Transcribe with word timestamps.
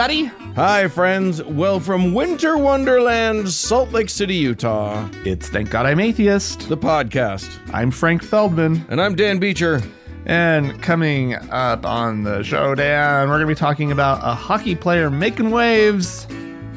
everybody. 0.00 0.34
Hi, 0.56 0.88
friends. 0.88 1.42
Well, 1.44 1.78
from 1.78 2.14
Winter 2.14 2.56
Wonderland, 2.56 3.50
Salt 3.50 3.90
Lake 3.90 4.08
City, 4.08 4.34
Utah, 4.34 5.06
It's 5.26 5.50
Thank 5.50 5.68
God 5.68 5.84
I'm 5.84 6.00
Atheist. 6.00 6.70
the 6.70 6.76
podcast. 6.76 7.50
I'm 7.74 7.90
Frank 7.90 8.22
Feldman. 8.22 8.82
And 8.88 8.98
I'm 8.98 9.14
Dan 9.14 9.38
Beecher. 9.38 9.82
And 10.24 10.80
coming 10.82 11.34
up 11.34 11.84
on 11.84 12.22
the 12.22 12.42
show, 12.42 12.74
Dan, 12.74 13.28
we're 13.28 13.36
going 13.36 13.46
to 13.48 13.54
be 13.54 13.54
talking 13.54 13.92
about 13.92 14.20
a 14.22 14.34
hockey 14.34 14.74
player 14.74 15.10
making 15.10 15.50
waves. 15.50 16.26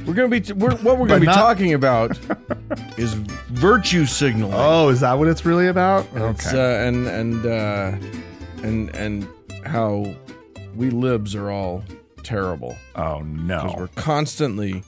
We're 0.05 0.15
gonna 0.15 0.27
be 0.27 0.51
we're, 0.51 0.75
what 0.79 0.97
we're 0.97 1.07
But 1.07 1.07
gonna 1.07 1.19
be 1.21 1.25
not- 1.27 1.35
talking 1.35 1.73
about 1.75 2.19
is 2.97 3.13
virtue 3.13 4.05
signaling. 4.05 4.53
Oh, 4.53 4.89
is 4.89 4.99
that 4.99 5.13
what 5.17 5.29
it's 5.29 5.45
really 5.45 5.67
about? 5.67 6.05
It's, 6.13 6.53
uh, 6.53 6.83
and 6.85 7.07
and 7.07 7.45
uh, 7.45 7.95
and 8.63 8.93
and 8.93 9.25
how 9.65 10.13
we 10.75 10.89
libs 10.89 11.35
are 11.35 11.49
all 11.49 11.85
terrible 12.23 12.75
oh, 12.95 13.19
no. 13.19 13.61
because 13.61 13.77
we're 13.77 13.87
constantly 14.01 14.83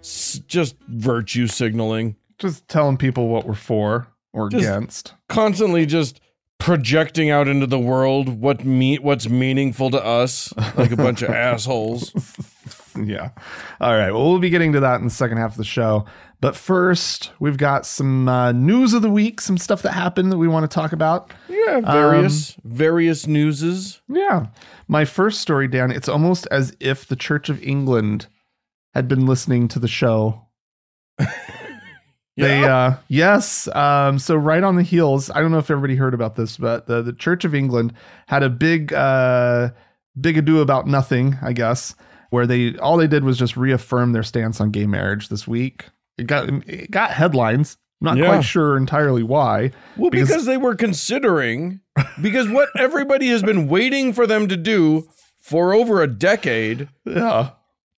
s- 0.00 0.40
just 0.46 0.76
virtue 0.88 1.46
signaling, 1.46 2.16
Just 2.38 2.66
telling 2.68 2.96
people 2.96 3.28
what 3.28 3.46
we're 3.46 3.54
for 3.54 4.08
or 4.32 4.48
Just- 4.48 4.64
against. 4.64 5.14
constantly 5.28 5.86
just 5.86 6.20
projecting 6.58 7.30
out 7.30 7.46
into 7.48 7.66
the 7.66 7.78
world 7.78 8.28
what 8.28 8.64
me 8.64 8.96
what's 8.98 9.28
meaningful 9.28 9.90
to 9.92 10.04
us, 10.04 10.52
like 10.76 10.90
a 10.90 10.96
bunch 10.96 11.22
of 11.22 11.30
assholes. 11.48 12.12
Yeah. 13.00 13.30
All 13.80 13.94
right. 13.94 14.10
Well, 14.10 14.28
we'll 14.28 14.40
be 14.40 14.50
getting 14.50 14.72
to 14.72 14.80
that 14.80 14.96
in 14.98 15.04
the 15.04 15.10
second 15.10 15.36
half 15.38 15.52
of 15.52 15.56
the 15.56 15.64
show. 15.64 16.04
But 16.40 16.54
first, 16.54 17.32
we've 17.40 17.56
got 17.56 17.84
some 17.84 18.28
uh, 18.28 18.52
news 18.52 18.94
of 18.94 19.02
the 19.02 19.10
week, 19.10 19.40
some 19.40 19.58
stuff 19.58 19.82
that 19.82 19.92
happened 19.92 20.30
that 20.30 20.38
we 20.38 20.46
want 20.46 20.70
to 20.70 20.74
talk 20.74 20.92
about. 20.92 21.32
Yeah, 21.48 21.80
various 21.80 22.56
various 22.64 23.26
newses. 23.26 24.00
Yeah. 24.08 24.46
My 24.86 25.04
first 25.04 25.40
story, 25.40 25.66
Dan, 25.66 25.90
it's 25.90 26.08
almost 26.08 26.46
as 26.50 26.76
if 26.78 27.06
the 27.06 27.16
Church 27.16 27.48
of 27.48 27.62
England 27.62 28.28
had 28.94 29.08
been 29.08 29.26
listening 29.26 29.68
to 29.68 29.78
the 29.78 29.88
show. 29.88 30.42
They 32.38 32.62
uh 32.62 32.94
yes, 33.08 33.66
um 33.74 34.20
so 34.20 34.36
right 34.36 34.62
on 34.62 34.76
the 34.76 34.84
heels, 34.84 35.28
I 35.28 35.40
don't 35.40 35.50
know 35.50 35.58
if 35.58 35.70
everybody 35.72 35.96
heard 35.96 36.14
about 36.14 36.36
this, 36.36 36.56
but 36.56 36.86
the, 36.86 37.02
the 37.02 37.12
Church 37.12 37.44
of 37.44 37.52
England 37.52 37.94
had 38.28 38.44
a 38.44 38.48
big 38.48 38.92
uh 38.92 39.70
big 40.20 40.38
ado 40.38 40.60
about 40.60 40.86
nothing, 40.86 41.36
I 41.42 41.52
guess, 41.52 41.96
where 42.30 42.46
they 42.46 42.76
all 42.76 42.96
they 42.96 43.08
did 43.08 43.24
was 43.24 43.38
just 43.38 43.56
reaffirm 43.56 44.12
their 44.12 44.22
stance 44.22 44.60
on 44.60 44.70
gay 44.70 44.86
marriage 44.86 45.30
this 45.30 45.48
week. 45.48 45.86
It 46.18 46.26
got 46.26 46.48
it 46.68 46.90
got 46.90 47.10
headlines. 47.12 47.76
I'm 48.00 48.06
not 48.06 48.16
Yeah. 48.18 48.26
quite 48.26 48.44
sure 48.44 48.76
entirely 48.76 49.22
why. 49.22 49.70
Well, 49.96 50.10
Because- 50.10 50.28
because, 50.28 50.46
they 50.46 50.56
were 50.56 50.74
considering, 50.76 51.80
because 52.22 52.48
what 52.48 52.68
everybody 52.78 53.28
has 53.28 53.42
been 53.42 53.66
waiting 53.68 54.12
for 54.12 54.26
them 54.26 54.46
to 54.48 54.56
do 54.56 55.08
for 55.40 55.72
over 55.74 56.00
a 56.02 56.06
decade 56.06 56.88
Yeah. 57.04 57.50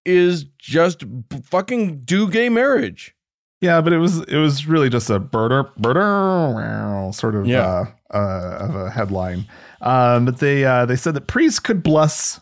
is 0.06 0.44
just 0.58 1.04
fucking 1.44 2.02
do 2.04 2.28
gay 2.30 2.48
marriage. 2.48 3.14
Yeah, 3.60 3.82
but 3.82 3.92
it 3.92 3.98
was 3.98 4.20
it 4.22 4.38
was 4.38 4.66
really 4.66 4.88
just 4.88 5.10
a 5.10 5.20
birder 5.20 5.68
birder 5.78 7.14
sort 7.14 7.34
of 7.34 7.46
Yeah. 7.46 7.84
uh, 8.12 8.16
uh, 8.16 8.56
of 8.60 8.74
a 8.74 8.90
headline. 8.90 9.46
Um, 9.82 10.24
but 10.24 10.38
they 10.38 10.64
uh, 10.64 10.86
they 10.86 10.96
said 10.96 11.14
that 11.14 11.26
priests 11.26 11.58
could 11.60 11.82
bless 11.82 12.40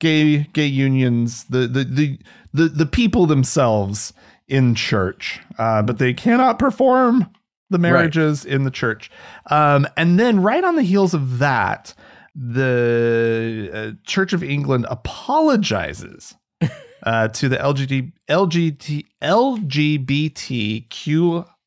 gay 0.00 0.44
gay 0.52 0.66
unions, 0.66 1.44
the 1.50 1.66
the 1.66 1.84
the 1.84 2.18
the, 2.54 2.68
the 2.68 2.86
people 2.86 3.26
themselves 3.26 4.12
in 4.48 4.74
church, 4.74 5.40
uh, 5.58 5.82
but 5.82 5.98
they 5.98 6.12
cannot 6.14 6.58
perform 6.58 7.30
the 7.70 7.78
marriages 7.78 8.44
in 8.44 8.64
the 8.64 8.70
church. 8.70 9.10
Um, 9.50 9.86
and 9.96 10.20
then 10.20 10.40
right 10.40 10.62
on 10.62 10.76
the 10.76 10.82
heels 10.82 11.14
of 11.14 11.38
that, 11.38 11.94
the 12.34 13.70
uh, 13.72 13.90
Church 14.06 14.32
of 14.32 14.42
England 14.44 14.86
apologizes 14.88 16.34
uh, 17.02 17.28
to 17.28 17.48
the 17.48 17.56
LGBT, 17.56 18.12
LGBT, 18.30 19.04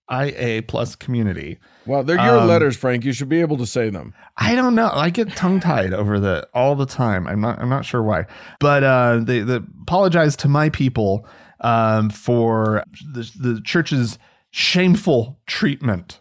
LGBTQIA 0.09 0.67
plus 0.67 0.95
community. 0.95 1.57
Well, 1.85 2.03
they're 2.03 2.21
your 2.23 2.39
Um, 2.39 2.47
letters, 2.47 2.77
Frank. 2.77 3.03
You 3.03 3.13
should 3.13 3.29
be 3.29 3.41
able 3.41 3.57
to 3.57 3.65
say 3.65 3.89
them. 3.89 4.13
I 4.37 4.55
don't 4.55 4.75
know. 4.75 4.89
I 4.93 5.09
get 5.09 5.35
tongue 5.35 5.59
tied 5.59 5.93
over 5.93 6.19
the 6.19 6.47
all 6.53 6.75
the 6.75 6.85
time. 6.85 7.27
I'm 7.27 7.41
not. 7.41 7.59
I'm 7.59 7.69
not 7.69 7.83
sure 7.85 8.03
why. 8.03 8.25
But 8.59 8.83
uh, 8.83 9.19
they, 9.23 9.39
they 9.41 9.55
apologize 9.81 10.35
to 10.37 10.47
my 10.47 10.69
people 10.69 11.27
um, 11.61 12.09
for 12.09 12.83
the, 13.13 13.29
the 13.39 13.61
church's 13.63 14.17
shameful 14.51 15.39
treatment 15.47 16.19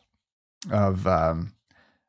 of 0.70 1.06
um, 1.06 1.52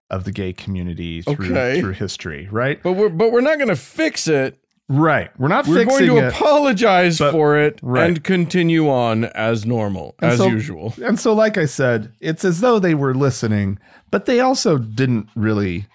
of 0.09 0.23
the 0.23 0.31
gay 0.31 0.53
community 0.53 1.21
through 1.21 1.51
Okay. 1.51 1.79
through 1.79 1.91
history. 1.93 2.47
Right. 2.51 2.81
But 2.81 2.93
we're 2.93 3.09
but 3.09 3.31
we're 3.31 3.41
not 3.41 3.57
going 3.57 3.69
to 3.69 3.75
fix 3.75 4.27
it. 4.27 4.57
Right. 4.91 5.29
We're 5.39 5.49
not 5.49 5.67
We're 5.67 5.85
fixing 5.85 6.07
going 6.07 6.21
to 6.21 6.27
it. 6.27 6.33
apologize 6.33 7.19
but- 7.19 7.31
for 7.31 7.55
it 7.59 7.79
right. 7.83 8.07
and 8.07 8.23
continue 8.23 8.89
on 8.89 9.25
as 9.25 9.63
normal, 9.63 10.15
And 10.19 10.31
as 10.31 10.39
so- 10.39 10.47
usual. 10.47 10.95
And 11.03 11.19
so, 11.19 11.33
like 11.33 11.59
I 11.59 11.65
said, 11.65 12.11
it's 12.19 12.43
as 12.43 12.61
though 12.61 12.79
they 12.79 12.95
were 12.95 13.13
listening, 13.13 13.77
but 14.09 14.25
they 14.25 14.39
also 14.39 14.79
didn't 14.79 15.29
really 15.35 15.85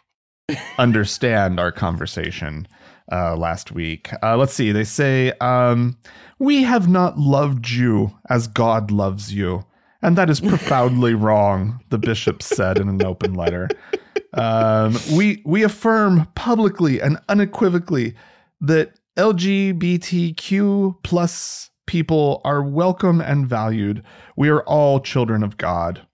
understand 0.78 1.58
our 1.58 1.72
conversation 1.72 2.68
uh, 3.10 3.36
last 3.36 3.72
week. 3.72 4.10
Uh, 4.22 4.36
let's 4.36 4.54
see. 4.54 4.72
They 4.72 4.84
say, 4.84 5.32
um, 5.40 5.96
We 6.38 6.62
have 6.62 6.88
not 6.88 7.18
loved 7.18 7.70
you 7.70 8.18
as 8.28 8.46
God 8.46 8.90
loves 8.90 9.32
you. 9.32 9.64
And 10.02 10.16
that 10.16 10.28
is 10.30 10.40
profoundly 10.40 11.14
wrong, 11.14 11.80
the 11.90 11.98
bishop 11.98 12.42
said 12.42 12.78
in 12.78 12.88
an 12.88 13.04
open 13.04 13.34
letter. 13.34 13.68
Um, 14.34 14.96
we, 15.12 15.42
we 15.44 15.62
affirm 15.62 16.26
publicly 16.34 17.00
and 17.00 17.18
unequivocally 17.28 18.14
that 18.60 18.98
LGBTQ 19.16 20.96
plus 21.02 21.70
people 21.86 22.40
are 22.44 22.62
welcome 22.62 23.20
and 23.20 23.46
valued. 23.46 24.02
We 24.36 24.48
are 24.48 24.62
all 24.62 25.00
children 25.00 25.42
of 25.42 25.56
God. 25.56 26.06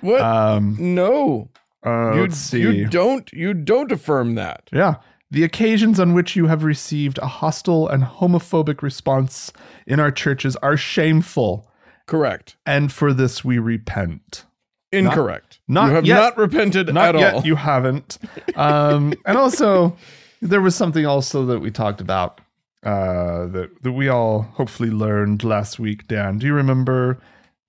What? 0.00 0.20
Um, 0.20 0.76
no, 0.78 1.50
uh, 1.84 2.14
you, 2.14 2.30
see. 2.30 2.60
you 2.60 2.86
don't. 2.88 3.32
You 3.32 3.54
don't 3.54 3.90
affirm 3.92 4.34
that. 4.34 4.68
yeah. 4.72 4.96
The 5.34 5.42
occasions 5.42 5.98
on 5.98 6.14
which 6.14 6.36
you 6.36 6.46
have 6.46 6.62
received 6.62 7.18
a 7.18 7.26
hostile 7.26 7.88
and 7.88 8.04
homophobic 8.04 8.82
response 8.82 9.52
in 9.84 9.98
our 9.98 10.12
churches 10.12 10.54
are 10.62 10.76
shameful, 10.76 11.68
Correct. 12.06 12.54
and 12.64 12.92
for 12.92 13.12
this 13.12 13.44
we 13.44 13.58
repent. 13.58 14.44
Incorrect. 14.92 15.58
not 15.66 15.88
you 15.88 15.94
have 15.96 16.06
yet. 16.06 16.14
not 16.20 16.38
repented 16.38 16.94
Not 16.94 17.16
at 17.16 17.20
yet, 17.20 17.34
all. 17.34 17.42
you 17.44 17.56
haven't. 17.56 18.18
Um, 18.54 19.12
and 19.26 19.36
also, 19.36 19.96
there 20.40 20.60
was 20.60 20.76
something 20.76 21.04
also 21.04 21.44
that 21.46 21.58
we 21.58 21.72
talked 21.72 22.00
about 22.00 22.40
uh, 22.84 23.46
that 23.48 23.70
that 23.82 23.90
we 23.92 24.08
all 24.08 24.42
hopefully 24.42 24.90
learned 24.90 25.42
last 25.42 25.80
week. 25.80 26.06
Dan, 26.06 26.38
do 26.38 26.46
you 26.46 26.54
remember 26.54 27.18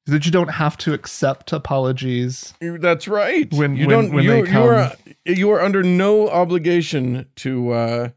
that 0.06 0.24
you 0.28 0.32
don't 0.32 0.50
have 0.52 0.78
to 0.78 0.94
accept 0.94 1.52
apologies? 1.52 2.54
That's 2.62 3.08
right. 3.08 3.52
When- 3.52 3.76
you 3.76 3.88
when- 3.88 3.90
don't. 4.04 4.14
when 4.14 4.24
you, 4.24 4.30
they 4.44 4.52
you 4.52 4.60
are 4.60 4.92
you 5.26 5.50
are 5.52 5.62
under 5.62 5.84
no 5.84 6.30
obligation 6.30 7.26
to 7.38 7.72
uh, 7.72 8.10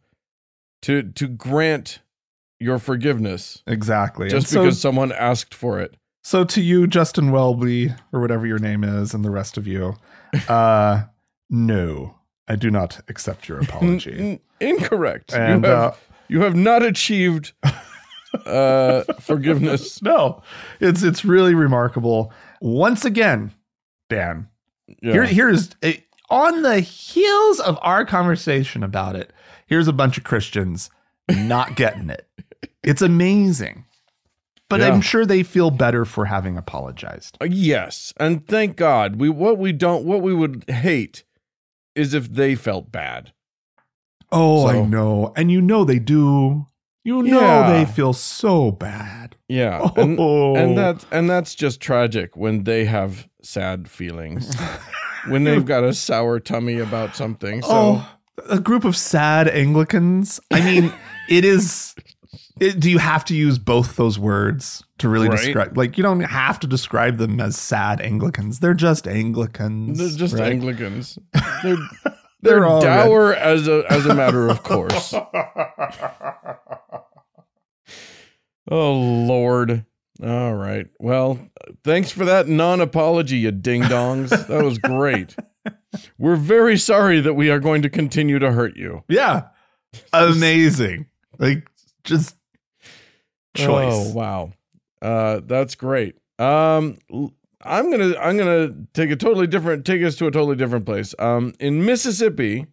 to 0.83 1.03
to 1.13 1.29
grant 1.29 2.01
your 2.61 2.79
forgiveness 2.79 3.63
Exactly. 3.67 4.29
just 4.29 4.49
so, 4.49 4.63
because 4.63 4.81
someone 4.81 5.13
asked 5.13 5.55
for 5.55 5.81
it. 5.81 5.97
so 6.25 6.45
to 6.45 6.61
you, 6.61 6.87
Justin 6.87 7.31
Welby, 7.31 7.95
or 8.13 8.21
whatever 8.21 8.47
your 8.47 8.59
name 8.59 8.83
is, 8.85 9.15
and 9.15 9.25
the 9.25 9.31
rest 9.31 9.57
of 9.57 9.67
you, 9.67 9.95
uh, 10.49 11.03
no, 11.51 12.17
I 12.49 12.57
do 12.57 12.71
not 12.71 13.01
accept 13.09 13.49
your 13.49 13.61
apology. 13.63 14.41
Incorrect. 14.61 15.33
and 15.35 15.63
you 15.65 15.71
have 15.71 15.79
uh, 15.79 15.93
you 16.29 16.41
have 16.43 16.57
not 16.57 16.83
achieved 16.83 17.53
uh, 18.47 19.03
forgiveness. 19.21 20.03
no, 20.03 20.43
it's 20.81 21.03
it's 21.03 21.25
really 21.25 21.55
remarkable. 21.55 22.33
Once 22.61 23.05
again, 23.05 23.53
Dan, 24.11 24.49
Yeah. 25.01 25.13
Here, 25.13 25.25
here's 25.27 25.71
a, 25.85 26.03
on 26.31 26.63
the 26.63 26.81
heels 26.81 27.61
of 27.61 27.79
our 27.83 28.05
conversation 28.05 28.83
about 28.83 29.17
it. 29.17 29.33
Here's 29.67 29.89
a 29.89 29.93
bunch 29.93 30.19
of 30.19 30.25
Christians 30.25 30.91
not 31.31 31.77
getting 31.77 32.11
it. 32.11 32.27
It's 32.83 33.03
amazing, 33.03 33.85
but 34.69 34.81
Yeah. 34.81 34.89
I'm 34.89 35.01
sure 35.01 35.27
they 35.27 35.43
feel 35.43 35.71
better 35.71 36.05
for 36.05 36.25
having 36.27 36.57
apologized. 36.57 37.37
Uh, 37.41 37.47
yes, 37.51 38.13
and 38.19 38.47
thank 38.47 38.77
God. 38.77 39.17
We 39.17 39.29
what 39.29 39.59
we 39.59 39.73
don't 39.73 40.05
what 40.05 40.23
we 40.23 40.33
would 40.35 40.65
hate 40.69 41.25
is 41.95 42.15
if 42.15 42.33
they 42.33 42.55
felt 42.55 42.91
bad. 42.93 43.33
Oh, 44.31 44.67
I 44.67 44.83
know, 44.85 45.33
and 45.37 45.51
you 45.51 45.61
know 45.61 45.85
they 45.85 45.99
do. 45.99 46.67
You 47.05 47.23
know 47.23 47.41
Yeah. 47.41 47.73
they 47.73 47.85
feel 47.91 48.13
so 48.13 48.71
bad. 48.71 49.37
Yeah, 49.49 49.89
and, 49.97 50.19
Oh, 50.21 50.55
and 50.57 50.77
that 50.77 51.05
and 51.11 51.29
that's 51.29 51.55
just 51.55 51.81
tragic 51.81 52.37
when 52.37 52.65
they 52.65 52.85
have 52.85 53.29
sad 53.43 53.89
feelings. 53.89 54.55
when 55.27 55.45
they've 55.45 55.65
got 55.75 55.85
a 55.85 55.93
sour 55.93 56.39
tummy 56.41 56.79
about 56.79 57.17
something. 57.17 57.63
So 57.63 57.69
oh, 57.71 58.17
a 58.49 58.61
group 58.61 58.85
of 58.85 58.97
sad 58.97 59.49
Anglicans. 59.49 60.39
I 60.53 60.61
mean, 60.61 60.93
it 61.29 61.45
is. 61.45 61.95
It, 62.61 62.81
do 62.81 62.91
you 62.91 62.99
have 62.99 63.25
to 63.27 63.37
use 63.37 63.57
both 63.59 63.95
those 63.97 64.19
words 64.19 64.83
to 64.99 65.09
really 65.09 65.29
Right. 65.29 65.39
describe? 65.39 65.77
Like, 65.79 65.97
you 65.97 66.03
don't 66.03 66.19
have 66.21 66.59
to 66.61 66.67
describe 66.67 67.17
them 67.19 67.39
as 67.41 67.57
sad 67.57 68.01
Anglicans. 68.01 68.59
They're 68.59 68.75
just 68.75 69.07
Anglicans. 69.07 69.97
they're 69.99 70.09
just 70.19 70.35
right? 70.35 70.53
Anglicans. 70.53 71.19
They're 71.63 71.77
They're 72.41 72.55
they're 72.55 72.67
all 72.67 72.83
red. 72.83 73.05
dour 73.05 73.35
as 73.35 73.67
a 73.69 73.85
as 73.91 74.07
a 74.07 74.15
matter 74.15 74.49
of 74.49 74.63
course. 74.63 75.13
Oh 78.71 78.93
Lord. 78.93 79.85
All 80.23 80.55
right. 80.55 80.87
Well, 80.99 81.39
thanks 81.85 82.11
for 82.11 82.25
that 82.25 82.49
non-apology, 82.49 83.37
you 83.39 83.53
ding 83.53 83.83
dongs. 83.83 84.31
that 84.31 84.65
was 84.65 84.79
great. 84.79 85.37
We're 86.19 86.37
very 86.37 86.77
sorry 86.77 87.21
that 87.21 87.35
we 87.35 87.51
are 87.51 87.61
going 87.61 87.83
to 87.83 87.91
continue 87.91 88.39
to 88.39 88.51
hurt 88.51 88.77
you. 88.77 89.05
Yeah. 89.09 89.49
Amazing. 90.13 91.07
Like 91.39 91.69
just 92.05 92.37
choice. 93.55 93.93
Oh 93.95 94.13
wow. 94.13 94.53
Uh 95.01 95.41
that's 95.45 95.75
great. 95.75 96.17
Um 96.39 96.99
I'm 97.63 97.91
going 97.91 98.13
to 98.13 98.19
I'm 98.21 98.37
going 98.37 98.69
to 98.69 98.87
take 98.95 99.11
a 99.11 99.17
totally 99.17 99.47
different 99.47 99.85
take 99.85 100.03
us 100.03 100.17
to 100.17 100.27
a 100.27 100.31
totally 100.31 100.57
different 100.57 100.85
place. 100.85 101.15
Um 101.19 101.55
in 101.61 101.85
Mississippi, 101.85 102.67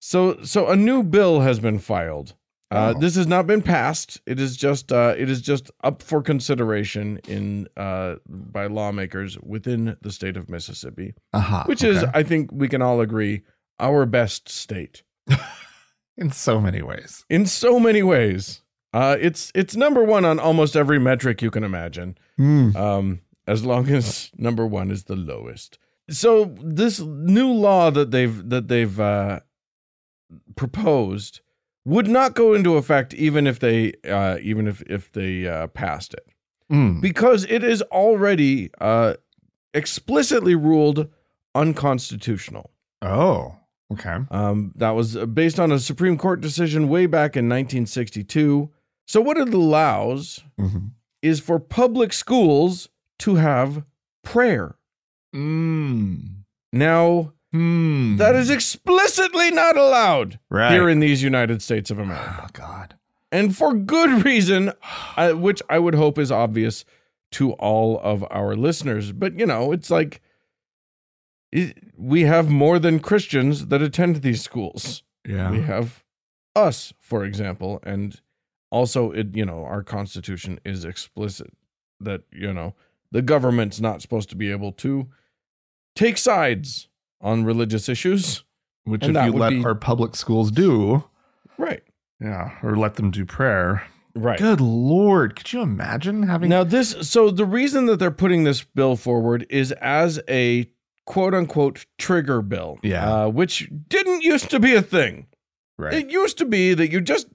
so 0.00 0.42
so 0.42 0.68
a 0.68 0.76
new 0.76 1.02
bill 1.02 1.40
has 1.40 1.60
been 1.60 1.78
filed. 1.78 2.34
Uh. 2.74 2.92
This 2.94 3.14
has 3.16 3.26
not 3.26 3.46
been 3.46 3.62
passed. 3.62 4.20
It 4.26 4.38
is 4.40 4.56
just 4.56 4.92
uh, 4.92 5.14
it 5.16 5.28
is 5.30 5.40
just 5.40 5.70
up 5.82 6.02
for 6.02 6.22
consideration 6.22 7.18
in 7.28 7.68
uh, 7.76 8.16
by 8.28 8.66
lawmakers 8.66 9.38
within 9.42 9.96
the 10.02 10.10
state 10.12 10.36
of 10.36 10.48
Mississippi, 10.48 11.14
Uh-huh. 11.32 11.64
which 11.66 11.82
is. 11.84 12.04
I 12.14 12.22
think 12.22 12.50
we 12.52 12.68
can 12.68 12.82
all 12.82 13.00
agree 13.00 13.42
our 13.80 14.06
best 14.06 14.48
state 14.48 15.02
in 16.16 16.30
so 16.30 16.60
many 16.60 16.82
ways. 16.82 17.24
in 17.28 17.46
so 17.46 17.78
many 17.80 18.02
ways. 18.02 18.60
Uh, 18.92 19.16
it's 19.20 19.50
it's 19.54 19.74
number 19.74 20.04
one 20.04 20.24
on 20.24 20.38
almost 20.38 20.76
every 20.76 20.98
metric 21.00 21.42
you 21.42 21.50
can 21.50 21.64
imagine. 21.64 22.16
Mm. 22.38 22.74
um, 22.76 23.20
as 23.46 23.64
long 23.64 23.88
as 23.90 24.30
number 24.38 24.66
one 24.66 24.90
is 24.90 25.04
the 25.04 25.16
lowest. 25.16 25.78
So 26.10 26.54
this 26.62 27.00
new 27.00 27.50
law 27.52 27.90
that 27.90 28.10
they've 28.10 28.48
that 28.50 28.68
they've 28.68 28.98
uh, 29.00 29.40
proposed 30.56 31.40
would 31.84 32.08
not 32.08 32.34
go 32.34 32.54
into 32.54 32.76
effect 32.76 33.12
even 33.14 33.46
if 33.46 33.58
they 33.60 33.92
uh, 34.08 34.38
even 34.42 34.66
if 34.66 34.82
if 34.82 35.12
they 35.12 35.46
uh, 35.46 35.66
passed 35.68 36.14
it 36.14 36.26
Mm. 36.72 37.02
because 37.02 37.44
it 37.50 37.62
is 37.62 37.82
already 37.92 38.70
uh, 38.80 39.14
explicitly 39.74 40.54
ruled 40.54 41.08
unconstitutional. 41.54 42.70
Oh. 43.02 43.56
Okay. 43.92 44.16
Um, 44.30 44.72
that 44.76 44.90
was 44.92 45.14
based 45.34 45.60
on 45.60 45.70
a 45.70 45.78
Supreme 45.78 46.16
Court 46.16 46.40
decision 46.40 46.88
way 46.88 47.04
back 47.06 47.36
in 47.36 47.44
1962. 47.50 48.70
So 49.06 49.20
what 49.20 49.36
it 49.36 49.52
allows 49.52 50.42
Mhm. 50.58 50.92
is 51.20 51.38
for 51.38 51.58
public 51.60 52.14
schools 52.14 52.88
to 53.18 53.34
have 53.34 53.84
prayer. 54.22 54.76
Mm. 55.34 56.44
Now, 56.72 57.32
Hmm. 57.54 58.16
that 58.16 58.34
is 58.34 58.50
explicitly 58.50 59.52
not 59.52 59.76
allowed 59.76 60.40
right. 60.50 60.72
here 60.72 60.88
in 60.88 60.98
these 60.98 61.22
United 61.22 61.62
States 61.62 61.88
of 61.88 62.00
America. 62.00 62.40
Oh 62.42 62.48
God. 62.52 62.96
And 63.30 63.56
for 63.56 63.74
good 63.74 64.24
reason, 64.24 64.72
uh, 65.16 65.34
which 65.34 65.62
I 65.70 65.78
would 65.78 65.94
hope 65.94 66.18
is 66.18 66.32
obvious 66.32 66.84
to 67.32 67.52
all 67.52 68.00
of 68.00 68.24
our 68.28 68.56
listeners. 68.56 69.12
But, 69.12 69.38
you 69.38 69.46
know, 69.46 69.70
it's 69.70 69.88
like 69.88 70.20
it, 71.52 71.78
we 71.96 72.22
have 72.22 72.50
more 72.50 72.80
than 72.80 72.98
Christians 72.98 73.66
that 73.66 73.82
attend 73.82 74.16
these 74.16 74.42
schools. 74.42 75.04
Yeah. 75.24 75.52
We 75.52 75.60
have 75.60 76.02
us, 76.56 76.92
for 76.98 77.24
example, 77.24 77.78
and 77.84 78.20
also 78.72 79.12
it, 79.12 79.36
you 79.36 79.44
know, 79.44 79.64
our 79.64 79.84
constitution 79.84 80.58
is 80.64 80.84
explicit 80.84 81.52
that, 82.00 82.22
you 82.32 82.52
know, 82.52 82.74
the 83.12 83.22
government's 83.22 83.80
not 83.80 84.02
supposed 84.02 84.28
to 84.30 84.36
be 84.36 84.50
able 84.50 84.72
to 84.72 85.06
take 85.94 86.18
sides 86.18 86.88
on 87.24 87.44
religious 87.44 87.88
issues. 87.88 88.44
Which 88.84 89.02
and 89.04 89.16
if 89.16 89.24
you 89.24 89.32
let 89.32 89.50
be- 89.50 89.64
our 89.64 89.74
public 89.74 90.14
schools 90.14 90.50
do, 90.52 91.02
Right. 91.58 91.82
yeah, 92.20 92.50
or 92.62 92.76
let 92.76 92.94
them 92.96 93.10
do 93.10 93.24
prayer. 93.24 93.82
Right. 94.14 94.38
Good 94.38 94.60
lord, 94.60 95.34
could 95.34 95.52
you 95.52 95.60
imagine 95.62 96.22
having 96.24 96.48
Now 96.50 96.62
this 96.62 96.94
so 97.00 97.30
the 97.30 97.46
reason 97.46 97.86
that 97.86 97.96
they're 97.98 98.10
putting 98.12 98.44
this 98.44 98.62
bill 98.62 98.94
forward 98.94 99.44
is 99.50 99.72
as 99.72 100.20
a 100.28 100.70
quote 101.06 101.34
unquote 101.34 101.86
trigger 101.98 102.40
bill. 102.42 102.78
Yeah. 102.82 103.10
Uh, 103.24 103.28
which 103.28 103.68
didn't 103.88 104.22
used 104.22 104.50
to 104.50 104.60
be 104.60 104.74
a 104.74 104.82
thing. 104.82 105.26
right? 105.78 105.94
It 105.94 106.10
used 106.10 106.38
to 106.38 106.44
be 106.44 106.74
that 106.74 106.92
you 106.92 107.00
just 107.00 107.26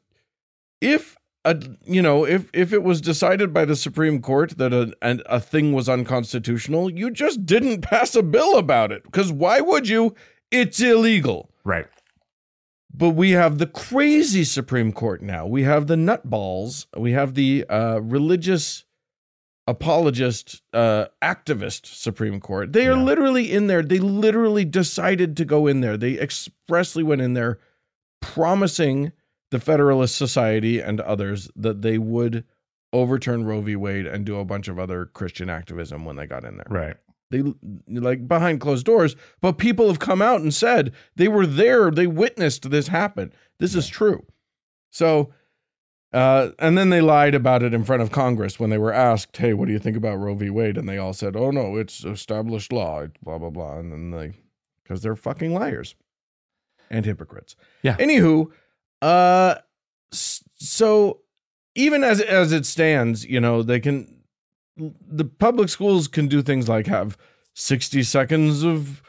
if 0.82 1.18
a 1.46 1.58
you 1.86 2.02
know 2.02 2.26
if 2.26 2.50
if 2.54 2.74
it 2.74 2.84
was 2.84 3.00
decided 3.02 3.54
by 3.54 3.66
the 3.66 3.76
Supreme 3.76 4.22
Court 4.22 4.58
that 4.58 4.74
a 4.74 4.94
and 5.02 5.22
a 5.26 5.40
thing 5.40 5.74
was 5.74 5.88
unconstitutional, 5.90 6.90
you 6.90 7.10
just 7.12 7.46
didn't 7.46 7.82
pass 7.92 8.16
a 8.16 8.24
bill 8.24 8.58
about 8.58 8.92
it 8.92 9.04
because 9.04 9.32
why 9.32 9.62
would 9.62 9.88
you? 9.88 10.16
It's 10.52 10.80
illegal. 10.82 11.50
right. 11.64 11.88
But 12.92 13.12
we 13.12 13.32
have 13.32 13.60
the 13.60 13.68
crazy 13.68 14.44
Supreme 14.44 14.92
Court 14.92 15.22
now. 15.22 15.46
We 15.46 15.62
have 15.64 15.86
the 15.86 15.96
nutballs. 15.96 16.88
We 16.98 17.12
have 17.12 17.36
the 17.36 17.64
uh, 17.70 18.00
religious 18.02 18.84
apologist, 19.68 20.64
uh, 20.74 21.06
activist 21.24 21.86
Supreme 21.86 22.40
Court. 22.40 22.74
They 22.74 22.88
are 22.88 22.96
Yeah. 22.98 23.04
literally 23.04 23.52
in 23.52 23.68
there. 23.68 23.84
They 23.84 24.00
literally 24.00 24.66
decided 24.66 25.38
to 25.38 25.46
go 25.46 25.68
in 25.68 25.82
there. 25.82 25.96
They 25.98 26.20
expressly 26.20 27.04
went 27.04 27.22
in 27.22 27.34
there 27.36 27.60
promising 28.22 29.12
the 29.52 29.60
Federalist 29.60 30.16
Society 30.16 30.80
and 30.80 31.02
others 31.02 31.50
that 31.56 31.82
they 31.82 31.98
would 31.98 32.44
overturn 32.94 33.46
Roe 33.46 33.62
v. 33.62 33.76
Wade 33.76 34.06
and 34.06 34.26
do 34.26 34.38
a 34.38 34.46
bunch 34.46 34.68
of 34.68 34.80
other 34.80 35.06
Christian 35.06 35.50
activism 35.50 36.06
when 36.06 36.16
they 36.16 36.26
got 36.26 36.44
in 36.44 36.58
there. 36.58 36.68
Right. 36.70 36.96
they 37.30 37.44
like 37.88 38.28
behind 38.28 38.60
closed 38.60 38.86
doors 38.86 39.16
but 39.42 39.60
people 39.60 39.88
have 39.88 40.00
come 40.00 40.22
out 40.22 40.42
and 40.42 40.54
said 40.54 40.94
they 41.16 41.28
were 41.28 41.46
there 41.46 41.92
they 41.92 42.08
witnessed 42.08 42.70
this 42.70 42.88
happen. 42.88 43.32
This 43.60 43.76
is 43.76 43.88
true. 43.88 44.26
So 44.90 45.32
uh, 46.12 46.50
and 46.58 46.76
then 46.76 46.90
they 46.90 47.02
lied 47.02 47.36
about 47.36 47.62
it 47.62 47.72
in 47.72 47.84
front 47.84 48.02
of 48.02 48.12
congress 48.12 48.60
when 48.60 48.72
they 48.72 48.80
were 48.80 48.92
asked 48.94 49.38
hey 49.38 49.54
what 49.54 49.68
do 49.68 49.72
you 49.72 49.80
think 49.80 49.96
about 49.96 50.16
roe 50.16 50.34
v. 50.34 50.50
Wade? 50.50 50.78
And 50.78 50.90
they 50.90 50.98
all 50.98 51.14
said 51.14 51.36
oh 51.36 51.52
no 51.52 51.76
it's 51.76 52.04
established 52.04 52.74
law 52.74 53.06
blah 53.22 53.38
blah 53.38 53.52
blah. 53.52 53.78
And 53.78 53.92
then 53.92 54.12
they 54.12 54.34
because 54.84 55.04
they're 55.04 55.16
fucking 55.16 55.54
liars 55.54 55.94
and 56.90 57.06
hypocrites. 57.06 57.56
Yeah. 57.84 57.98
anywho 57.98 58.50
uh 59.02 59.56
so 60.14 61.20
even 61.76 62.04
as 62.04 62.20
as 62.22 62.52
it 62.52 62.66
stands 62.66 63.26
you 63.26 63.40
know 63.40 63.64
they 63.64 63.80
can 63.80 64.16
the 64.78 65.26
public 65.26 65.70
schools 65.70 66.08
can 66.08 66.28
do 66.28 66.42
things 66.42 66.68
like 66.70 66.88
have 66.88 67.18
60 67.56 68.04
seconds 68.04 68.64
of 68.64 69.02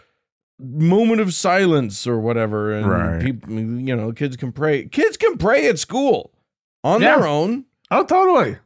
moment 0.59 1.21
of 1.21 1.33
silence 1.33 2.07
or 2.07 2.19
whatever 2.21 2.73
and 2.73 2.87
Right. 2.87 3.21
people 3.23 3.53
you 3.53 3.97
know 3.97 4.13
kids 4.13 4.37
can 4.37 4.53
pray 4.53 4.85
kids 4.87 5.17
can 5.17 5.39
pray 5.39 5.69
at 5.69 5.79
school 5.79 6.33
on 6.85 7.01
Yeah. 7.03 7.17
their 7.19 7.27
own 7.27 7.65
Oh, 7.91 8.05
totally. 8.05 8.59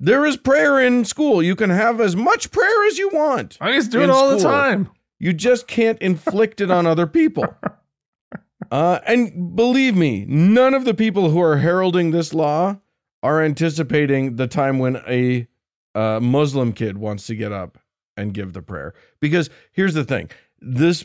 there 0.00 0.24
is 0.26 0.36
prayer 0.36 0.80
in 0.80 1.04
school 1.04 1.42
you 1.42 1.54
can 1.54 1.70
have 1.70 2.00
as 2.00 2.16
much 2.16 2.50
prayer 2.50 2.86
as 2.86 2.98
you 2.98 3.08
want 3.10 3.58
I 3.60 3.72
just 3.72 3.90
do 3.92 4.00
it 4.02 4.10
all 4.10 4.30
the 4.36 4.42
time. 4.42 4.88
you 5.20 5.32
just 5.32 5.66
can't 5.68 5.98
inflict 6.00 6.60
it 6.60 6.70
on 6.70 6.86
other 6.86 7.06
people 7.06 7.44
uh, 8.72 8.98
and 9.06 9.54
believe 9.54 9.94
me 9.96 10.24
none 10.26 10.74
of 10.74 10.84
the 10.84 10.94
people 10.94 11.30
who 11.30 11.40
are 11.40 11.58
heralding 11.58 12.10
this 12.10 12.32
law 12.34 12.76
are 13.22 13.40
anticipating 13.42 14.34
the 14.36 14.46
time 14.48 14.78
when 14.80 14.96
a 15.08 15.46
uh, 15.94 16.18
muslim 16.20 16.72
kid 16.72 16.98
wants 16.98 17.26
to 17.26 17.34
get 17.36 17.52
up 17.52 17.78
and 18.16 18.34
give 18.34 18.52
the 18.54 18.62
prayer 18.62 18.92
because 19.20 19.48
here's 19.72 19.94
the 19.94 20.04
thing 20.04 20.28
this 20.60 21.04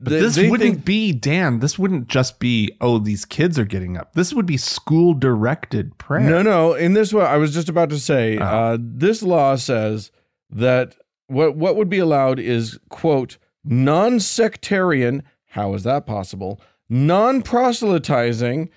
they- 0.00 0.20
this 0.20 0.36
wouldn't 0.36 0.60
think- 0.60 0.84
be 0.86 1.12
Dan. 1.12 1.58
This 1.60 1.78
wouldn't 1.78 2.08
just 2.08 2.38
be 2.38 2.72
oh 2.80 2.98
these 2.98 3.24
kids 3.26 3.58
are 3.58 3.64
getting 3.66 3.96
up. 3.96 4.14
This 4.14 4.32
would 4.32 4.46
be 4.46 4.56
school 4.56 5.12
directed 5.14 5.96
prayer. 5.98 6.20
No, 6.28 6.40
no. 6.42 6.72
In 6.74 6.92
this 6.94 7.12
one, 7.12 7.24
I 7.26 7.36
was 7.36 7.52
just 7.52 7.68
about 7.68 7.90
to 7.90 7.98
say, 7.98 8.38
Oh. 8.38 8.44
uh, 8.44 8.78
this 8.80 9.22
law 9.22 9.56
says 9.56 10.10
that 10.50 10.96
what 11.26 11.56
what 11.56 11.76
would 11.76 11.88
be 11.90 11.98
allowed 11.98 12.38
is 12.38 12.78
quote 12.90 13.36
non-sectarian. 13.64 15.22
How 15.46 15.74
is 15.74 15.82
that 15.84 16.06
possible? 16.06 16.60
Non-proselytizing, 16.88 18.70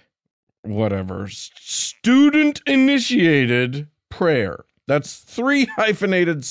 whatever. 0.63 1.27
Student 1.29 2.61
initiated 2.65 3.87
prayer. 4.09 4.65
That's 4.87 5.19
three 5.19 5.65
hyphenated 5.75 6.45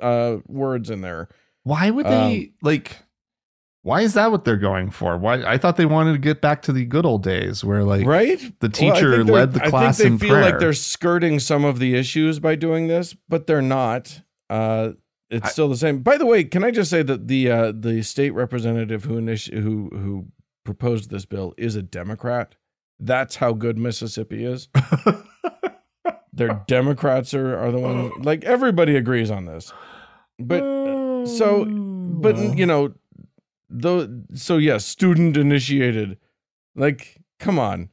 uh, 0.00 0.36
words 0.46 0.90
in 0.90 1.00
there. 1.02 1.28
Why 1.64 1.90
would 1.90 2.06
they 2.06 2.52
like? 2.62 2.96
Why 3.82 4.00
is 4.00 4.14
that 4.14 4.30
what 4.30 4.44
they're 4.44 4.56
going 4.56 4.90
for? 4.90 5.16
Why 5.18 5.42
I 5.44 5.58
thought 5.58 5.76
they 5.76 5.84
wanted 5.86 6.12
to 6.12 6.18
get 6.18 6.40
back 6.40 6.62
to 6.62 6.72
the 6.72 6.84
good 6.86 7.04
old 7.04 7.22
days 7.22 7.62
where 7.64 7.84
like 7.84 8.06
right? 8.06 8.38
the 8.60 8.68
teacher 8.70 9.22
they're- 9.22 9.34
led 9.34 9.52
the 9.52 9.60
class 9.60 10.00
I 10.00 10.04
in 10.04 10.10
think 10.10 10.20
they 10.20 10.26
feel 10.26 10.36
prayer. 10.36 10.50
like 10.50 10.58
they're 10.58 10.72
skirting 10.72 11.38
some 11.38 11.64
of 11.64 11.78
the 11.78 11.94
issues 11.94 12.38
by 12.38 12.54
doing 12.54 12.86
this, 12.88 13.14
but 13.28 13.46
they're 13.46 13.60
not. 13.62 14.20
Uh, 14.48 14.92
it's 15.30 15.46
I- 15.46 15.50
still 15.50 15.68
the 15.68 15.76
same. 15.76 16.00
By 16.00 16.16
the 16.18 16.26
way, 16.26 16.44
can 16.44 16.64
I 16.64 16.70
just 16.70 16.90
say 16.90 17.02
that 17.02 17.28
the 17.28 17.50
uh, 17.50 17.72
the 17.78 18.02
state 18.02 18.30
representative 18.30 19.04
who 19.04 19.20
initi- 19.20 19.52
who 19.62 19.90
who 19.92 20.26
proposed 20.64 21.10
this 21.10 21.24
bill 21.26 21.54
is 21.56 21.76
a 21.76 21.82
Democrat? 21.82 22.56
That's 23.00 23.36
how 23.36 23.52
good 23.52 23.76
Mississippi 23.78 24.44
is. 24.44 24.68
Their 26.32 26.62
Democrats 26.66 27.32
are 27.34 27.56
are 27.56 27.70
the 27.70 27.78
ones. 27.78 28.12
Like 28.24 28.44
everybody 28.44 28.96
agrees 28.96 29.30
on 29.30 29.44
this, 29.44 29.72
but 30.38 30.60
so- 31.26 31.64
but 31.66 32.36
you 32.56 32.66
know, 32.66 32.94
though. 33.70 34.08
So 34.34 34.56
yes, 34.58 34.84
student 34.84 35.36
initiated. 35.36 36.18
Like, 36.74 37.18
come 37.38 37.58
on. 37.58 37.88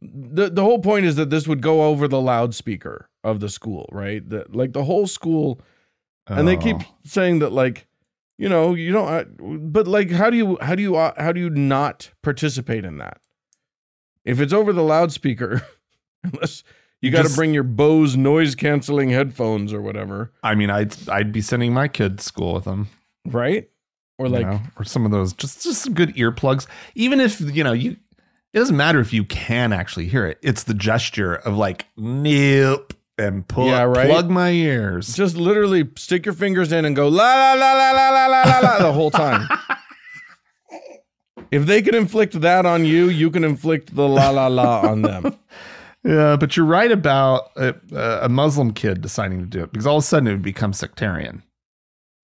the 0.00 0.48
The 0.48 0.62
whole 0.62 0.78
point 0.78 1.04
is 1.04 1.16
that 1.16 1.28
this 1.30 1.46
would 1.46 1.60
go 1.60 1.82
over 1.84 2.08
the 2.08 2.20
loudspeaker. 2.20 3.08
of 3.24 3.38
the 3.40 3.48
school, 3.48 3.88
right? 3.92 4.28
The, 4.28 4.44
like 4.48 4.72
the 4.72 4.82
whole 4.84 5.06
school, 5.06 5.60
and 6.26 6.48
they 6.48 6.56
keep 6.56 6.76
Oh. 6.80 6.94
saying 7.04 7.38
that 7.38 7.52
like, 7.52 7.86
you 8.42 8.48
know, 8.48 8.74
you 8.74 8.90
don't. 8.90 9.08
uh, 9.08 9.24
But 9.56 9.86
like, 9.86 10.10
how 10.10 10.28
do 10.28 10.36
you 10.36 10.58
how 10.60 10.74
do 10.74 10.82
you 10.82 10.96
uh, 10.96 11.12
how 11.16 11.30
do 11.30 11.38
you 11.40 11.48
not 11.48 12.10
participate 12.22 12.84
in 12.84 12.98
that? 12.98 13.20
If 14.24 14.40
it's 14.40 14.52
over 14.52 14.72
the 14.72 14.82
loudspeaker, 14.82 15.62
unless 16.24 16.64
you, 17.00 17.10
You 17.10 17.12
got 17.12 17.24
to 17.24 17.34
bring 17.36 17.54
your 17.54 17.62
Bose 17.62 18.16
noise 18.16 18.56
canceling 18.56 19.10
headphones 19.10 19.72
or 19.72 19.80
whatever, 19.80 20.32
I 20.42 20.56
mean, 20.56 20.70
I'd 20.70 21.08
I'd 21.08 21.30
be 21.30 21.40
sending 21.40 21.72
my 21.72 21.86
kid 21.86 22.18
to 22.18 22.24
school 22.24 22.54
with 22.54 22.64
them, 22.64 22.88
right? 23.24 23.70
Or 24.18 24.26
you 24.26 24.32
like, 24.32 24.46
know, 24.46 24.60
or 24.76 24.84
some 24.84 25.04
of 25.04 25.12
those 25.12 25.32
just 25.34 25.62
just 25.62 25.82
some 25.82 25.94
good 25.94 26.12
earplugs. 26.16 26.66
Even 26.96 27.20
if 27.20 27.40
you 27.40 27.62
know 27.62 27.72
you, 27.72 27.92
it 28.52 28.58
doesn't 28.58 28.76
matter 28.76 28.98
if 28.98 29.12
you 29.12 29.22
can 29.24 29.72
actually 29.72 30.08
hear 30.08 30.26
it. 30.26 30.38
It's 30.42 30.64
the 30.64 30.74
gesture 30.74 31.36
of 31.36 31.56
like 31.56 31.86
nope 31.96 32.92
and 33.22 33.46
pull 33.46 33.66
Yeah, 33.66 33.82
right? 33.82 34.08
plug 34.08 34.28
my 34.30 34.50
ears. 34.50 35.14
just 35.14 35.36
literally 35.36 35.88
stick 35.96 36.26
your 36.26 36.34
fingers 36.34 36.72
in 36.72 36.84
and 36.84 36.94
go 36.96 37.08
la 37.08 37.34
la 37.34 37.52
la 37.54 37.72
la 37.72 37.90
la 37.92 38.08
la 38.10 38.26
la 38.26 38.42
la 38.42 38.58
la 38.60 38.78
the 38.82 38.92
whole 38.92 39.10
time. 39.10 39.48
if 41.50 41.66
they 41.66 41.82
can 41.82 41.94
inflict 41.94 42.40
that 42.40 42.66
on 42.66 42.84
you, 42.84 43.08
you 43.08 43.30
can 43.30 43.44
inflict 43.44 43.94
the 43.94 44.08
la 44.08 44.30
la 44.30 44.46
la 44.46 44.80
on 44.82 45.02
them. 45.02 45.36
Yeah, 46.04 46.36
but 46.36 46.56
you're 46.56 46.66
right 46.66 46.90
about 46.90 47.50
a, 47.56 47.74
a 48.22 48.28
Muslim 48.28 48.72
kid 48.72 49.00
deciding 49.00 49.38
to 49.40 49.46
do 49.46 49.62
it 49.62 49.70
because 49.72 49.86
all 49.86 49.98
of 49.98 50.02
a 50.02 50.06
sudden 50.06 50.26
it 50.28 50.32
would 50.32 50.42
become 50.42 50.72
sectarian. 50.72 51.42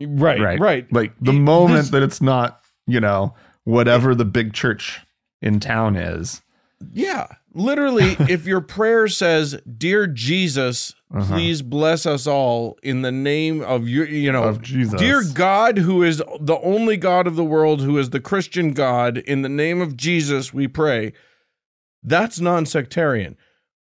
Right, 0.01 0.41
Right. 0.41 0.59
right. 0.61 0.93
Like 0.93 1.13
the 1.21 1.33
Y- 1.33 1.39
moment 1.39 1.83
this- 1.83 1.91
that 1.91 2.03
it's 2.03 2.21
not, 2.21 2.61
you 2.87 3.01
know, 3.01 3.35
whatever 3.65 4.15
the 4.15 4.25
big 4.25 4.53
church 4.53 5.01
in 5.43 5.61
town 5.61 5.97
is. 5.97 6.43
Yeah. 6.93 7.27
Literally, 7.59 8.17
if 8.21 8.47
your 8.47 8.61
prayer 8.61 9.09
says, 9.09 9.61
Dear 9.77 10.07
Jesus, 10.07 10.95
Uh-huh. 11.13 11.35
please 11.35 11.63
bless 11.63 12.07
us 12.07 12.27
all 12.27 12.79
in 12.83 13.03
the 13.03 13.13
name 13.13 13.61
of 13.63 13.89
your, 13.89 14.07
you 14.07 14.31
know, 14.33 14.45
Of 14.45 14.63
Jesus. 14.63 14.99
Dear 15.01 15.23
God, 15.35 15.79
who 15.79 16.03
is 16.03 16.19
the 16.41 16.59
only 16.63 16.97
God 16.97 17.27
of 17.27 17.37
the 17.37 17.45
world, 17.45 17.83
who 17.83 17.99
is 17.99 18.11
the 18.11 18.21
Christian 18.21 18.73
God, 18.73 19.19
in 19.19 19.43
the 19.43 19.49
name 19.49 19.81
of 19.81 19.97
Jesus, 19.97 20.55
we 20.55 20.69
pray. 20.69 21.13
That's 22.03 22.39
non 22.41 22.65
sectarian. 22.67 23.37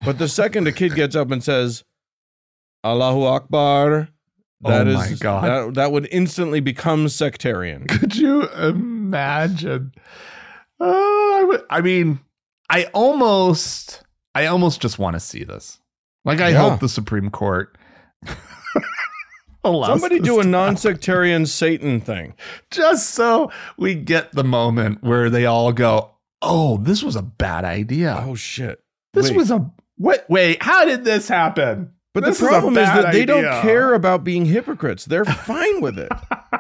But 0.05 0.19
the 0.19 0.29
second 0.29 0.67
a 0.67 0.73
kid 0.73 0.95
gets 0.95 1.15
up 1.17 1.31
and 1.31 1.43
says, 1.45 1.85
Allahu 2.85 3.25
Akbar, 3.25 4.09
that 4.63 4.87
Oh 4.87 4.91
is 5.01 5.19
God. 5.19 5.45
That, 5.45 5.75
that 5.75 5.93
would 5.93 6.09
instantly 6.11 6.61
become 6.61 7.09
sectarian. 7.09 7.87
Could 7.87 8.17
you 8.17 8.49
imagine? 8.51 9.93
Oh, 10.79 11.39
I, 11.41 11.45
would, 11.45 11.63
I 11.71 11.81
mean, 11.81 12.21
I 12.71 12.85
almost, 12.95 14.03
I 14.35 14.47
almost 14.47 14.81
just 14.81 14.99
want 14.99 15.15
to 15.15 15.21
see 15.21 15.45
this. 15.45 15.79
Like, 16.25 16.41
I 16.41 16.51
Yeah. 16.51 16.69
hope 16.71 16.81
the 16.81 16.89
Supreme 16.89 17.31
Court 17.31 17.77
allows 19.65 20.01
Somebody 20.01 20.21
do 20.21 20.41
a 20.41 20.45
non 20.45 20.77
sectarian 20.77 21.47
Satan 21.47 22.01
thing. 22.01 22.35
just 22.71 23.11
so 23.11 23.51
we 23.77 23.95
get 23.95 24.33
the 24.33 24.45
moment 24.45 25.03
where 25.03 25.31
they 25.31 25.47
all 25.47 25.73
go, 25.73 26.13
"Oh, 26.43 26.79
this 26.79 27.03
was 27.03 27.17
a 27.17 27.23
bad 27.23 27.65
idea. 27.65 28.23
Oh, 28.27 28.35
shit. 28.35 28.81
this 29.15 29.29
wait. 29.31 29.37
was 29.37 29.51
a 29.51 29.71
wait, 29.99 30.21
wait, 30.29 30.63
how 30.63 30.85
did 30.85 31.05
this 31.05 31.29
happen?" 31.29 31.93
But 32.15 32.25
This 32.25 32.39
the 32.39 32.47
problem 32.47 32.79
is, 32.79 32.87
bad 32.89 33.05
that 33.05 33.13
they 33.13 33.27
don't 33.27 33.61
care 33.61 33.93
about 33.93 34.25
being 34.25 34.47
hypocrites. 34.47 35.05
They're 35.05 35.27
fine 35.27 35.83
with 35.83 35.99
it. 35.99 36.11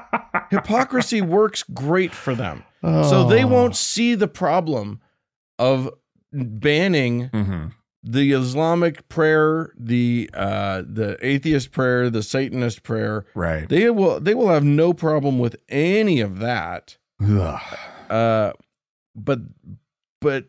Hypocrisy 0.50 1.22
works 1.22 1.62
great 1.62 2.12
for 2.12 2.34
them. 2.34 2.62
So 2.82 3.26
they 3.26 3.42
Oh. 3.42 3.48
won't 3.48 3.75
see 3.75 4.14
the 4.14 4.28
problem 4.28 5.00
of 5.58 5.90
banning 6.32 7.30
Mhm. 7.32 7.72
the 8.02 8.32
Islamic 8.32 9.08
prayer, 9.08 9.72
the 9.78 10.30
uh, 10.34 10.82
the 10.86 11.16
atheist 11.22 11.72
prayer, 11.72 12.08
the 12.10 12.22
Satanist 12.22 12.82
prayer. 12.82 13.25
Right. 13.34 13.68
They 13.68 13.90
will 13.90 14.20
they 14.20 14.34
will 14.34 14.48
have 14.48 14.64
no 14.64 14.92
problem 14.92 15.38
with 15.38 15.56
any 15.68 16.20
of 16.20 16.38
that. 16.38 16.98
Ugh. 17.20 17.60
Uh, 18.10 18.52
but 19.14 19.40
but 20.20 20.46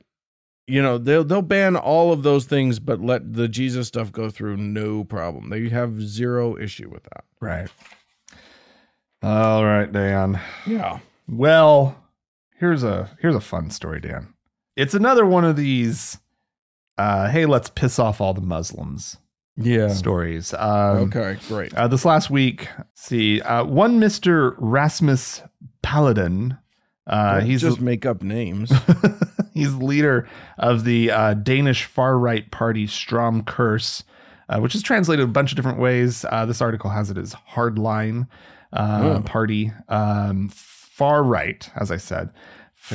you 0.67 0.81
know 0.81 0.97
they'll 0.97 1.23
they'll 1.23 1.41
ban 1.41 1.75
all 1.77 2.11
of 2.11 2.23
those 2.23 2.45
things, 2.45 2.79
but 2.79 2.99
let 3.01 3.33
the 3.33 3.47
Jesus 3.47 3.87
stuff 3.87 4.11
go 4.11 4.29
through 4.29 4.57
no 4.57 5.03
problem. 5.05 5.49
They 5.49 5.69
have 5.69 6.01
zero 6.01 6.57
issue 6.57 6.89
with 6.89 7.03
that. 7.03 7.23
Right. 7.39 7.69
All 9.23 9.65
right, 9.65 9.91
Dan. 9.91 10.39
Yeah. 10.67 10.99
Well, 11.27 11.97
here's 12.59 12.83
a 12.83 13.09
here's 13.19 13.35
a 13.35 13.39
fun 13.41 13.69
story, 13.71 13.99
Dan. 14.01 14.33
It's 14.77 14.93
another 14.93 15.25
one 15.25 15.43
of 15.43 15.55
these 15.57 16.19
uh 16.97 17.27
hey, 17.29 17.45
let's 17.45 17.69
piss 17.69 17.99
off 17.99 18.21
all 18.21 18.33
the 18.33 18.41
Muslims 18.41 19.17
Yeah. 19.57 19.89
stories. 19.89 20.53
Um 20.53 21.09
okay. 21.13 21.37
Great. 21.49 21.73
Uh, 21.73 21.87
this 21.87 22.05
last 22.05 22.29
week, 22.29 22.69
see, 22.93 23.41
uh, 23.41 23.63
one 23.65 23.99
Mr. 23.99 24.55
Rasmus 24.57 25.41
Paladin. 25.81 26.57
Uh, 27.05 27.39
he's 27.39 27.61
just 27.61 27.79
make 27.79 28.05
up 28.05 28.21
names. 28.21 28.69
he's 29.53 29.73
leader 29.75 30.27
of 30.57 30.83
the 30.83 31.09
uh, 31.09 31.33
Danish 31.35 31.85
far 31.85 32.17
right 32.19 32.51
party 32.51 32.85
Stram 32.85 33.45
Kurs, 33.45 34.03
uh, 34.49 34.59
which 34.59 34.75
is 34.75 34.83
translated 34.83 35.23
a 35.23 35.27
bunch 35.27 35.53
of 35.53 35.55
different 35.55 35.79
ways. 35.79 36.25
Uh, 36.29 36.45
this 36.45 36.61
article 36.61 36.89
has 36.89 37.09
it 37.09 37.17
as 37.17 37.33
hardline 37.53 38.27
uh, 38.73 39.19
Oh. 39.19 39.21
party, 39.21 39.71
um, 39.87 40.49
far 40.49 41.23
right, 41.23 41.69
as 41.77 41.91
I 41.91 41.97
said. 41.97 42.29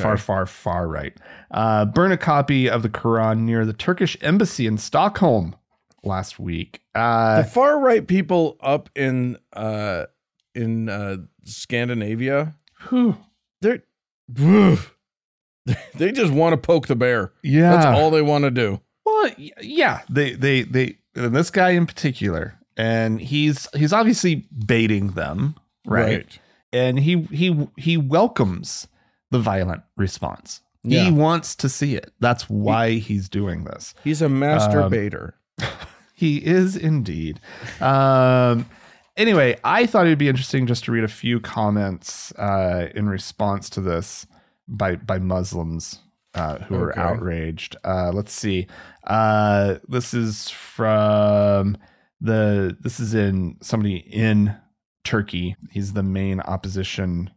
Far, 0.01 0.17
far, 0.17 0.45
far 0.45 0.87
right. 0.87 1.13
Uh, 1.51 1.85
burn 1.85 2.11
a 2.11 2.17
copy 2.17 2.69
of 2.69 2.81
the 2.81 2.89
Quran 2.89 3.41
near 3.41 3.65
the 3.65 3.73
Turkish 3.73 4.17
embassy 4.21 4.65
in 4.65 4.77
Stockholm 4.77 5.55
last 6.03 6.39
week. 6.39 6.81
Uh, 6.95 7.43
the 7.43 7.47
far 7.47 7.79
right 7.79 8.07
people 8.07 8.57
up 8.61 8.89
in 8.95 9.37
uh 9.53 10.05
in 10.55 10.89
uh 10.89 11.17
Scandinavia, 11.43 12.55
whew, 12.89 13.17
they're 13.61 13.83
they 15.95 16.11
just 16.11 16.33
want 16.33 16.53
to 16.53 16.57
poke 16.57 16.87
the 16.87 16.95
bear. 16.95 17.31
yeah. 17.41 17.71
That's 17.71 17.85
all 17.85 18.09
they 18.09 18.21
want 18.21 18.43
to 18.45 18.51
do. 18.51 18.79
Well, 19.05 19.31
yeah, 19.61 20.01
they 20.09 20.33
they 20.33 20.63
they 20.63 20.97
and 21.15 21.35
this 21.35 21.49
guy 21.49 21.71
in 21.71 21.85
particular, 21.85 22.57
and 22.77 23.21
he's 23.21 23.67
he's 23.75 23.93
obviously 23.93 24.47
baiting 24.65 25.11
them, 25.11 25.55
right? 25.85 26.39
And 26.71 26.99
he 26.99 27.21
he 27.31 27.67
he 27.77 27.97
welcomes 27.97 28.87
the 29.33 29.39
violent 29.39 29.81
response. 29.97 30.61
Yeah. 30.83 31.05
He 31.05 31.11
wants 31.11 31.55
to 31.55 31.67
see 31.67 31.95
it. 31.95 32.13
That's 32.19 32.49
why 32.49 32.91
he's 32.91 33.27
doing 33.27 33.63
this. 33.65 33.93
He's 34.03 34.21
a 34.21 34.27
masturbator. 34.27 35.33
Um. 35.61 35.67
He 36.15 36.37
is 36.37 36.77
indeed. 36.77 37.41
Um, 37.81 38.65
anyway, 39.17 39.59
I 39.63 39.85
thought 39.87 40.05
it'd 40.05 40.19
be 40.19 40.29
interesting 40.29 40.67
just 40.67 40.85
to 40.85 40.91
read 40.91 41.03
a 41.03 41.09
few 41.09 41.39
comments 41.39 42.31
uh, 42.33 42.87
in 42.95 43.09
response 43.09 43.69
to 43.71 43.81
this 43.81 44.25
by 44.67 44.95
by 44.95 45.17
Muslims 45.17 45.99
uh, 46.35 46.59
who 46.59 46.75
are 46.75 46.97
outraged. 46.97 47.75
Uh, 47.83 48.11
let's 48.13 48.31
see. 48.31 48.67
Uh, 49.05 49.79
this 49.89 50.13
is 50.13 50.49
from 50.49 51.77
the. 52.21 52.77
This 52.79 52.99
is 52.99 53.13
in 53.13 53.57
somebody 53.61 53.97
in 53.97 54.55
Turkey. 55.03 55.57
He's 55.71 55.93
the 55.93 56.03
main 56.03 56.39
opposition 56.39 57.31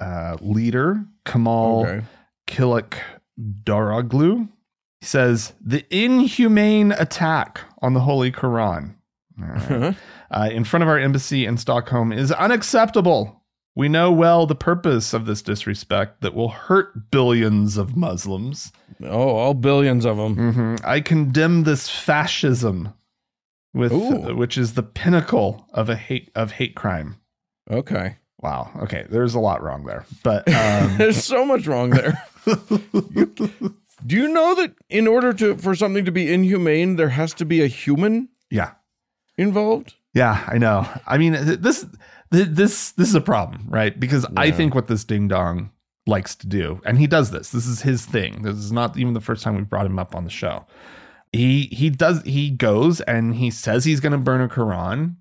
uh, 0.00 0.36
leader, 0.40 1.04
Kamal 1.24 1.86
Okay. 1.86 2.04
Kilik 2.48 2.94
Daroglu. 3.64 4.48
He 5.00 5.06
says 5.06 5.52
the 5.64 5.84
inhumane 5.90 6.92
attack 6.92 7.60
on 7.80 7.94
the 7.94 8.00
Holy 8.00 8.30
Quran 8.30 8.94
right, 9.38 9.94
uh, 10.30 10.48
in 10.52 10.64
front 10.64 10.82
of 10.82 10.88
our 10.88 10.98
embassy 10.98 11.46
in 11.46 11.56
Stockholm 11.56 12.12
is 12.12 12.30
unacceptable. 12.32 13.36
We 13.76 13.88
know 13.88 14.10
well 14.12 14.46
the 14.46 14.54
purpose 14.56 15.14
of 15.14 15.24
this 15.26 15.40
disrespect 15.42 16.20
that 16.20 16.34
will 16.34 16.48
hurt 16.50 17.10
billions 17.10 17.76
of 17.78 17.96
Muslims. 17.96 18.72
oh, 19.02 19.36
all 19.36 19.54
billions 19.54 20.04
of 20.04 20.16
them. 20.18 20.36
Mhm. 20.36 20.84
I 20.84 21.00
condemn 21.00 21.62
this 21.62 21.88
fascism, 21.88 22.92
with 23.72 23.92
Ooh. 23.92 24.34
which 24.36 24.58
is 24.58 24.74
the 24.74 24.82
pinnacle 24.82 25.66
of 25.72 25.88
a 25.88 25.96
hate 25.96 26.30
of 26.34 26.52
hate 26.52 26.74
crime. 26.74 27.16
Okay. 27.70 28.16
Wow. 28.42 28.70
Okay, 28.82 29.06
there's 29.08 29.34
a 29.34 29.40
lot 29.40 29.62
wrong 29.62 29.84
there, 29.84 30.06
but 30.22 30.48
um, 30.48 30.94
There's 30.98 31.22
so 31.22 31.44
much 31.44 31.66
wrong 31.66 31.90
there. 31.90 32.22
Do 34.06 34.16
you 34.16 34.28
know 34.28 34.54
that 34.54 34.74
in 34.88 35.06
order 35.06 35.32
to 35.34 35.56
for 35.56 35.74
something 35.74 36.06
to 36.06 36.12
be 36.12 36.32
inhumane, 36.32 36.96
there 36.96 37.10
has 37.10 37.34
to 37.34 37.44
be 37.44 37.62
a 37.62 37.66
human 37.66 38.30
yeah, 38.50 38.72
involved? 39.36 39.94
Yeah, 40.14 40.42
I 40.48 40.56
know. 40.56 40.88
I 41.06 41.18
mean, 41.18 41.32
this 41.32 41.86
this 42.30 42.92
this 42.92 43.08
is 43.08 43.14
a 43.14 43.20
problem, 43.20 43.66
right? 43.68 43.98
Because 43.98 44.26
I 44.36 44.50
think 44.50 44.74
what 44.74 44.86
this 44.86 45.04
ding 45.04 45.28
dong 45.28 45.70
likes 46.06 46.34
to 46.36 46.46
do, 46.46 46.80
and 46.86 46.98
he 46.98 47.06
does 47.06 47.30
this. 47.30 47.50
This 47.50 47.66
is 47.66 47.82
his 47.82 48.06
thing. 48.06 48.42
This 48.42 48.56
is 48.56 48.72
not 48.72 48.96
even 48.96 49.12
the 49.12 49.20
first 49.20 49.42
time 49.42 49.56
we've 49.56 49.68
brought 49.68 49.86
him 49.86 49.98
up 49.98 50.14
on 50.14 50.24
the 50.24 50.30
show. 50.30 50.64
He 51.32 51.64
he 51.66 51.90
does 51.90 52.22
he 52.22 52.50
goes 52.50 53.02
and 53.02 53.34
he 53.34 53.50
says 53.50 53.84
he's 53.84 54.00
going 54.00 54.12
to 54.12 54.18
burn 54.18 54.40
a 54.40 54.48
Quran 54.48 55.16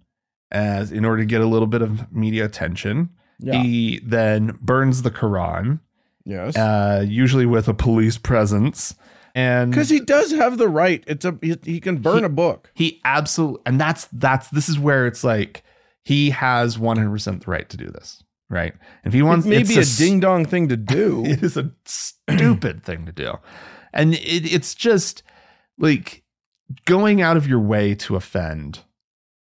as 0.51 0.91
in 0.91 1.05
order 1.05 1.21
to 1.21 1.25
get 1.25 1.41
a 1.41 1.45
little 1.45 1.67
bit 1.67 1.81
of 1.81 2.11
media 2.11 2.45
attention. 2.45 3.09
Yeah. 3.39 3.61
He 3.61 3.99
then 4.03 4.57
burns 4.61 5.01
the 5.03 5.11
Quran, 5.11 5.79
yes. 6.25 6.57
uh, 6.57 7.05
usually 7.07 7.45
with 7.45 7.67
a 7.69 7.73
police 7.73 8.17
presence, 8.17 8.95
And 9.33 9.71
Because 9.71 9.89
he 9.89 9.99
does 10.01 10.31
have 10.31 10.57
the 10.57 10.67
right. 10.67 11.03
It's 11.07 11.23
a 11.23 11.37
he, 11.41 11.55
he 11.63 11.79
can 11.79 11.97
burn 11.97 12.19
He- 12.19 12.23
a 12.25 12.29
book. 12.29 12.71
he 12.73 12.99
absolutely 13.05 13.61
and 13.65 13.79
that's 13.79 14.07
that's 14.11 14.49
this 14.49 14.67
is 14.67 14.77
where 14.77 15.07
it's 15.07 15.23
like 15.23 15.63
he 16.03 16.31
has 16.31 16.77
100% 16.77 17.43
the 17.45 17.51
right 17.51 17.69
to 17.69 17.77
do 17.77 17.85
this 17.91 18.23
right 18.49 18.73
if 19.05 19.13
he 19.13 19.21
wants 19.21 19.45
It 19.45 19.49
may 19.49 19.63
be 19.63 19.77
a 19.79 19.85
ding 19.85 20.19
dong 20.19 20.43
thing 20.45 20.67
to 20.69 20.75
do. 20.77 21.23
it 21.27 21.43
is 21.43 21.55
a 21.55 21.71
stupid 21.85 22.83
thing 22.87 23.05
to 23.05 23.11
do 23.11 23.35
and 23.93 24.15
it, 24.15 24.51
it's 24.51 24.73
just 24.75 25.23
like 25.77 26.23
going 26.85 27.21
out 27.21 27.37
of 27.37 27.47
your 27.47 27.59
way 27.59 27.95
to 27.95 28.15
offend 28.15 28.79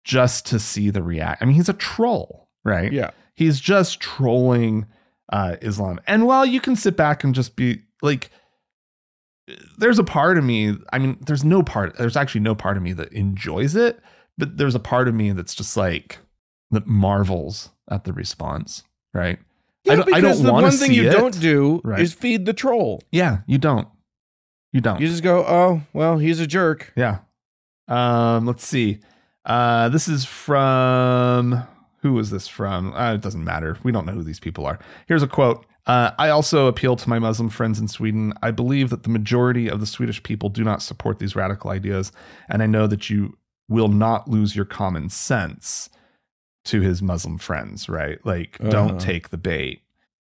just 0.04 0.46
to 0.48 0.60
see 0.60 0.90
the 0.90 1.04
react 1.04 1.42
i 1.42 1.46
mean 1.46 1.56
he's 1.56 1.70
a 1.70 1.74
troll 1.74 2.48
right 2.64 2.92
yeah. 2.92 3.12
he's 3.36 3.60
just 3.60 4.00
trolling 4.00 4.86
uh 5.32 5.56
islam 5.62 6.00
and 6.08 6.26
while 6.26 6.46
you 6.46 6.60
can 6.62 6.76
sit 6.76 6.96
back 6.98 7.24
and 7.24 7.36
just 7.36 7.56
be 7.56 7.82
like 8.02 8.30
there's 9.78 10.00
a 10.00 10.04
part 10.04 10.38
of 10.38 10.44
me 10.44 10.76
i 10.94 10.98
mean 11.00 11.18
there's 11.26 11.44
no 11.44 11.62
part 11.64 11.98
there's 11.98 12.16
actually 12.18 12.42
no 12.42 12.56
part 12.56 12.78
of 12.78 12.84
me 12.84 12.94
that 12.94 13.12
enjoys 13.12 13.76
it 13.76 14.00
but 14.38 14.58
there's 14.58 14.76
a 14.76 14.80
part 14.80 15.08
of 15.08 15.14
me 15.14 15.32
that's 15.32 15.54
just 15.56 15.76
like 15.76 16.20
that 16.72 16.88
marvels 16.88 17.70
at 17.90 18.04
the 18.06 18.14
response 18.14 18.84
right 19.14 19.40
Yeah, 19.84 19.94
I 19.94 19.96
don't- 19.98 20.14
I 20.14 20.22
don't 20.22 20.44
the 20.44 20.54
one 20.54 20.72
thing 20.72 20.94
you 20.94 21.10
it. 21.10 21.12
don't 21.12 21.38
do 21.40 21.82
Right. 21.84 22.00
is 22.00 22.14
feed 22.14 22.46
the 22.46 22.54
troll. 22.54 23.02
yeah 23.12 23.40
you 23.48 23.58
don't 23.58 23.88
you 24.74 24.80
don't 24.80 25.02
You 25.02 25.08
just 25.08 25.22
go, 25.22 25.44
oh, 25.46 25.82
well, 25.92 26.18
he's 26.18 26.40
a 26.40 26.48
jerk. 26.48 26.94
Yeah. 26.96 27.18
Um, 27.90 28.46
let's 28.46 28.66
see. 28.66 29.00
Uh, 29.46 29.90
this 29.90 30.08
is 30.08 30.26
from 30.26 31.64
who 32.02 32.18
is 32.20 32.30
this 32.30 32.48
from? 32.48 32.94
Uh, 32.94 33.14
it 33.14 33.22
doesn't 33.22 33.44
matter. 33.44 33.78
We 33.84 33.92
don't 33.92 34.06
know 34.06 34.14
who 34.14 34.24
these 34.24 34.40
people 34.40 34.66
are. 34.66 34.80
Here's 35.08 35.24
a 35.24 35.28
quote. 35.28 35.66
Uh, 35.88 36.12
I 36.20 36.30
also 36.30 36.68
appeal 36.68 36.96
to 36.96 37.10
my 37.10 37.18
Muslim 37.20 37.50
friends 37.50 37.80
in 37.80 37.88
Sweden. 37.88 38.34
I 38.44 38.52
believe 38.52 38.90
that 38.92 39.04
the 39.04 39.10
majority 39.10 39.68
of 39.70 39.80
the 39.80 39.88
Swedish 39.88 40.22
people 40.22 40.50
do 40.50 40.64
not 40.64 40.82
support 40.82 41.18
these 41.20 41.36
radical 41.36 41.72
ideas, 41.72 42.12
and 42.50 42.62
I 42.62 42.68
know 42.68 42.86
that 42.88 43.10
you 43.10 43.38
will 43.68 43.88
not 43.88 44.28
lose 44.28 44.56
your 44.56 44.66
common 44.66 45.10
sense 45.10 45.90
to 46.66 46.82
his 46.82 47.02
Muslim 47.02 47.40
friends, 47.40 47.90
right? 47.90 48.24
Like, 48.26 48.58
Uh-huh. 48.60 48.70
don't 48.70 49.02
take 49.02 49.30
the 49.30 49.38
bait. 49.38 49.82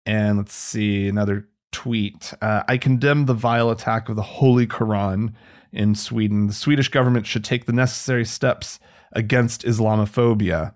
And 0.08 0.38
let's 0.38 0.54
see 0.56 1.08
another 1.08 1.48
tweet. 1.72 2.34
Uh, 2.42 2.64
I 2.68 2.78
condemn 2.78 3.26
the 3.26 3.34
vile 3.36 3.70
attack 3.70 4.10
of 4.10 4.16
the 4.16 4.22
Holy 4.24 4.66
Quran 4.66 5.34
in 5.72 5.94
Sweden. 5.94 6.48
The 6.48 6.54
Swedish 6.54 6.90
government 6.90 7.28
should 7.28 7.44
take 7.44 7.66
the 7.66 7.74
necessary 7.74 8.26
steps 8.26 8.80
against 9.14 9.64
Islamophobia, 9.64 10.74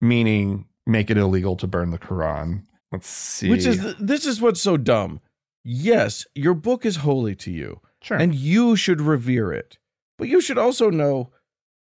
meaning 0.00 0.66
make 0.86 1.10
it 1.10 1.16
illegal 1.16 1.56
to 1.56 1.66
burn 1.66 1.90
the 1.90 1.98
Quran. 1.98 2.62
Let's 2.90 3.08
see. 3.08 3.50
Which 3.50 3.66
is 3.66 3.94
this 3.96 4.26
is 4.26 4.40
what's 4.40 4.60
so 4.60 4.76
dumb. 4.76 5.20
Yes, 5.64 6.26
your 6.34 6.54
book 6.54 6.86
is 6.86 6.96
holy 6.96 7.34
to 7.36 7.50
you, 7.50 7.80
sure. 8.02 8.16
and 8.16 8.34
you 8.34 8.74
should 8.76 9.00
revere 9.00 9.52
it. 9.52 9.78
But 10.16 10.28
you 10.28 10.40
should 10.40 10.58
also 10.58 10.90
know 10.90 11.30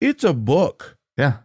it's 0.00 0.24
a 0.24 0.34
book. 0.34 0.96
yeah. 1.16 1.38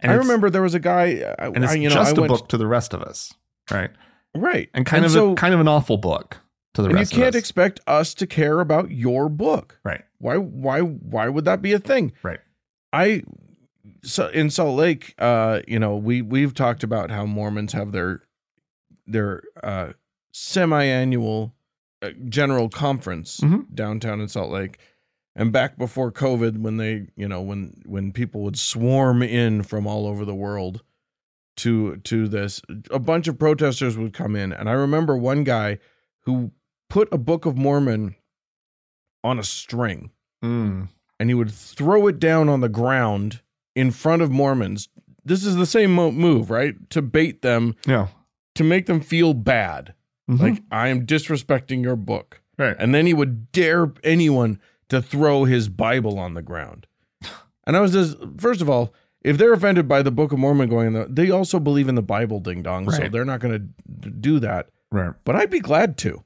And 0.00 0.12
I 0.12 0.16
remember 0.16 0.50
there 0.50 0.62
was 0.62 0.74
a 0.74 0.80
guy. 0.80 1.34
and 1.38 1.64
it's 1.64 1.72
I, 1.72 1.76
you 1.76 1.88
know, 1.88 1.94
just 1.94 2.18
I 2.18 2.24
a 2.24 2.28
book 2.28 2.48
to 2.48 2.58
the 2.58 2.66
rest 2.66 2.92
of 2.92 3.02
us, 3.02 3.32
right? 3.70 3.90
right? 4.34 4.68
And 4.74 4.84
kind 4.84 5.04
of 5.04 5.12
so, 5.12 5.32
a, 5.32 5.34
kind 5.34 5.54
of 5.54 5.60
an 5.60 5.68
awful 5.68 5.96
book 5.96 6.38
to 6.74 6.82
the 6.82 6.88
rest 6.88 6.94
of 6.94 7.00
us. 7.00 7.10
and 7.10 7.18
you 7.18 7.24
can't 7.24 7.34
us. 7.34 7.38
expect 7.38 7.80
us 7.86 8.12
to 8.14 8.26
care 8.26 8.60
about 8.60 8.90
your 8.90 9.28
book. 9.28 9.78
right. 9.84 10.02
Why? 10.18 10.36
Why? 10.36 10.80
Why 10.80 11.28
would 11.28 11.44
that 11.44 11.62
be 11.62 11.72
a 11.72 11.78
thing? 11.78 12.12
Right. 12.22 12.40
I 12.94 13.22
so 14.02 14.28
in 14.28 14.50
Salt 14.50 14.76
Lake, 14.76 15.14
uh, 15.18 15.60
you 15.66 15.78
know, 15.78 15.96
we 15.96 16.22
we've 16.22 16.54
talked 16.54 16.82
about 16.84 17.10
how 17.10 17.26
Mormons 17.26 17.72
have 17.72 17.92
their 17.92 18.22
their 19.06 19.42
uh, 19.62 19.92
semi-annual 20.32 21.54
uh, 22.02 22.10
general 22.28 22.68
conference 22.68 23.40
Mhm. 23.40 23.74
downtown 23.74 24.20
in 24.20 24.28
Salt 24.28 24.50
Lake. 24.50 24.78
And 25.36 25.52
back 25.52 25.76
before 25.76 26.12
COVID, 26.12 26.58
when 26.58 26.76
they, 26.76 27.08
you 27.16 27.26
know, 27.26 27.42
when 27.42 27.82
when 27.86 28.12
people 28.12 28.42
would 28.42 28.58
swarm 28.58 29.22
in 29.22 29.62
from 29.64 29.86
all 29.86 30.06
over 30.06 30.24
the 30.24 30.34
world 30.34 30.82
to 31.56 31.96
to 31.98 32.28
this, 32.28 32.62
a 32.90 33.00
bunch 33.00 33.26
of 33.26 33.38
protesters 33.38 33.98
would 33.98 34.12
come 34.12 34.36
in, 34.36 34.52
and 34.52 34.68
I 34.68 34.72
remember 34.72 35.16
one 35.16 35.42
guy 35.42 35.78
who 36.20 36.52
put 36.88 37.08
a 37.12 37.18
Book 37.18 37.46
of 37.46 37.56
Mormon 37.56 38.14
on 39.24 39.38
a 39.38 39.44
string 39.44 40.10
Mm. 40.42 40.88
And 41.20 41.30
he 41.30 41.34
would 41.34 41.50
throw 41.50 42.06
it 42.06 42.18
down 42.18 42.48
on 42.48 42.60
the 42.60 42.68
ground 42.68 43.40
in 43.76 43.90
front 43.90 44.22
of 44.22 44.30
Mormons. 44.30 44.88
This 45.24 45.44
is 45.44 45.56
the 45.56 45.66
same 45.66 45.94
mo- 45.94 46.10
move, 46.12 46.50
right? 46.50 46.74
To 46.90 47.02
bait 47.02 47.42
them, 47.42 47.74
Yeah. 47.86 48.08
to 48.56 48.64
make 48.64 48.86
them 48.86 49.00
feel 49.00 49.32
bad. 49.34 49.94
Mhm. 50.30 50.40
Like, 50.40 50.62
I 50.70 50.88
am 50.88 51.06
disrespecting 51.06 51.82
your 51.82 51.96
book. 51.96 52.40
right. 52.56 52.76
And 52.78 52.94
then 52.94 53.04
he 53.06 53.12
would 53.14 53.50
dare 53.52 53.92
anyone 54.04 54.60
to 54.88 55.02
throw 55.02 55.44
his 55.44 55.68
Bible 55.68 56.18
on 56.18 56.34
the 56.34 56.42
ground. 56.42 56.86
And 57.66 57.76
I 57.76 57.80
was 57.80 57.92
just, 57.92 58.16
first 58.38 58.60
of 58.60 58.68
all, 58.68 58.92
if 59.22 59.38
they're 59.38 59.54
offended 59.54 59.88
by 59.88 60.02
the 60.02 60.10
Book 60.10 60.32
of 60.32 60.38
Mormon 60.38 60.68
going 60.68 60.88
in 60.88 60.92
the, 60.92 61.06
they 61.08 61.30
also 61.30 61.58
believe 61.58 61.88
in 61.88 61.94
the 61.94 62.02
Bible 62.02 62.38
ding 62.40 62.62
dong. 62.62 62.90
So 62.90 63.08
they're 63.08 63.24
not 63.24 63.40
going 63.40 63.72
to 64.02 64.10
do 64.10 64.38
that. 64.40 64.68
right. 64.92 65.14
But 65.24 65.34
I'd 65.36 65.48
be 65.50 65.60
glad 65.60 65.96
to. 65.98 66.22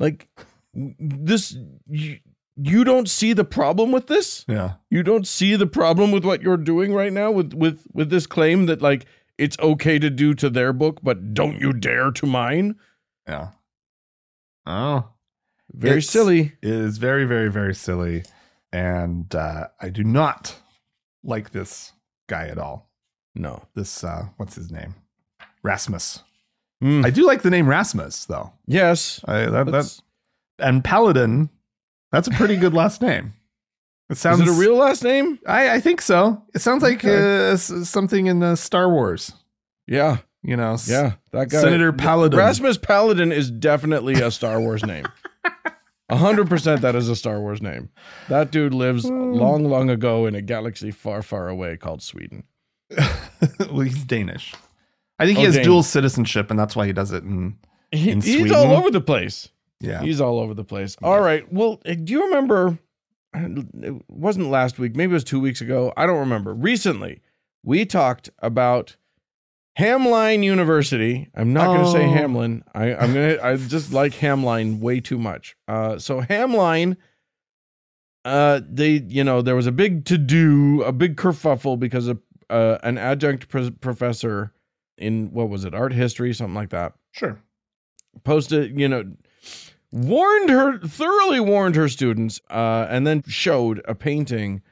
Like, 0.00 0.28
this, 0.74 1.56
you, 1.88 2.18
you 2.62 2.84
don't 2.84 3.08
see 3.08 3.32
the 3.32 3.44
problem 3.44 3.92
with 3.92 4.06
this? 4.06 4.44
Yeah. 4.48 4.74
you 4.90 5.02
don't 5.02 5.26
see 5.26 5.56
the 5.56 5.66
problem 5.66 6.12
with 6.12 6.24
what 6.24 6.42
you're 6.42 6.56
doing 6.56 6.92
right 6.94 7.12
now 7.12 7.30
with 7.30 7.54
with 7.54 7.86
with 7.92 8.10
this 8.10 8.26
claim 8.26 8.66
that 8.66 8.82
like 8.82 9.06
it's 9.38 9.58
okay 9.58 9.98
to 9.98 10.10
do 10.10 10.34
to 10.34 10.50
their 10.50 10.72
book 10.72 11.00
but 11.02 11.34
don't 11.34 11.58
you 11.60 11.72
dare 11.72 12.10
to 12.12 12.26
mine 12.26 12.76
Yeah. 13.26 13.48
Oh. 14.66 15.08
very 15.72 15.98
It's- 15.98 16.10
silly 16.10 16.52
It 16.62 16.70
is 16.70 16.98
very, 16.98 17.24
very, 17.24 17.50
very 17.50 17.74
silly. 17.74 18.24
And 18.72 19.34
uh, 19.34 19.68
I 19.80 19.90
do 19.90 20.02
not 20.04 20.56
like 21.24 21.50
this 21.50 21.92
guy 22.28 22.48
at 22.48 22.58
all. 22.58 22.88
no 23.34 23.62
This 23.74 24.04
uh 24.04 24.26
what's 24.36 24.54
his 24.54 24.70
name? 24.70 24.94
Rasmus. 25.62 26.20
Mm, 26.82 27.04
I 27.06 27.10
do 27.10 27.24
like 27.26 27.42
the 27.42 27.50
name 27.50 27.68
Rasmus 27.68 28.24
though. 28.26 28.52
yes 28.66 29.20
I, 29.26 29.46
that, 29.46 29.66
that 29.66 30.00
and 30.58 30.82
Paladin, 30.84 31.48
that's 32.12 32.28
a 32.28 32.32
pretty 32.32 32.56
good 32.56 32.74
last 32.74 33.02
name. 33.02 33.32
It 34.10 34.16
sounds 34.18 34.40
it 34.42 34.48
a 34.48 34.52
real 34.52 34.76
last 34.76 35.02
name 35.02 35.38
I, 35.46 35.76
I 35.76 35.80
think 35.80 36.00
so. 36.02 36.42
It 36.54 36.60
sounds 36.60 36.82
like 36.82 37.04
Okay. 37.04 37.52
uh, 37.52 37.56
something 37.56 38.26
in 38.26 38.40
the 38.40 38.56
Star 38.56 38.88
Wars. 38.90 39.32
yeah 39.86 40.18
You 40.42 40.56
know, 40.56 40.76
yeah 40.86 41.12
that 41.32 41.48
guy 41.48 41.60
Senator 41.62 41.92
Paladin. 41.92 42.38
rasmus 42.38 42.76
paladin 42.78 43.32
is 43.32 43.50
definitely 43.50 44.14
a 44.14 44.30
star 44.30 44.60
wars 44.60 44.84
name 44.84 45.06
A 46.10 46.16
hundred 46.16 46.48
percent 46.50 46.82
that 46.82 46.94
is 46.94 47.08
a 47.08 47.16
Star 47.16 47.40
Wars 47.40 47.62
name. 47.62 47.88
That 48.28 48.50
dude 48.50 48.74
lives 48.74 49.08
Hmm. 49.08 49.32
long, 49.32 49.64
long 49.64 49.88
ago 49.88 50.26
in 50.26 50.34
a 50.34 50.42
galaxy 50.42 50.90
far, 50.90 51.22
far 51.22 51.48
away 51.48 51.78
called 51.78 52.02
Sweden. 52.02 52.44
well, 52.90 53.80
he's 53.80 54.04
Danish. 54.04 54.52
I 55.18 55.24
think 55.24 55.38
he 55.38 55.44
Oh, 55.44 55.46
has 55.46 55.54
Danish. 55.54 55.66
dual 55.66 55.82
citizenship, 55.82 56.50
and 56.50 56.58
that's 56.58 56.76
why 56.76 56.84
he 56.86 56.92
does 56.92 57.12
it. 57.12 57.24
In 57.24 57.56
He- 57.92 58.10
In 58.10 58.20
he's 58.20 58.52
all 58.52 58.72
over 58.76 58.90
the 58.90 59.00
place. 59.00 59.48
Yeah, 59.82 60.02
He's 60.02 60.20
all 60.20 60.38
over 60.38 60.54
the 60.54 60.64
place. 60.64 60.96
All 61.02 61.20
right. 61.20 61.50
Well, 61.52 61.80
uh, 61.86 61.94
do 61.94 62.12
you 62.12 62.24
remember? 62.24 62.78
It 63.34 63.94
wasn't 64.08 64.50
last 64.50 64.78
week. 64.78 64.94
Maybe 64.94 65.12
it 65.12 65.14
was 65.14 65.24
two 65.24 65.40
weeks 65.40 65.60
ago. 65.62 65.92
I 65.96 66.04
don't 66.06 66.18
remember. 66.18 66.52
Recently, 66.54 67.20
we 67.64 67.86
talked 67.86 68.28
about 68.40 68.96
Hamline 69.78 70.44
University. 70.44 71.30
I'm 71.34 71.52
not 71.54 71.66
going 71.68 71.84
to 71.84 71.90
say 71.90 72.04
Oh. 72.06 72.12
Hamlin. 72.12 72.62
I, 72.74 72.94
I'm 72.94 73.14
gonna. 73.14 73.38
I 73.42 73.56
just 73.56 73.90
like 73.92 74.12
Hamline 74.12 74.80
way 74.80 75.00
too 75.00 75.18
much. 75.18 75.56
Uh, 75.66 75.98
so 75.98 76.20
Hamline. 76.20 76.96
Uh, 78.24 78.60
they, 78.68 79.02
you 79.08 79.24
know, 79.24 79.42
there 79.42 79.56
was 79.56 79.66
a 79.66 79.72
big 79.72 80.04
to 80.04 80.16
do, 80.16 80.82
a 80.82 80.92
big 80.92 81.16
kerfuffle 81.16 81.76
because 81.78 82.06
of 82.06 82.20
uh, 82.50 82.78
an 82.84 82.96
adjunct 82.98 83.48
pr- 83.48 83.70
professor 83.80 84.52
in 84.98 85.32
what 85.32 85.48
was 85.48 85.64
it, 85.64 85.74
art 85.74 85.92
history, 85.92 86.32
something 86.32 86.54
like 86.54 86.70
that 86.70 86.92
sure. 87.10 87.40
posted, 88.22 88.78
you 88.78 88.88
know, 88.88 89.04
warned 89.92 90.48
her, 90.50 90.78
thoroughly 90.78 91.38
warned 91.40 91.76
her 91.76 91.88
students, 91.88 92.40
uh, 92.50 92.86
and 92.88 93.06
then 93.06 93.22
showed 93.28 93.80
a 93.86 93.94
painting 93.94 94.62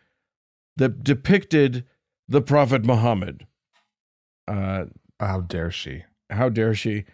that 0.77 1.05
depicted 1.05 1.85
the 2.27 2.41
Prophet 2.41 2.85
Muhammad. 2.85 3.47
Uh, 4.49 4.87
How 5.21 5.41
dare 5.43 5.71
she? 5.71 6.05
how 6.31 6.49
dare 6.49 6.75
she? 6.75 7.05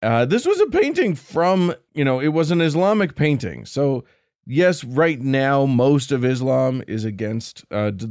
Uh, 0.00 0.24
this 0.24 0.46
was 0.46 0.60
a 0.60 0.66
painting 0.66 1.14
from, 1.14 1.74
you 1.92 2.04
know, 2.04 2.20
it 2.20 2.28
was 2.28 2.50
an 2.50 2.60
Islamic 2.60 3.16
painting. 3.16 3.64
So, 3.66 4.04
yes, 4.46 4.84
right 4.84 5.20
now, 5.20 5.66
most 5.66 6.12
of 6.12 6.24
Islam 6.24 6.82
is 6.86 7.04
against 7.04 7.64
uh, 7.70 7.90
d- 7.90 8.08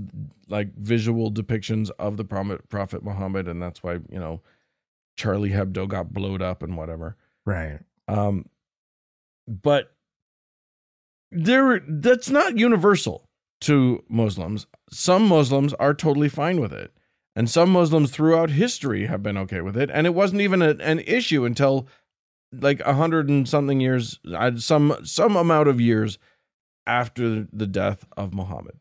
like 0.49 0.75
visual 0.75 1.31
depictions 1.31 1.91
of 1.97 2.17
the 2.17 2.25
Prophet, 2.25 3.03
Muhammad. 3.03 3.47
And 3.47 3.61
that's 3.61 3.81
why, 3.83 3.93
you 4.09 4.19
know, 4.19 4.41
Charlie 5.15 5.51
Hebdo 5.51 5.87
got 5.87 6.11
blowed 6.11 6.41
up 6.41 6.61
and 6.61 6.75
whatever. 6.75 7.15
Right. 7.45 7.79
Um, 8.07 8.47
but 9.47 9.95
there, 11.31 11.81
that's 11.87 12.29
not 12.29 12.57
universal 12.57 13.29
to 13.61 14.03
Muslims. 14.09 14.67
Some 14.91 15.27
Muslims 15.27 15.73
are 15.75 15.93
totally 15.93 16.29
fine 16.29 16.59
with 16.59 16.73
it, 16.73 16.93
and 17.35 17.49
some 17.49 17.71
Muslims 17.71 18.11
throughout 18.11 18.51
history 18.51 19.05
have 19.07 19.23
been 19.23 19.37
okay 19.37 19.61
with 19.61 19.77
it. 19.77 19.89
And 19.91 20.05
it 20.05 20.13
wasn't 20.13 20.41
even 20.41 20.61
a, 20.61 20.75
an 20.79 20.99
issue 20.99 21.45
until 21.45 21.87
like 22.51 22.81
a 22.81 22.93
hundred 22.93 23.29
and 23.29 23.47
something 23.49 23.79
years, 23.79 24.19
uh, 24.35 24.51
some 24.57 24.97
some 25.03 25.35
amount 25.35 25.69
of 25.69 25.81
years 25.81 26.19
after 26.85 27.47
the 27.51 27.67
death 27.67 28.05
of 28.15 28.33
Muhammad. 28.33 28.77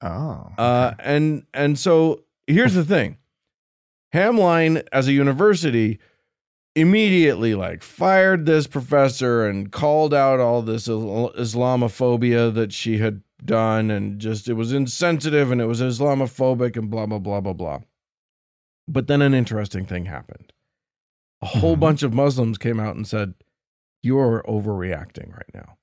Oh. 0.00 0.52
Uh, 0.56 0.94
and 0.98 1.44
and 1.52 1.78
so 1.78 2.22
here's 2.46 2.74
the 2.74 2.84
thing, 2.84 3.18
Hamline 4.14 4.86
as 4.92 5.08
a 5.08 5.12
university 5.12 5.98
immediately 6.76 7.54
like 7.54 7.82
fired 7.82 8.46
this 8.46 8.66
professor 8.66 9.46
and 9.46 9.70
called 9.70 10.12
out 10.12 10.40
all 10.40 10.62
this 10.62 10.88
Islamophobia 10.88 12.52
that 12.54 12.72
she 12.72 12.98
had 12.98 13.22
done 13.44 13.90
and 13.90 14.18
just 14.18 14.48
it 14.48 14.54
was 14.54 14.72
insensitive 14.72 15.50
and 15.50 15.60
it 15.60 15.66
was 15.66 15.80
Islamophobic 15.80 16.76
and 16.76 16.90
blah 16.90 17.06
blah 17.06 17.18
blah 17.18 17.40
blah 17.40 17.52
blah. 17.52 17.80
But 18.88 19.06
then 19.06 19.22
an 19.22 19.34
interesting 19.34 19.86
thing 19.86 20.06
happened. 20.06 20.52
A 21.42 21.46
whole 21.46 21.76
Mhm. 21.76 21.80
bunch 21.80 22.02
of 22.02 22.12
Muslims 22.14 22.58
came 22.58 22.80
out 22.80 22.96
and 22.96 23.06
said, 23.06 23.34
"You're 24.02 24.42
overreacting 24.46 25.32
right 25.32 25.50
now." 25.54 25.76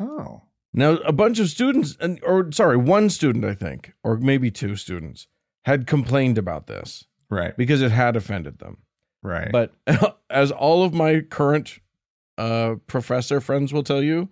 oh. 0.00 0.42
Now, 0.72 0.96
a 1.06 1.12
bunch 1.12 1.38
of 1.38 1.48
students, 1.48 1.96
and 2.00 2.22
or 2.22 2.52
sorry, 2.52 2.76
one 2.76 3.08
student, 3.08 3.46
I 3.46 3.54
think, 3.54 3.94
or 4.04 4.18
maybe 4.18 4.50
two 4.50 4.76
students, 4.76 5.26
had 5.64 5.86
complained 5.86 6.36
about 6.36 6.66
this 6.66 7.06
Right. 7.30 7.56
because 7.56 7.80
it 7.80 7.92
had 7.92 8.14
offended 8.14 8.58
them. 8.58 8.78
Right. 9.26 9.50
But 9.50 9.72
as 10.30 10.52
all 10.52 10.84
of 10.84 10.94
my 10.94 11.20
current 11.20 11.78
uh, 12.38 12.76
professor 12.86 13.40
friends 13.40 13.72
will 13.72 13.82
tell 13.82 14.02
you, 14.02 14.28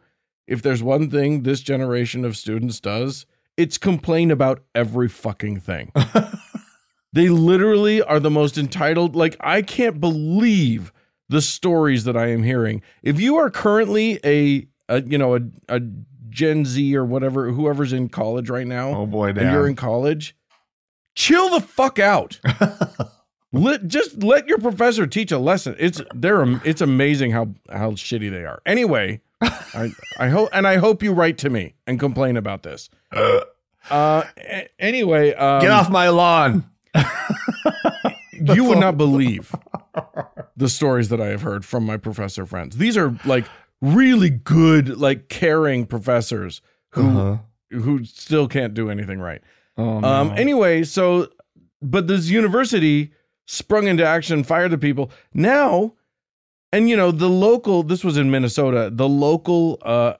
if 0.46 0.62
there's 0.62 0.82
one 0.82 1.10
thing 1.10 1.42
this 1.42 1.60
generation 1.60 2.24
of 2.24 2.36
students 2.36 2.78
does, 2.78 3.26
it's 3.56 3.78
complain 3.78 4.30
about 4.30 4.62
every 4.74 5.08
fucking 5.08 5.60
thing. 5.60 5.90
they 7.12 7.28
literally 7.28 8.02
are 8.02 8.20
the 8.20 8.30
most 8.30 8.56
entitled. 8.56 9.16
Like, 9.16 9.36
I 9.40 9.62
can't 9.62 10.00
believe 10.00 10.92
the 11.28 11.40
stories 11.40 12.04
that 12.04 12.16
I 12.16 12.28
am 12.28 12.42
hearing. 12.42 12.82
If 13.02 13.20
you 13.20 13.36
are 13.36 13.50
currently 13.50 14.20
a, 14.24 14.68
a 14.88 15.02
you 15.02 15.18
know, 15.18 15.36
a, 15.36 15.40
a 15.68 15.80
Gen 16.28 16.64
Z 16.66 16.94
or 16.96 17.04
whatever, 17.04 17.50
whoever's 17.50 17.92
in 17.92 18.08
college 18.10 18.50
right 18.50 18.66
now, 18.66 18.90
oh 18.90 19.06
boy, 19.06 19.30
and 19.30 19.50
you're 19.50 19.66
in 19.66 19.76
college, 19.76 20.36
chill 21.14 21.48
the 21.50 21.60
fuck 21.60 21.98
out. 21.98 22.38
let, 23.54 23.86
just 23.86 24.22
let 24.22 24.48
your 24.48 24.58
professor 24.58 25.06
teach 25.06 25.32
a 25.32 25.38
lesson. 25.38 25.76
It's 25.78 26.00
they're 26.14 26.42
it's 26.66 26.80
amazing 26.80 27.30
how 27.30 27.48
how 27.70 27.92
shitty 27.92 28.30
they 28.30 28.44
are. 28.44 28.60
Anyway, 28.66 29.20
I 29.40 29.92
I 30.18 30.28
hope 30.28 30.48
and 30.52 30.66
I 30.66 30.76
hope 30.76 31.02
you 31.02 31.12
write 31.12 31.38
to 31.38 31.50
me 31.50 31.74
and 31.86 31.98
complain 32.00 32.36
about 32.36 32.62
this. 32.62 32.90
Uh, 33.12 33.40
a- 33.90 34.68
anyway, 34.78 35.34
um, 35.34 35.60
Get 35.60 35.70
off 35.70 35.90
my 35.90 36.08
lawn. 36.08 36.64
you 38.32 38.64
would 38.64 38.78
not 38.78 38.96
believe 38.96 39.54
the 40.56 40.68
stories 40.68 41.08
that 41.08 41.20
I 41.20 41.26
have 41.28 41.42
heard 41.42 41.64
from 41.64 41.84
my 41.84 41.96
professor 41.96 42.46
friends. 42.46 42.76
These 42.76 42.96
are 42.96 43.14
like 43.24 43.46
really 43.80 44.30
good, 44.30 44.98
like 44.98 45.28
caring 45.28 45.86
professors 45.86 46.60
who 46.90 47.08
Uh-huh. 47.08 47.36
who 47.70 48.04
still 48.04 48.48
can't 48.48 48.74
do 48.74 48.90
anything 48.90 49.18
right. 49.20 49.42
Oh, 49.76 50.00
no. 50.00 50.08
Um. 50.08 50.32
Anyway, 50.36 50.84
so 50.84 51.28
but 51.82 52.06
this 52.06 52.28
university 52.30 53.12
sprung 53.46 53.86
into 53.86 54.04
action, 54.04 54.44
fired 54.44 54.70
the 54.70 54.78
people. 54.78 55.10
Now, 55.32 55.94
and 56.72 56.88
you 56.88 56.96
know 56.96 57.10
the 57.10 57.28
local. 57.28 57.82
This 57.82 58.04
was 58.04 58.16
in 58.16 58.30
Minnesota. 58.30 58.90
The 58.92 59.08
local 59.08 59.78
uh 59.82 60.14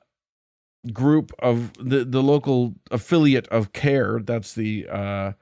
group 0.93 1.33
of 1.39 1.73
the 1.79 2.05
the 2.05 2.23
local 2.23 2.75
affiliate 2.91 3.49
of 3.49 3.73
CAIR. 3.73 4.21
That's 4.21 4.55
the 4.55 4.87
uh 4.89 5.33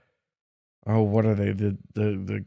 oh 0.86 1.02
what 1.02 1.26
are 1.26 1.34
they 1.34 1.52
the 1.52 1.76
the 1.94 2.02
the 2.24 2.44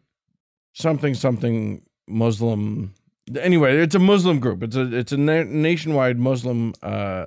something 0.73 1.13
something 1.13 1.83
Muslim. 2.07 2.93
Anyway, 3.39 3.77
it's 3.77 3.95
a 3.95 3.99
Muslim 3.99 4.39
group. 4.39 4.63
It's 4.63 4.75
a 4.75 4.95
it's 4.95 5.11
a 5.11 5.17
na- 5.17 5.43
nationwide 5.43 6.17
Muslim 6.19 6.73
uh 6.81 7.25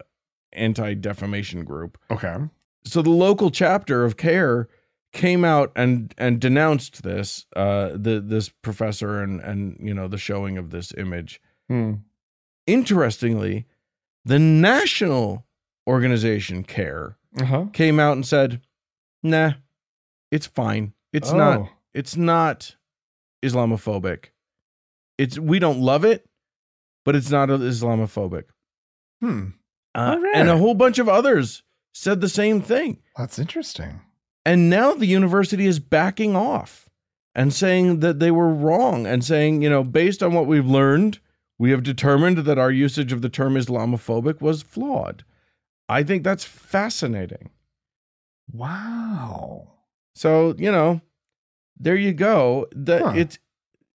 anti 0.53 0.94
defamation 0.94 1.64
group 1.64 1.99
okay. 2.11 2.37
so 2.85 3.03
the 3.03 3.11
local 3.11 3.51
chapter 3.51 4.05
of 4.05 4.16
CAIR 4.16 4.68
came 5.12 5.44
out 5.44 5.73
and 5.75 6.14
and 6.18 6.40
denounced 6.40 7.03
this 7.03 7.47
uh 7.57 7.88
the 7.94 8.21
this 8.25 8.49
professor 8.62 9.23
and 9.23 9.40
and 9.40 9.77
you 9.81 9.94
know 9.94 10.07
the 10.09 10.18
showing 10.18 10.59
of 10.59 10.71
this 10.71 10.92
image 10.97 11.40
Hmm. 11.68 11.94
interestingly 12.66 13.66
the 14.25 14.38
national 14.38 15.47
organization 15.88 16.62
CAIR 16.64 17.16
Uh-huh. 17.40 17.66
came 17.73 17.99
out 18.01 18.12
and 18.12 18.27
said 18.27 18.61
nah 19.23 19.53
it's 20.31 20.47
fine 20.47 20.92
it's 21.12 21.33
not 21.33 21.59
Oh. 21.61 21.68
it's 21.94 22.16
not 22.16 22.77
islamophobic 23.44 24.27
it's 25.16 25.38
we 25.38 25.59
don't 25.59 25.81
love 25.81 26.05
it 26.05 26.29
but 27.05 27.16
it's 27.16 27.31
not 27.31 27.49
islamophobic 27.49 28.44
Hmm. 29.21 29.49
uh, 29.94 30.16
right. 30.21 30.33
and 30.37 30.49
a 30.49 30.57
whole 30.59 30.75
bunch 30.75 30.99
of 30.99 31.09
others 31.09 31.62
said 31.94 32.21
the 32.21 32.29
same 32.29 32.61
thing 32.61 32.99
That's 33.16 33.38
interesting. 33.38 34.01
And 34.49 34.71
now 34.71 34.95
the 34.95 35.07
university 35.07 35.67
is 35.67 35.79
backing 35.79 36.35
off 36.35 36.89
and 37.35 37.53
saying 37.53 38.01
that 38.01 38.19
they 38.19 38.31
were 38.31 38.53
wrong 38.65 39.07
and 39.07 39.23
saying, 39.23 39.61
you 39.63 39.69
know, 39.69 39.85
based 39.85 40.23
on 40.23 40.33
what 40.33 40.47
we've 40.47 40.67
learned, 40.67 41.19
we 41.59 41.71
have 41.71 41.83
determined 41.83 42.39
that 42.39 42.59
our 42.59 42.71
usage 42.71 43.13
of 43.13 43.21
the 43.21 43.29
term 43.29 43.55
Islamophobic 43.57 44.41
was 44.41 44.63
flawed. 44.63 45.25
I 45.89 46.03
think 46.03 46.25
that's 46.25 46.45
fascinating. 46.45 47.51
Wow. 48.53 49.69
So, 50.15 50.55
you 50.59 50.73
know, 50.73 51.01
there 51.79 51.97
you 51.97 52.13
go. 52.13 52.67
That 52.75 53.03
Huh. 53.03 53.13
it's 53.17 53.39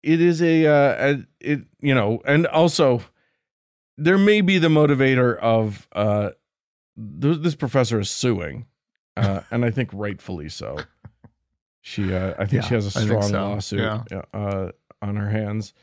it 0.02 0.20
is 0.20 0.42
a 0.42 0.66
uh 0.66 0.94
a, 1.14 1.26
it 1.40 1.60
you 1.80 1.94
know, 1.94 2.20
and 2.26 2.46
also 2.46 3.02
there 3.96 4.18
may 4.18 4.40
be 4.40 4.58
the 4.58 4.68
motivator 4.68 5.38
of 5.38 5.88
uh 5.92 6.30
th- 7.20 7.38
this 7.40 7.54
professor 7.54 8.00
is 8.00 8.10
suing. 8.10 8.66
Uh 9.16 9.40
and 9.50 9.64
I 9.64 9.70
think 9.70 9.90
rightfully 9.92 10.48
so. 10.48 10.78
She 11.80 12.14
uh 12.14 12.34
I 12.38 12.46
think 12.46 12.62
Yeah, 12.62 12.68
she 12.68 12.74
has 12.74 12.86
a 12.86 12.90
strong 12.90 13.22
so. 13.22 13.42
lawsuit 13.48 13.80
Yeah. 14.10 14.22
uh 14.32 14.70
on 15.00 15.16
her 15.16 15.28
hands. 15.30 15.74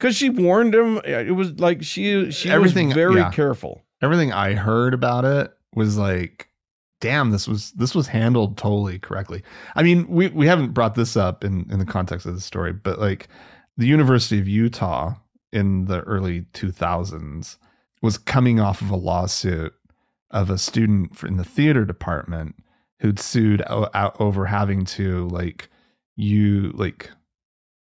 Cuz 0.00 0.16
she 0.16 0.28
warned 0.30 0.74
him 0.74 0.98
it 1.04 1.34
was 1.34 1.52
like 1.60 1.82
she 1.82 2.30
she 2.30 2.50
Everything- 2.50 2.88
was 2.88 2.94
very 2.94 3.16
yeah. 3.16 3.30
careful. 3.30 3.82
Everything 4.02 4.32
I 4.32 4.54
heard 4.54 4.92
about 4.92 5.24
it 5.24 5.52
was 5.74 5.96
like, 5.96 6.48
damn, 7.00 7.30
this 7.30 7.48
was 7.48 7.70
this 7.72 7.94
was 7.94 8.08
handled 8.08 8.58
totally 8.58 8.98
correctly. 8.98 9.42
I 9.76 9.82
mean, 9.82 10.06
we 10.08 10.28
we 10.28 10.46
haven't 10.46 10.72
brought 10.72 10.94
this 10.94 11.16
up 11.16 11.44
in 11.44 11.66
in 11.70 11.78
the 11.78 11.86
context 11.86 12.26
of 12.26 12.34
the 12.34 12.40
story, 12.40 12.72
but 12.72 12.98
like 12.98 13.28
the 13.76 13.86
University 13.86 14.38
of 14.40 14.46
Utah 14.48 15.14
in 15.52 15.84
the 15.86 16.00
early 16.00 16.42
2000s 16.52 17.56
was 18.02 18.18
coming 18.18 18.58
off 18.60 18.82
of 18.82 18.90
a 18.90 18.96
lawsuit 18.96 19.72
of 20.32 20.50
a 20.50 20.58
student 20.58 21.22
in 21.22 21.36
the 21.36 21.44
theater 21.44 21.84
department 21.84 22.56
who'd 23.04 23.18
sued 23.20 23.62
o- 23.68 23.90
out 23.92 24.16
over 24.18 24.46
having 24.46 24.86
to 24.86 25.28
like 25.28 25.68
you 26.16 26.70
like 26.74 27.10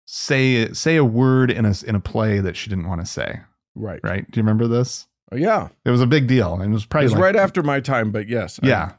say 0.06 0.72
say 0.74 0.98
a 0.98 1.06
word 1.06 1.50
in 1.50 1.66
a 1.66 1.74
in 1.88 1.96
a 1.96 2.00
play 2.00 2.40
that 2.40 2.58
she 2.58 2.70
didn't 2.70 2.88
want 2.90 3.00
to 3.02 3.08
say. 3.08 3.40
Right. 3.74 4.02
Right? 4.04 4.30
Do 4.30 4.38
you 4.38 4.44
remember 4.44 4.68
this? 4.68 5.08
Oh, 5.32 5.36
yeah. 5.38 5.70
It 5.86 5.90
was 5.92 6.02
a 6.02 6.06
big 6.08 6.28
deal, 6.28 6.56
and 6.56 6.72
it 6.72 6.74
was 6.74 6.84
It 6.84 6.90
probably 6.90 7.06
was 7.06 7.14
like- 7.14 7.22
right 7.22 7.36
after 7.38 7.64
my 7.64 7.80
time, 7.80 8.12
but 8.12 8.28
yes. 8.28 8.60
I- 8.62 8.68
yeah. 8.68 8.92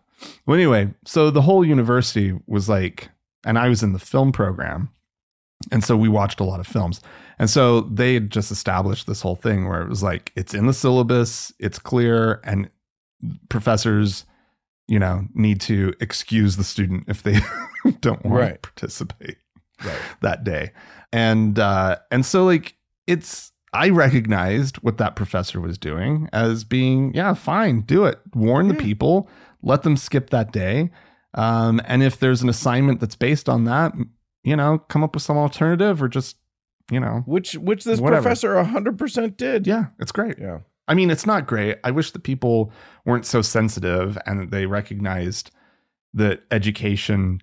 Well, 0.46 0.56
anyway, 0.56 0.92
so 1.04 1.30
the 1.30 1.42
whole 1.42 1.64
university 1.64 2.32
was 2.46 2.68
like, 2.68 3.10
and 3.44 3.58
I 3.58 3.68
was 3.68 3.82
in 3.82 3.92
the 3.92 3.98
film 3.98 4.32
program, 4.32 4.88
and 5.70 5.84
so 5.84 5.96
we 5.96 6.08
watched 6.08 6.40
a 6.40 6.44
lot 6.44 6.58
of 6.60 6.66
films, 6.66 7.00
and 7.38 7.50
so 7.50 7.82
they 7.82 8.14
had 8.14 8.30
just 8.30 8.50
established 8.50 9.06
this 9.06 9.20
whole 9.20 9.36
thing 9.36 9.68
where 9.68 9.82
it 9.82 9.88
was 9.88 10.02
like 10.02 10.32
it's 10.34 10.54
in 10.54 10.66
the 10.66 10.72
syllabus, 10.72 11.52
it's 11.60 11.78
clear, 11.78 12.40
and 12.42 12.70
professors, 13.48 14.24
you 14.88 14.98
know, 14.98 15.26
need 15.34 15.60
to 15.62 15.94
excuse 16.00 16.56
the 16.56 16.64
student 16.64 17.04
if 17.08 17.22
they 17.22 17.38
don't 18.00 18.24
want 18.24 18.36
Right. 18.40 18.62
to 18.62 18.68
participate 18.68 19.36
Right. 19.84 19.98
that 20.22 20.44
day. 20.44 20.72
And 21.12 21.58
uh 21.58 21.96
and 22.10 22.24
so 22.26 22.44
like 22.44 22.76
it's 23.06 23.50
I 23.72 23.88
recognized 23.90 24.76
what 24.78 24.98
that 24.98 25.16
professor 25.16 25.60
was 25.60 25.76
doing 25.78 26.28
as 26.32 26.62
being, 26.62 27.12
yeah, 27.12 27.34
fine, 27.34 27.80
do 27.80 28.04
it. 28.04 28.20
Warn 28.34 28.68
the 28.68 28.74
people, 28.74 29.28
let 29.62 29.82
them 29.82 29.96
skip 29.96 30.30
that 30.30 30.52
day. 30.52 30.90
Um, 31.34 31.80
and 31.86 32.00
if 32.00 32.20
there's 32.20 32.40
an 32.40 32.48
assignment 32.48 33.00
that's 33.00 33.16
based 33.16 33.48
on 33.48 33.64
that, 33.64 33.92
you 34.44 34.54
know, 34.54 34.78
come 34.78 35.02
up 35.02 35.14
with 35.14 35.24
some 35.24 35.36
alternative 35.36 36.00
or 36.00 36.06
just, 36.08 36.36
you 36.88 37.00
know, 37.00 37.24
Which 37.26 37.54
which 37.56 37.82
this 37.82 37.98
Whatever. 37.98 38.22
professor 38.22 38.54
100% 38.54 39.36
did. 39.36 39.66
yeah, 39.66 39.86
it's 39.98 40.12
great. 40.12 40.38
Yeah. 40.38 40.60
I 40.86 40.94
mean, 40.94 41.10
it's 41.10 41.26
not 41.26 41.46
great. 41.46 41.78
I 41.84 41.90
wish 41.90 42.10
that 42.10 42.22
people 42.22 42.72
weren't 43.04 43.26
so 43.26 43.42
sensitive 43.42 44.18
and 44.26 44.40
that 44.40 44.50
they 44.50 44.66
recognized 44.66 45.50
that 46.12 46.42
education, 46.50 47.40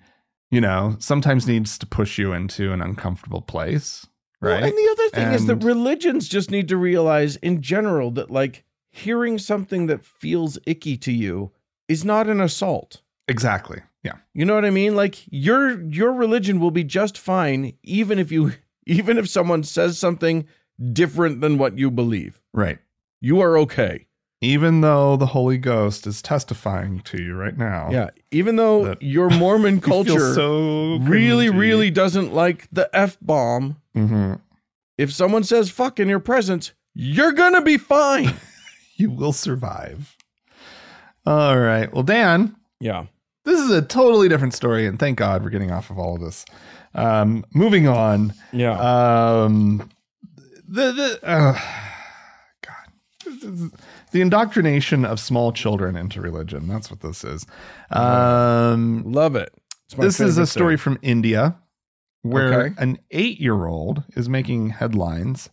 you 0.50 0.62
know, 0.62 0.96
sometimes 1.00 1.48
needs 1.48 1.78
to 1.80 1.86
push 1.86 2.18
you 2.18 2.34
into 2.34 2.72
an 2.72 2.82
uncomfortable 2.82 3.42
place. 3.42 4.06
Right. 4.40 4.62
Well, 4.62 4.64
and 4.64 4.74
the 4.74 4.90
other 4.92 5.10
thing 5.10 5.34
is 5.34 5.46
that 5.46 5.64
religions 5.64 6.28
just 6.28 6.50
need 6.50 6.68
to 6.70 6.78
realize 6.78 7.36
in 7.38 7.62
general 7.62 8.10
that 8.12 8.32
like 8.32 8.64
hearing 8.90 9.38
something 9.38 9.88
that 9.88 10.04
feels 10.04 10.58
icky 10.66 10.98
to 10.98 11.12
you 11.12 11.52
is 11.88 12.04
not 12.04 12.28
an 12.28 12.42
assault. 12.42 13.02
exactly. 13.28 13.82
Yeah. 14.04 14.16
You 14.34 14.46
know 14.46 14.56
what 14.56 14.66
I 14.66 14.72
mean? 14.72 14.96
Like 14.96 15.24
your 15.30 15.80
your 15.84 16.12
religion 16.12 16.60
will 16.60 16.72
be 16.72 16.84
just 16.84 17.20
fine 17.20 17.74
even 17.84 18.18
if 18.18 18.32
you 18.32 18.54
even 18.88 19.20
if 19.20 19.30
someone 19.30 19.64
says 19.64 20.00
something 20.00 20.48
different 20.92 21.42
than 21.42 21.60
what 21.60 21.78
you 21.78 21.92
believe. 21.92 22.42
Right. 22.52 22.80
You 23.22 23.40
are 23.42 23.58
okay. 23.60 24.08
Even 24.44 24.82
though 24.82 25.16
the 25.18 25.28
Holy 25.28 25.60
Ghost 25.60 26.08
is 26.08 26.22
testifying 26.22 27.02
to 27.02 27.22
you 27.22 27.36
right 27.36 27.56
now. 27.56 27.90
Yeah. 27.92 28.10
Even 28.32 28.56
though 28.56 28.96
your 29.00 29.30
Mormon 29.30 29.80
culture 29.92 30.34
so 30.34 30.98
really, 31.02 31.50
really 31.50 31.92
doesn't 31.92 32.34
like 32.34 32.68
the 32.72 32.90
F 32.94 33.18
bomb, 33.22 33.78
Mhm. 33.96 34.40
if 34.98 35.14
someone 35.14 35.44
says 35.44 35.70
fuck 35.70 36.00
in 36.00 36.10
your 36.10 36.20
presence, 36.20 36.72
you're 36.96 37.34
going 37.34 37.54
to 37.54 37.62
be 37.62 37.78
fine. 37.78 38.34
You 38.98 39.10
will 39.10 39.34
survive. 39.34 40.16
All 41.26 41.58
right. 41.58 41.92
Well, 41.92 42.04
Dan, 42.04 42.56
yeah. 42.80 43.06
this 43.46 43.60
is 43.60 43.72
a 43.72 43.82
totally 43.82 44.30
different 44.30 44.54
story, 44.54 44.86
and 44.86 45.00
thank 45.00 45.18
God 45.18 45.44
we're 45.44 45.50
getting 45.50 45.72
off 45.72 45.90
of 45.90 45.98
all 45.98 46.16
of 46.16 46.22
this. 46.22 46.46
Um, 46.94 47.44
moving 47.54 47.88
on. 47.88 48.34
Yeah. 48.54 48.74
Um, 48.80 49.90
the 50.68 50.92
the 50.92 51.20
uh, 51.28 51.60
the 53.42 54.22
indoctrination 54.22 55.06
of 55.06 55.20
small 55.20 55.52
children 55.52 55.96
into 55.96 56.22
religion. 56.22 56.68
That's 56.68 56.90
what 56.92 57.02
this 57.02 57.24
is. 57.24 57.46
Um, 57.90 59.04
Love 59.12 59.36
it. 59.36 59.54
This 59.98 60.20
is 60.20 60.38
a 60.38 60.46
story 60.48 60.74
thing. 60.74 60.78
from 60.84 61.00
India 61.02 61.56
where 62.22 62.54
Okay. 62.66 62.76
an 62.78 63.00
eight-year-old 63.12 64.04
is 64.16 64.30
making 64.30 64.70
headlines 64.70 65.50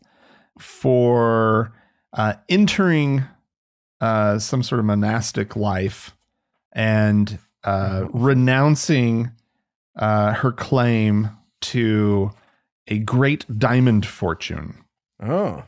for 0.58 1.72
uh, 2.12 2.34
entering 2.48 3.24
uh, 4.00 4.38
some 4.38 4.62
sort 4.62 4.78
of 4.78 4.84
monastic 4.84 5.56
life 5.56 6.14
and 6.72 7.38
uh, 7.64 8.04
renouncing 8.12 9.30
uh, 9.96 10.32
her 10.34 10.52
claim 10.52 11.30
to 11.60 12.30
a 12.86 12.98
great 12.98 13.44
diamond 13.58 14.06
fortune. 14.06 14.84
Oh. 15.20 15.64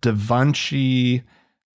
Devanshi 0.00 1.22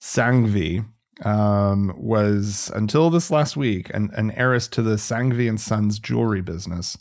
Sanghvi 0.02 0.86
um, 1.26 1.94
was, 1.98 2.72
until 2.76 3.10
this 3.10 3.32
last 3.32 3.58
week, 3.58 3.90
an, 3.94 4.12
an 4.14 4.32
heiress 4.32 4.68
to 4.70 4.82
the 4.82 4.96
Sanghvi 4.96 5.50
and 5.50 5.60
Sons 5.60 6.00
jewelry 6.00 6.42
business, 6.42 6.98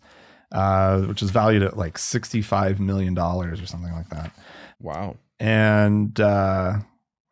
uh, 0.52 1.02
which 1.02 1.22
is 1.22 1.30
valued 1.30 1.62
at 1.62 1.76
like 1.76 1.98
$65 1.98 2.78
million 2.78 3.16
or 3.18 3.56
something 3.66 3.92
like 3.92 4.08
that. 4.10 4.32
Wow. 4.80 5.16
And 5.38 6.18
uh, 6.18 6.78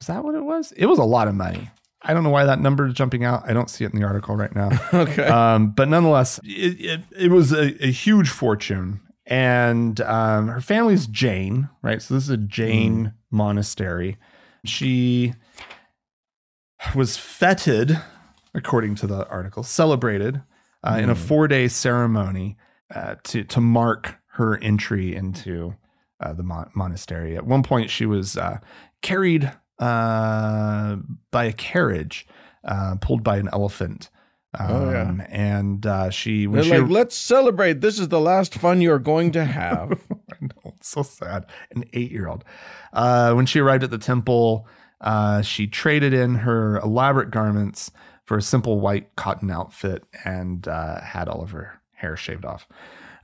was 0.01 0.07
that 0.09 0.25
what 0.25 0.35
it 0.35 0.45
was? 0.45 0.73
It 0.73 0.87
was 0.87 0.99
a 0.99 1.05
lot 1.05 1.29
of 1.29 1.35
money. 1.35 1.71
I 2.07 2.13
don't 2.13 2.23
know 2.23 2.31
why 2.31 2.45
that 2.45 2.61
number 2.61 2.87
is 2.87 2.93
jumping 2.93 3.25
out. 3.25 3.49
I 3.49 3.55
don't 3.55 3.71
see 3.71 3.85
it 3.85 3.95
in 3.95 3.99
the 3.99 4.07
article 4.07 4.37
right 4.37 4.55
now. 4.55 4.71
Okay. 4.95 5.25
um, 5.25 5.71
but 5.71 5.89
nonetheless, 5.89 6.39
it, 6.45 6.81
it, 6.81 7.01
it 7.19 7.31
was 7.31 7.53
a, 7.53 7.83
a 7.83 7.91
huge 7.91 8.29
fortune. 8.29 9.01
And 9.27 9.99
um, 10.03 10.49
her 10.49 10.61
family's 10.61 11.07
Jain, 11.07 11.71
right? 11.83 12.03
So 12.03 12.13
this 12.13 12.25
is 12.25 12.31
a 12.31 12.37
Jain 12.37 13.15
monastery. 13.35 14.17
She 14.65 15.35
was 16.95 17.17
feted, 17.17 17.99
according 18.55 18.95
to 18.97 19.07
the 19.07 19.27
article, 19.29 19.63
celebrated 19.63 20.43
uh, 20.83 20.99
in 21.03 21.11
a 21.11 21.15
Mm. 21.15 21.19
four 21.19 21.49
day 21.49 21.69
ceremony 21.69 22.57
uh, 22.95 23.17
to, 23.25 23.45
to 23.45 23.61
mark 23.61 24.17
her 24.35 24.57
entry 24.63 25.15
into 25.15 25.75
uh, 26.21 26.33
the 26.33 26.43
mon- 26.43 26.71
monastery. 26.75 27.37
At 27.37 27.47
one 27.47 27.63
point, 27.63 27.91
she 27.91 28.07
was 28.07 28.37
uh, 28.37 28.59
carried 29.03 29.51
uh, 29.79 30.97
by 31.31 31.45
a 31.45 31.53
carriage, 31.53 32.27
uh, 32.65 32.97
pulled 33.01 33.23
by 33.25 33.39
an 33.39 33.49
elephant. 33.53 34.11
Um, 34.59 34.71
Oh, 34.71 34.91
yeah. 34.93 35.27
And 35.31 35.87
uh, 35.87 36.11
she, 36.11 36.47
They're 36.47 36.63
like, 36.81 36.91
let's 36.91 37.17
celebrate. 37.17 37.81
This 37.81 37.99
is 37.99 38.09
the 38.09 38.21
last 38.21 38.55
fun 38.55 38.81
you're 38.81 38.99
going 38.99 39.33
to 39.33 39.45
have. 39.63 39.93
I 40.33 40.37
know, 40.41 40.73
it's 40.77 40.89
so 40.89 41.03
sad. 41.03 41.47
An 41.75 41.85
eight 41.93 42.11
year 42.11 42.29
old. 42.29 42.45
Uh, 42.93 43.33
when 43.35 43.47
she 43.47 43.59
arrived 43.61 43.83
at 43.85 43.91
the 43.91 43.99
temple, 43.99 44.67
uh, 45.01 45.43
she 45.43 45.67
traded 45.67 46.13
in 46.15 46.35
her 46.37 46.79
elaborate 46.79 47.31
garments 47.31 47.91
for 48.25 48.37
a 48.39 48.43
simple 48.43 48.81
white 48.81 49.15
cotton 49.17 49.51
outfit 49.51 50.05
and 50.25 50.67
uh, 50.69 51.01
had 51.01 51.29
all 51.29 51.43
of 51.43 51.51
her 51.51 51.81
hair 51.93 52.17
shaved 52.17 52.45
off. 52.45 52.67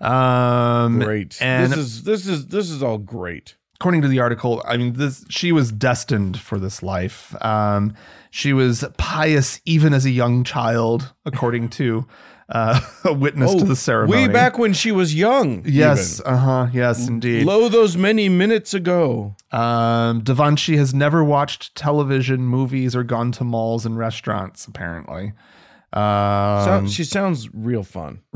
Um, 0.00 0.98
great. 1.00 1.36
and- 1.40 1.70
this 1.72 1.78
is 1.78 2.02
this 2.04 2.26
is 2.26 2.46
this 2.48 2.70
is 2.70 2.82
all 2.82 2.98
great. 2.98 3.54
according 3.76 4.02
to 4.02 4.08
the 4.08 4.18
article, 4.20 4.62
I 4.66 4.76
mean, 4.76 4.94
this 4.94 5.24
she 5.28 5.52
was 5.52 5.70
destined 5.72 6.38
for 6.38 6.58
this 6.58 6.82
life. 6.82 7.34
Um, 7.44 7.94
she 8.30 8.52
was 8.52 8.84
pious 8.96 9.60
even 9.64 9.92
as 9.92 10.04
a 10.04 10.10
young 10.10 10.44
child, 10.44 11.12
according 11.24 11.68
to 11.70 12.06
uh, 12.48 12.80
a 13.04 13.12
witness 13.12 13.54
to 13.54 13.64
the 13.64 13.76
ceremony. 13.76 14.24
Oh, 14.24 14.26
way 14.26 14.32
back 14.32 14.58
when 14.58 14.72
she 14.72 14.92
was 14.92 15.14
young. 15.14 15.62
Yes, 15.66 16.20
uh 16.24 16.36
huh. 16.36 16.66
Yes, 16.72 17.06
indeed. 17.08 17.44
Lo 17.44 17.68
those 17.68 17.96
many 17.96 18.28
minutes 18.28 18.74
ago. 18.74 19.36
Um, 19.52 20.22
Devanshi 20.22 20.76
has 20.76 20.94
never 20.94 21.22
watched 21.24 21.74
television, 21.74 22.42
movies, 22.42 22.94
or 22.96 23.02
gone 23.02 23.32
to 23.32 23.44
malls 23.44 23.84
and 23.86 23.98
restaurants. 23.98 24.66
Apparently, 24.66 25.32
um, 25.92 26.64
So, 26.64 26.92
she 26.92 27.04
sounds 27.04 27.52
real 27.52 27.82
fun. 27.82 28.20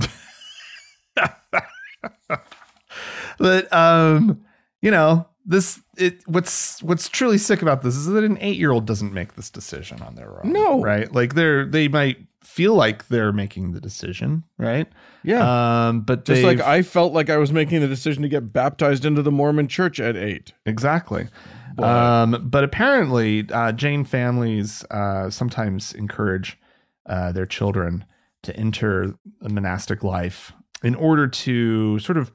but 3.39 3.73
um, 3.73 4.45
you 4.83 4.91
know, 4.91 5.27
this 5.45 5.81
it. 5.97 6.23
What's 6.27 6.83
what's 6.83 7.09
truly 7.09 7.39
sick 7.39 7.63
about 7.63 7.83
this 7.83 7.97
is 7.97 8.07
that 8.07 8.25
an 8.25 8.39
eight 8.41 8.57
year 8.57 8.71
old 8.73 8.87
doesn't 8.87 9.13
make 9.13 9.35
this 9.35 9.51
decision 9.51 10.01
on 10.03 10.15
their 10.15 10.45
own. 10.45 10.53
No. 10.53 10.81
right? 10.81 11.13
Like 11.13 11.35
they're 11.35 11.65
they 11.67 11.89
might 11.89 12.19
feel 12.43 12.75
like 12.75 13.09
they're 13.09 13.33
making 13.33 13.73
the 13.73 13.81
decision, 13.81 14.45
right? 14.59 14.87
Yeah. 15.23 15.89
Um, 15.89 16.03
but 16.03 16.25
Just 16.25 16.43
like 16.43 16.61
I 16.61 16.83
felt 16.83 17.13
like 17.13 17.31
I 17.31 17.37
was 17.39 17.53
making 17.53 17.81
the 17.81 17.89
decision 17.89 18.23
to 18.23 18.29
get 18.29 18.53
baptized 18.53 19.05
into 19.05 19.23
the 19.23 19.33
Mormon 19.33 19.67
church 19.69 19.99
at 20.01 20.17
eight. 20.17 20.53
Exactly. 20.67 21.29
But- 21.77 21.85
Um, 21.85 22.49
but 22.49 22.63
apparently, 22.63 23.49
uh, 23.51 23.73
Jain 23.73 24.05
families 24.05 24.85
uh, 24.91 25.31
sometimes 25.31 25.93
encourage 25.93 26.59
uh, 27.07 27.33
their 27.33 27.47
children 27.47 28.05
to 28.45 28.55
enter 28.57 29.15
a 29.43 29.49
monastic 29.49 30.05
life 30.05 30.53
in 30.85 30.95
order 30.95 31.27
to 31.27 31.99
sort 31.99 32.17
of 32.19 32.31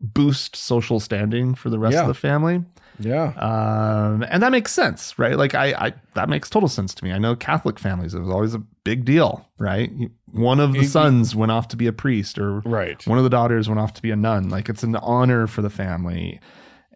boost 0.00 0.56
social 0.56 1.00
standing 1.00 1.54
for 1.54 1.70
the 1.70 1.78
rest 1.78 1.94
Yeah. 1.94 2.02
of 2.02 2.08
the 2.08 2.14
family. 2.14 2.62
Yeah. 3.00 3.32
Um, 3.38 4.24
and 4.30 4.40
that 4.42 4.52
makes 4.52 4.72
sense, 4.72 5.18
right? 5.18 5.36
Like 5.36 5.54
I, 5.54 5.72
I, 5.72 5.92
that 6.14 6.28
makes 6.28 6.48
total 6.48 6.68
sense 6.68 6.94
to 6.94 7.04
me. 7.04 7.10
I 7.12 7.18
know 7.18 7.34
Catholic 7.34 7.78
families, 7.78 8.14
it 8.14 8.20
was 8.20 8.28
always 8.30 8.54
a 8.54 8.58
big 8.84 9.04
deal, 9.04 9.48
right? 9.58 9.90
One 10.30 10.60
of 10.60 10.72
the 10.72 10.80
It- 10.80 10.88
sons 10.90 11.34
went 11.34 11.50
off 11.50 11.66
to 11.68 11.76
be 11.76 11.86
a 11.88 11.92
priest 11.92 12.38
or 12.38 12.60
Right. 12.60 13.04
one 13.06 13.18
of 13.18 13.24
the 13.24 13.30
daughters 13.30 13.68
went 13.68 13.80
off 13.80 13.94
to 13.94 14.02
be 14.02 14.10
a 14.12 14.16
nun. 14.16 14.48
Like 14.48 14.68
it's 14.68 14.84
an 14.84 14.94
honor 14.96 15.46
for 15.48 15.60
the 15.62 15.70
family. 15.70 16.38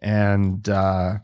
And, 0.01 0.67
uh, 0.69 1.15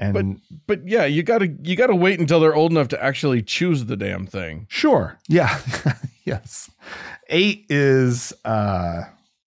and 0.00 0.14
But 0.14 0.56
but 0.80 0.88
yeah, 0.88 1.04
you 1.04 1.22
gotta 1.22 1.48
you 1.62 1.74
gotta 1.76 1.94
wait 1.94 2.18
until 2.20 2.38
they're 2.40 2.54
old 2.54 2.70
enough 2.72 2.88
to 2.88 3.04
actually 3.04 3.42
choose 3.42 3.84
the 3.86 3.96
damn 3.96 4.26
thing. 4.26 4.66
sure. 4.68 5.18
Yeah. 5.28 5.60
yes. 6.24 6.70
Eight 7.28 7.66
is, 7.68 8.32
uh, 8.44 9.02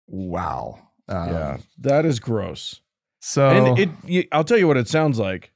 wow. 0.08 0.80
Um, 1.08 1.30
yeah, 1.30 1.58
that 1.80 2.06
is 2.06 2.20
gross. 2.20 2.82
So, 3.22 3.50
and 3.50 3.80
it, 4.08 4.28
I'll 4.32 4.44
tell 4.44 4.58
you 4.58 4.68
what 4.68 4.78
it 4.78 4.88
sounds 4.88 5.20
like. 5.20 5.52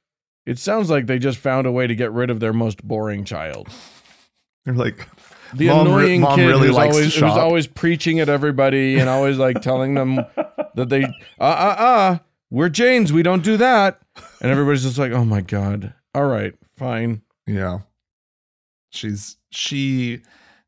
It 0.46 0.58
sounds 0.58 0.90
like 0.90 1.06
they 1.06 1.18
just 1.18 1.38
found 1.38 1.66
a 1.66 1.72
way 1.72 1.86
to 1.86 1.94
get 1.94 2.12
rid 2.12 2.30
of 2.30 2.40
their 2.40 2.52
most 2.52 2.82
boring 2.82 3.24
child. 3.24 3.68
they're 4.64 4.74
like, 4.74 5.06
The 5.54 5.68
Mom 5.68 5.86
re- 5.86 6.04
annoying 6.04 6.20
mom 6.22 6.38
kid 6.38 6.46
really 6.46 6.68
who's 6.68 6.76
always, 6.76 7.14
who's 7.14 7.22
always 7.22 7.66
preaching 7.66 8.20
at 8.20 8.28
everybody 8.28 8.98
and 8.98 9.08
always 9.08 9.38
like 9.38 9.60
telling 9.60 9.94
them 9.94 10.16
that 10.74 10.88
they 10.88 11.04
uh 11.04 11.08
uh 11.38 11.76
uh 11.78 12.18
we're 12.50 12.68
Jains, 12.68 13.12
we 13.12 13.22
don't 13.22 13.44
do 13.44 13.56
that. 13.58 14.00
And 14.40 14.50
everybody's 14.50 14.82
just 14.82 14.98
like, 14.98 15.12
oh 15.12 15.24
my 15.24 15.40
god. 15.40 15.94
All 16.14 16.26
right, 16.26 16.54
fine. 16.76 17.22
Yeah. 17.46 17.80
She's 18.90 19.36
she 19.52 20.22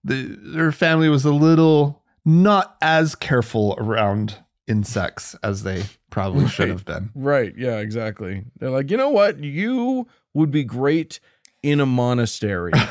the 0.05 0.39
her 0.55 0.71
family 0.71 1.09
was 1.09 1.25
a 1.25 1.33
little 1.33 2.03
not 2.25 2.77
as 2.81 3.15
careful 3.17 3.75
around 3.79 4.39
insects 4.69 5.35
as 5.43 5.63
they 5.63 5.85
probably 6.11 6.49
should 6.49 6.69
have 6.69 6.85
been. 6.85 7.11
Right. 7.15 7.53
Yeah, 7.57 7.79
exactly. 7.79 8.45
They're 8.59 8.71
like, 8.71 8.91
you 8.91 8.97
know 8.97 9.11
what? 9.11 9.39
You 9.43 10.07
would 10.35 10.51
be 10.51 10.65
great 10.65 11.21
in 11.63 11.81
a 11.81 11.87
monastery. 11.87 12.73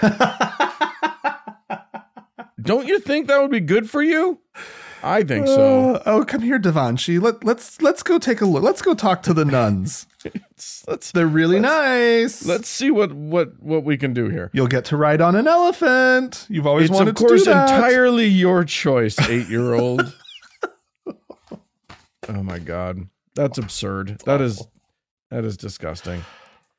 Don't 2.61 2.87
you 2.87 2.99
think 2.99 3.27
that 3.27 3.41
would 3.41 3.51
be 3.51 3.59
good 3.59 3.89
for 3.89 4.03
you? 4.03 4.39
I 5.03 5.23
think 5.23 5.47
so. 5.47 5.95
Uh, 5.95 6.03
oh, 6.05 6.23
come 6.23 6.41
here, 6.41 6.59
Devanshi. 6.59 7.19
Let 7.19 7.43
let's 7.43 7.81
let's 7.81 8.03
go 8.03 8.19
take 8.19 8.39
a 8.39 8.45
look. 8.45 8.61
Let's 8.61 8.83
go 8.83 8.93
talk 8.93 9.23
to 9.23 9.33
the 9.33 9.43
nuns. 9.45 10.05
Let's 10.23 10.85
let's, 10.87 11.11
They're 11.11 11.25
really 11.25 11.59
nice. 11.59 12.45
let's 12.45 12.69
see 12.69 12.91
what 12.91 13.11
what 13.11 13.59
what 13.63 13.83
we 13.83 13.97
can 13.97 14.13
do 14.13 14.29
here. 14.29 14.51
You'll 14.53 14.67
get 14.67 14.85
to 14.85 14.97
ride 14.97 15.19
on 15.19 15.35
an 15.35 15.47
elephant. 15.47 16.45
You've 16.49 16.67
always 16.67 16.89
It's 16.89 16.93
wanted 16.93 17.09
of 17.09 17.15
course 17.15 17.45
to 17.45 17.49
do 17.49 17.53
that. 17.55 17.71
entirely 17.71 18.27
your 18.27 18.63
choice, 18.63 19.17
eight 19.27 19.47
year 19.49 19.73
old. 19.73 20.13
oh 22.29 22.43
my 22.43 22.59
god, 22.59 23.07
that's 23.35 23.57
absurd. 23.57 24.21
That 24.25 24.41
is 24.41 24.65
that 25.29 25.45
is 25.45 25.57
disgusting. 25.57 26.23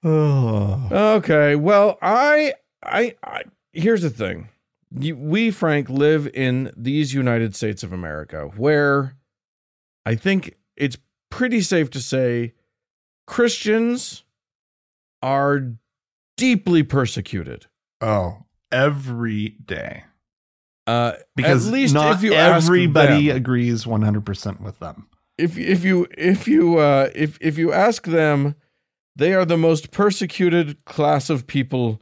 Oh. 0.05 0.89
Okay, 0.93 1.55
well, 1.57 1.99
I, 2.03 2.55
I, 2.83 3.15
I 3.23 3.43
here's 3.73 4.03
the 4.03 4.11
thing. 4.11 4.49
You, 4.91 5.17
we, 5.17 5.51
Frank, 5.51 5.89
live 5.89 6.29
in 6.35 6.73
these 6.77 7.15
United 7.15 7.55
States 7.57 7.83
of 7.83 7.93
America, 7.93 8.51
where 8.57 9.17
I 10.05 10.15
think 10.17 10.57
it's 10.77 10.99
pretty 11.31 11.61
safe 11.63 11.91
to 11.91 12.01
say 12.01 12.53
Christians 13.27 14.25
are 15.23 15.73
deeply 16.37 16.83
persecuted. 16.83 17.67
Oh, 18.01 18.45
every 18.71 19.51
day. 19.65 20.05
Uh, 20.87 21.13
Because 21.37 21.69
at 21.69 21.73
least 21.73 21.95
not 21.95 22.17
if 22.17 22.23
you 22.23 22.33
everybody 22.35 23.31
agrees 23.31 23.85
100% 23.85 24.61
with 24.61 24.79
them. 24.81 25.07
If 25.43 25.59
if 25.59 25.85
you 25.85 26.07
if 26.17 26.47
you 26.49 26.79
uh, 26.79 27.11
if 27.15 27.39
if 27.41 27.59
you 27.59 27.73
ask 27.73 28.05
them, 28.07 28.55
they 29.17 29.35
are 29.35 29.45
the 29.45 29.57
most 29.59 29.91
persecuted 29.91 30.85
class 30.85 31.29
of 31.31 31.47
people 31.47 32.01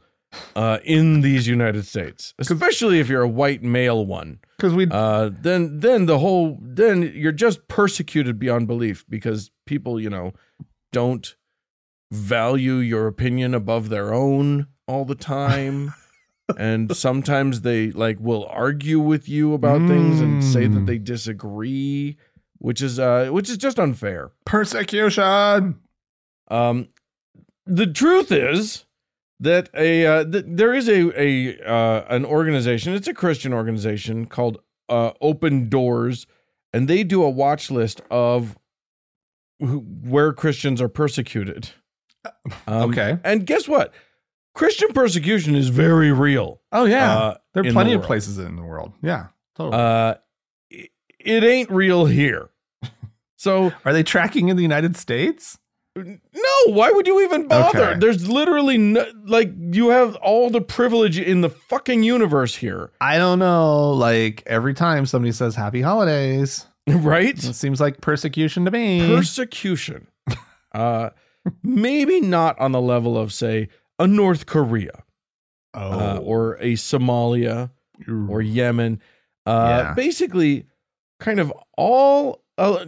uh, 0.55 0.77
in 0.83 1.21
these 1.21 1.47
United 1.47 1.85
States, 1.85 2.33
especially 2.39 2.99
if 2.99 3.09
you're 3.09 3.21
a 3.23 3.27
white 3.27 3.63
male 3.63 4.05
one. 4.05 4.39
Because 4.57 4.73
we 4.73 4.87
Uh, 4.91 5.29
then 5.41 5.79
then 5.79 6.05
the 6.05 6.19
whole 6.19 6.57
then 6.61 7.11
you're 7.15 7.31
just 7.31 7.67
persecuted 7.67 8.37
beyond 8.39 8.67
belief 8.67 9.03
because 9.09 9.51
people 9.65 9.99
you 9.99 10.09
know 10.09 10.33
don't 10.93 11.35
value 12.11 12.75
your 12.75 13.07
opinion 13.07 13.53
above 13.53 13.89
their 13.89 14.13
own 14.13 14.67
all 14.87 15.05
the 15.05 15.15
time. 15.15 15.93
and 16.57 16.95
sometimes 16.95 17.61
they 17.61 17.91
like 17.91 18.19
will 18.19 18.45
argue 18.47 18.99
with 18.99 19.29
you 19.29 19.53
about 19.53 19.79
things 19.87 20.19
and 20.19 20.43
say 20.43 20.67
that 20.67 20.79
Mm. 20.81 20.85
they 20.85 20.97
disagree 20.97 22.17
which 22.61 22.81
is 22.81 22.99
uh 22.99 23.27
which 23.31 23.49
is 23.49 23.57
just 23.57 23.79
unfair 23.79 24.31
persecution. 24.45 25.79
um 26.49 26.87
the 27.65 27.87
truth 27.87 28.31
is 28.31 28.85
that 29.39 29.69
a 29.73 30.05
uh, 30.05 30.23
th- 30.25 30.45
there 30.47 30.73
is 30.73 30.87
a 30.87 31.11
a 31.21 31.59
uh, 31.65 32.05
an 32.09 32.25
organization 32.25 32.93
it's 32.93 33.07
a 33.07 33.13
christian 33.13 33.53
organization 33.53 34.25
called 34.25 34.59
uh 34.89 35.11
open 35.21 35.67
doors 35.69 36.27
and 36.73 36.87
they 36.87 37.03
do 37.03 37.23
a 37.23 37.29
watch 37.29 37.71
list 37.71 38.01
of 38.11 38.57
who, 39.59 39.79
where 40.03 40.31
christians 40.33 40.81
are 40.81 40.89
persecuted 40.89 41.69
um, 42.67 42.89
Okay. 42.91 43.17
and 43.23 43.45
guess 43.47 43.67
what 43.67 43.93
christian 44.53 44.89
persecution 44.93 45.55
is 45.55 45.69
very 45.69 46.11
real 46.11 46.61
Oh 46.71 46.85
yeah, 46.85 47.17
uh, 47.17 47.37
there 47.53 47.61
are 47.61 47.65
the 47.65 47.73
plenty 47.73 47.93
of 47.93 48.01
places 48.03 48.37
in 48.37 48.55
the 48.55 48.61
world. 48.61 48.93
Yeah, 49.01 49.27
totally. 49.57 49.81
Uh, 51.25 51.29
it, 51.35 51.43
ain't 51.43 51.69
real 51.69 52.05
here. 52.05 52.49
So 53.37 53.73
are 53.85 53.91
they 53.91 54.03
tracking 54.03 54.49
in 54.49 54.55
the 54.55 54.61
United 54.61 54.95
States? 54.95 55.57
no, 55.95 56.13
why 56.67 56.91
would 56.91 57.07
you 57.07 57.21
even 57.23 57.47
bother? 57.47 57.83
Okay. 57.83 57.99
There's 57.99 58.29
literally 58.29 58.77
no, 58.77 59.03
like 59.25 59.51
you 59.57 59.89
have 59.89 60.15
all 60.17 60.51
the 60.51 60.61
privilege 60.61 61.17
in 61.19 61.41
the 61.41 61.49
fucking 61.49 62.03
universe 62.03 62.55
here, 62.55 62.91
I 63.01 63.17
don't 63.17 63.39
know. 63.39 63.93
Like 63.93 64.43
every 64.45 64.75
time 64.75 65.07
somebody 65.07 65.31
says 65.31 65.55
"Happy 65.55 65.81
Holidays," 65.81 66.67
right? 66.87 67.35
it 67.35 67.55
seems 67.55 67.81
like 67.81 67.99
persecution 67.99 68.63
to 68.65 68.71
me. 68.71 69.07
Persecution. 69.07 70.07
Uh, 70.73 71.09
maybe 71.63 72.21
not 72.21 72.57
on 72.57 72.71
the 72.71 72.79
level 72.79 73.17
of 73.17 73.33
say 73.33 73.67
a 73.99 74.07
North 74.07 74.45
Korea 74.45 75.03
uh, 75.73 76.17
oh, 76.17 76.23
or 76.23 76.53
a 76.61 76.75
Somalia 76.75 77.71
or 78.29 78.41
Yemen. 78.41 79.01
Uh, 79.45 79.67
Yeah. 79.67 79.93
Basically, 79.95 80.65
kind 81.21 81.39
of 81.39 81.53
all 81.77 82.43
a, 82.57 82.87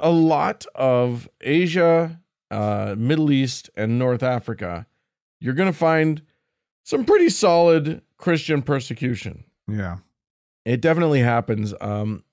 a 0.00 0.10
lot 0.10 0.64
of 0.74 1.28
Asia, 1.40 2.20
uh, 2.50 2.94
Middle 2.96 3.32
East, 3.32 3.70
and 3.76 3.98
North 3.98 4.22
Africa. 4.22 4.86
You're 5.40 5.54
going 5.54 5.72
to 5.72 5.76
find 5.76 6.22
some 6.84 7.04
pretty 7.04 7.28
solid 7.30 8.02
Christian 8.18 8.62
persecution. 8.62 9.44
yeah. 9.66 9.96
It 10.64 10.82
definitely 10.82 11.20
happens. 11.20 11.72
Um, 11.80 12.24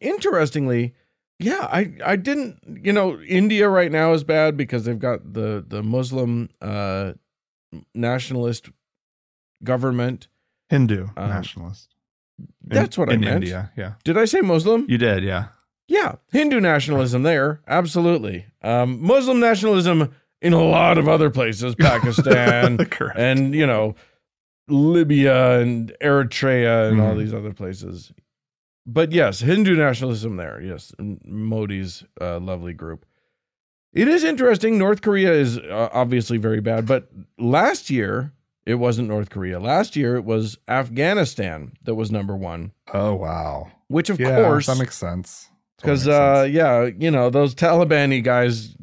interestingly, 0.00 0.94
yeah, 1.38 1.68
I 1.70 1.94
I 2.04 2.16
didn't. 2.16 2.58
You 2.84 2.92
know, 2.92 3.20
India 3.20 3.68
right 3.68 3.92
now 3.92 4.12
is 4.14 4.24
bad 4.24 4.56
because 4.56 4.84
they've 4.84 4.98
got 4.98 5.32
the 5.34 5.64
the 5.64 5.80
Muslim 5.82 6.48
uh, 6.60 7.12
nationalist 7.94 8.70
government. 9.62 10.26
Hindu 10.70 11.06
Um, 11.16 11.28
nationalist. 11.28 11.93
That's 12.62 12.96
what 12.98 13.10
I 13.10 13.14
in 13.14 13.20
meant. 13.20 13.36
India. 13.44 13.70
Yeah, 13.76 13.92
Did 14.04 14.16
I 14.18 14.24
say 14.24 14.40
Muslim? 14.40 14.86
you 14.88 14.98
did. 14.98 15.22
Yeah. 15.24 15.46
Yeah, 15.86 16.14
Hindu 16.32 16.60
nationalism 16.60 17.22
there, 17.24 17.60
absolutely. 17.68 18.46
Um, 18.62 19.02
Muslim 19.02 19.38
nationalism 19.38 20.14
in 20.40 20.52
a 20.54 20.62
lot 20.64 20.96
of 20.96 21.08
other 21.08 21.28
places, 21.30 21.74
Pakistan, 21.78 22.78
and 23.16 23.54
you 23.54 23.66
know, 23.66 23.94
Libya 24.68 25.60
and 25.60 25.92
Eritrea 26.02 26.90
and 26.90 27.00
all 27.00 27.14
Mhm. 27.14 27.18
these 27.18 27.34
other 27.34 27.52
places. 27.52 28.12
But 28.86 29.12
yes, 29.12 29.40
Hindu 29.40 29.76
nationalism 29.76 30.36
there. 30.36 30.60
Yes, 30.60 30.92
Modi's 30.98 32.04
uh, 32.20 32.38
lovely 32.40 32.72
group. 32.72 33.04
It 33.92 34.08
is 34.08 34.24
interesting. 34.24 34.78
North 34.78 35.02
Korea 35.02 35.32
is 35.32 35.58
uh, 35.58 35.88
obviously 35.92 36.36
very 36.38 36.60
bad, 36.60 36.86
but 36.86 37.10
last 37.38 37.90
year 37.90 38.32
it 38.66 38.74
wasn't 38.76 39.08
North 39.08 39.30
Korea. 39.30 39.60
Last 39.60 39.96
year 39.96 40.16
it 40.16 40.24
was 40.24 40.56
Afghanistan 40.68 41.72
that 41.84 41.94
was 41.94 42.10
number 42.10 42.36
one, 42.36 42.72
oh 42.92 43.14
wow. 43.14 43.70
which 43.88 44.10
of 44.10 44.18
yeah, 44.20 44.36
course 44.42 44.66
that 44.66 44.78
makes 44.78 44.96
sense. 44.96 45.48
Because 45.78 46.06
makes 46.06 46.16
uh 46.18 46.48
yeah 46.50 46.84
you 46.98 47.10
know 47.10 47.30
those 47.30 47.54
taliban 47.54 48.22
guys 48.22 48.74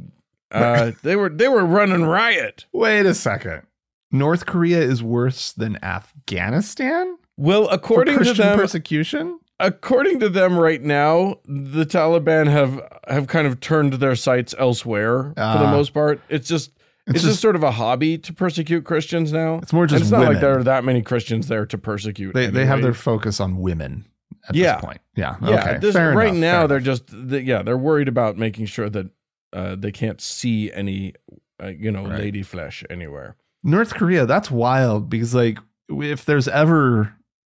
uh 0.51 0.91
they 1.03 1.15
were 1.15 1.29
they 1.29 1.47
were 1.47 1.65
running 1.65 2.03
riot 2.03 2.65
wait 2.73 3.05
a 3.05 3.13
second. 3.13 3.63
North 4.11 4.45
Korea 4.45 4.81
is 4.81 5.01
worse 5.01 5.53
than 5.53 5.81
Afghanistan 5.83 7.17
well 7.37 7.67
according 7.69 8.19
to 8.23 8.33
them 8.33 8.57
persecution. 8.59 9.39
according 9.59 10.19
to 10.19 10.29
them 10.29 10.57
right 10.57 10.81
now 10.81 11.37
the 11.45 11.85
taliban 11.85 12.47
have 12.51 12.79
have 13.07 13.27
kind 13.27 13.47
of 13.47 13.59
turned 13.61 13.93
their 13.93 14.15
sights 14.15 14.53
elsewhere 14.59 15.23
for 15.29 15.33
the 15.35 15.41
Ah. 15.65 15.71
most 15.71 15.93
part 15.93 16.19
it's 16.29 16.47
just 16.47 16.71
it's, 17.15 17.21
just, 17.23 17.33
just 17.33 17.41
sort 17.41 17.55
of 17.55 17.63
a 17.63 17.71
hobby 17.71 18.17
to 18.17 18.33
persecute 18.33 18.83
christians 18.83 19.31
now 19.31 19.55
it's 19.61 19.71
more 19.73 19.83
And 19.83 19.89
just 19.91 20.01
it's 20.03 20.11
not 20.11 20.19
women. 20.19 20.33
like 20.35 20.41
there 20.41 20.57
are 20.59 20.63
that 20.63 20.83
many 20.83 21.01
christians 21.01 21.47
there 21.47 21.65
to 21.65 21.77
persecute 21.77 22.33
they 22.33 22.47
they 22.47 22.65
have 22.65 22.81
their 22.81 22.93
focus 22.93 23.39
on 23.39 23.57
women 23.59 24.05
at 24.49 24.55
Yeah. 24.55 24.75
this 24.75 24.81
point. 24.85 25.01
Yeah. 25.15 25.35
yeah 25.41 25.59
okay. 25.59 25.77
this- 25.79 25.95
right 25.95 26.27
enough, 26.29 26.35
now 26.37 26.67
they're 26.67 26.77
enough. 26.77 26.85
just 26.85 27.03
they, 27.29 27.39
yeah 27.41 27.61
they're 27.63 27.77
worried 27.77 28.07
about 28.07 28.37
making 28.37 28.65
sure 28.65 28.89
that 28.89 29.07
uh, 29.53 29.75
they 29.75 29.91
can't 29.91 30.19
see 30.21 30.71
any 30.71 31.13
uh, 31.61 31.67
you 31.67 31.91
know 31.91 32.05
Right. 32.07 32.19
lady 32.19 32.43
flesh 32.43 32.83
anywhere 32.89 33.35
North 33.63 33.93
Korea, 33.93 34.25
that's 34.25 34.49
wild 34.49 35.07
because 35.09 35.35
like 35.35 35.59
if 35.89 36.25
there's 36.25 36.47
ever, 36.47 37.13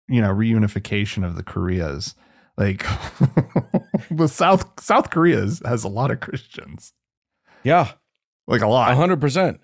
you 0.09 0.21
know, 0.21 0.31
reunification 0.35 1.25
of 1.25 1.37
the 1.37 1.45
Koreas, 1.45 2.17
like 2.57 2.85
the 4.11 4.27
South 4.27 4.65
South 4.81 5.11
Korea 5.11 5.47
has 5.65 5.85
a 5.85 5.89
lot 5.89 6.11
of 6.11 6.19
Christians. 6.21 6.93
yeah 7.63 7.93
Like 8.47 8.61
a 8.63 8.67
A 8.67 8.69
lot. 8.69 8.95
hundred 8.97 9.21
percent. 9.21 9.61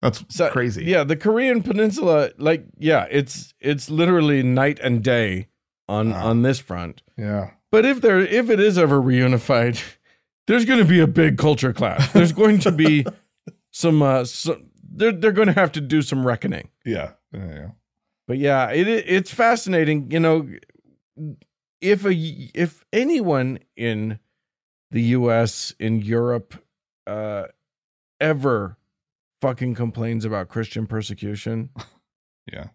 That's 0.00 0.24
So 0.30 0.50
crazy. 0.50 0.84
Yeah, 0.84 1.04
the 1.04 1.16
Korean 1.16 1.62
Peninsula, 1.62 2.30
like, 2.38 2.64
yeah, 2.78 3.06
it's 3.10 3.54
it's 3.60 3.88
literally 3.90 4.42
night 4.42 4.80
and 4.82 5.02
day 5.02 5.48
on 5.88 6.10
Wow. 6.10 6.26
on 6.26 6.42
this 6.42 6.58
front. 6.58 7.02
Yeah. 7.16 7.50
But 7.70 7.84
if 7.84 8.00
there 8.00 8.18
if 8.20 8.50
it 8.50 8.58
is 8.60 8.78
ever 8.78 9.00
reunified, 9.00 9.80
there's 10.46 10.64
going 10.64 10.80
to 10.80 10.84
be 10.84 10.98
a 11.00 11.06
big 11.06 11.38
culture 11.38 11.72
clash. 11.72 12.10
There's 12.12 12.32
going 12.32 12.58
to 12.60 12.72
be 12.72 13.04
some 13.70 14.02
uh 14.02 14.24
some, 14.24 14.70
they're 14.94 15.12
they're 15.12 15.32
going 15.32 15.48
to 15.48 15.54
have 15.54 15.72
to 15.72 15.80
do 15.80 16.02
some 16.02 16.26
reckoning. 16.26 16.70
Yeah. 16.84 17.12
Yeah. 17.32 17.48
yeah. 17.54 17.68
But 18.26 18.38
yeah, 18.38 18.70
it 18.70 18.88
it's 18.88 19.30
fascinating, 19.32 20.10
you 20.10 20.20
know, 20.20 20.48
if 21.80 22.04
a 22.04 22.12
if 22.12 22.84
anyone 22.92 23.58
in 23.76 24.18
the 24.90 25.02
US 25.18 25.74
in 25.78 26.00
Europe 26.02 26.54
uh 27.06 27.44
ever 28.22 28.78
fucking 29.42 29.74
complains 29.74 30.24
about 30.24 30.48
Christian 30.48 30.86
persecution, 30.86 31.70
Yeah. 32.52 32.68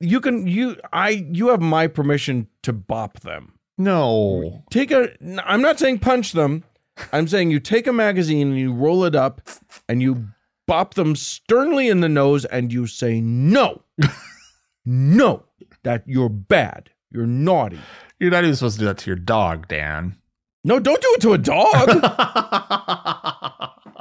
you 0.00 0.20
can 0.20 0.46
you 0.46 0.76
I 0.92 1.10
you 1.32 1.48
have 1.48 1.60
my 1.62 1.86
permission 1.86 2.48
to 2.64 2.72
bop 2.72 3.20
them. 3.20 3.54
No. 3.78 4.64
Take 4.70 4.90
a 4.90 5.10
I'm 5.46 5.62
not 5.62 5.78
saying 5.78 6.00
punch 6.00 6.32
them. 6.32 6.64
I'm 7.12 7.28
saying 7.28 7.52
you 7.52 7.60
take 7.60 7.86
a 7.86 7.92
magazine 7.92 8.48
and 8.48 8.58
you 8.58 8.72
roll 8.72 9.04
it 9.04 9.14
up 9.14 9.40
and 9.88 10.02
you 10.02 10.26
bop 10.66 10.94
them 10.94 11.14
sternly 11.16 11.88
in 11.88 12.00
the 12.00 12.08
nose 12.08 12.44
and 12.44 12.72
you 12.72 12.86
say 12.88 13.20
no. 13.20 13.82
no. 14.84 15.44
That 15.84 16.02
you're 16.06 16.28
bad. 16.28 16.90
You're 17.10 17.26
naughty. 17.26 17.78
You're 18.18 18.32
not 18.32 18.42
even 18.44 18.56
supposed 18.56 18.74
to 18.76 18.80
do 18.80 18.86
that 18.86 18.98
to 18.98 19.10
your 19.10 19.16
dog, 19.16 19.68
Dan. 19.68 20.16
No, 20.64 20.80
don't 20.80 21.00
do 21.00 21.14
it 21.14 21.20
to 21.22 21.32
a 21.34 21.38
dog. 21.38 21.88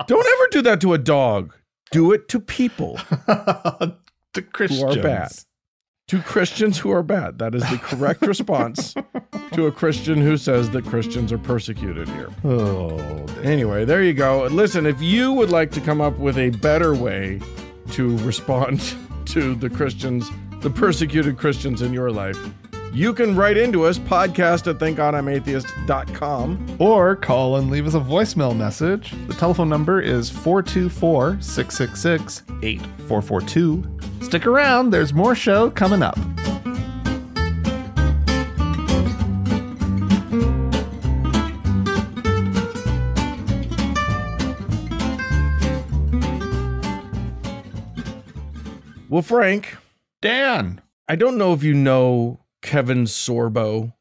don't 0.08 0.26
ever 0.26 0.47
do 0.51 0.62
that 0.64 0.82
to 0.82 0.93
a 0.93 0.97
dog. 0.97 1.53
Do 1.91 2.12
it 2.12 2.28
to 2.30 2.39
people, 2.39 2.99
to 3.28 4.41
Christians. 4.51 4.82
Who 4.82 4.99
are 4.99 5.03
bad. 5.03 5.32
to 6.10 6.22
Christians 6.22 6.78
who 6.78 6.91
are 6.91 7.03
bad. 7.03 7.39
That 7.39 7.55
is 7.55 7.62
the 7.70 7.78
correct 7.78 8.24
response 8.24 8.93
to 9.53 9.68
a 9.68 9.72
Christian 9.72 10.18
who 10.22 10.36
says 10.36 10.70
that 10.72 10.84
Christians 10.86 11.32
are 11.32 11.38
persecuted 11.38 12.08
here. 12.10 12.30
Oh. 12.43 13.24
Anyway, 13.43 13.86
there 13.86 14.01
you 14.03 14.14
go. 14.14 14.45
Listen, 14.47 14.88
if 14.88 14.99
you 14.99 15.32
would 15.32 15.51
like 15.51 15.70
to 15.72 15.80
come 15.80 16.01
up 16.01 16.18
with 16.18 16.38
a 16.39 16.49
better 16.49 16.95
way 16.95 17.39
to 17.91 18.18
respond 18.26 18.95
to 19.26 19.53
the 19.53 19.70
Christians, 19.70 20.30
the 20.62 20.72
persecuted 20.72 21.38
Christians 21.38 21.84
in 21.84 21.93
your 21.93 22.10
life, 22.10 22.38
You 22.98 23.14
can 23.14 23.36
write 23.36 23.58
into 23.58 23.84
us, 23.84 24.00
podcast 24.00 24.66
at 24.66 24.80
thankgodimatheist.com. 24.80 26.78
Or 26.80 27.16
call 27.16 27.58
and 27.58 27.70
leave 27.70 27.86
us 27.86 27.93
a 27.93 28.00
voicemail 28.00 28.58
message. 28.58 29.14
The 29.28 29.36
telephone 29.36 29.70
number 29.70 30.02
is 30.02 30.32
424 30.32 31.39
666 31.39 32.41
8442. 32.64 34.00
Stick 34.26 34.48
around, 34.48 34.89
there's 34.89 35.14
more 35.14 35.36
show 35.36 35.70
coming 35.70 36.02
up. 36.02 36.18
Well, 49.08 49.22
Frank, 49.22 49.78
Dan. 50.20 50.82
I 51.08 51.16
don't 51.16 51.38
know 51.38 51.54
if 51.54 51.62
you 51.64 51.76
know 51.76 52.39
Kevin 52.68 53.05
Sorbo. 53.05 53.93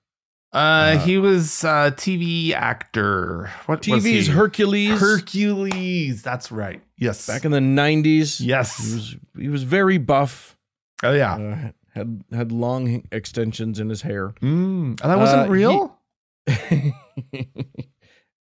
Uh, 0.52 0.98
he 0.98 1.18
was 1.18 1.62
a 1.64 1.92
TV 1.96 2.52
actor. 2.52 3.50
What 3.66 3.86
was 3.86 4.04
TV's 4.04 4.26
he? 4.26 4.32
Hercules. 4.32 5.00
Hercules. 5.00 6.22
That's 6.22 6.50
right. 6.50 6.82
Yes. 6.98 7.26
back 7.26 7.44
in 7.44 7.52
the 7.52 7.58
90s. 7.60 8.38
He 8.38 8.46
yes. 8.46 8.78
was 8.78 9.16
he 9.38 9.48
was 9.48 9.62
very 9.62 9.98
buff. 9.98 10.56
Oh 11.02 11.12
yeah. 11.12 11.34
Uh, 11.34 11.70
had 11.94 12.24
had 12.32 12.52
long 12.52 13.04
extensions 13.12 13.80
in 13.80 13.88
his 13.88 14.02
hair. 14.02 14.30
Mm, 14.42 14.98
that 15.00 15.18
wasn't 15.18 15.48
Uh, 15.48 15.52
real. 15.52 15.98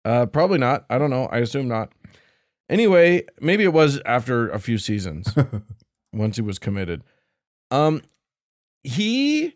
uh, 0.05 0.27
probably 0.27 0.59
not. 0.59 0.85
I 0.89 0.99
don't 0.99 1.11
know. 1.11 1.27
I 1.27 1.39
assume 1.39 1.69
not. 1.69 1.93
Anyway, 2.69 3.25
maybe 3.41 3.65
it 3.65 3.73
was 3.73 4.01
after 4.07 4.49
a 4.51 4.59
few 4.59 4.79
seasons 4.79 5.33
once 6.13 6.37
he 6.37 6.43
was 6.43 6.59
committed. 6.59 7.03
Um, 7.71 8.03
he 8.83 9.55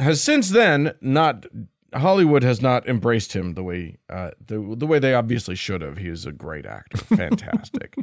has 0.00 0.22
since 0.22 0.50
then 0.50 0.94
not 1.00 1.46
Hollywood 1.94 2.42
has 2.42 2.60
not 2.62 2.88
embraced 2.88 3.32
him 3.34 3.54
the 3.54 3.62
way 3.62 3.98
uh, 4.08 4.30
the 4.44 4.74
the 4.76 4.86
way 4.86 4.98
they 4.98 5.14
obviously 5.14 5.54
should 5.54 5.82
have. 5.82 5.98
He 5.98 6.08
is 6.08 6.26
a 6.26 6.32
great 6.32 6.66
actor, 6.66 6.98
fantastic. 7.16 7.94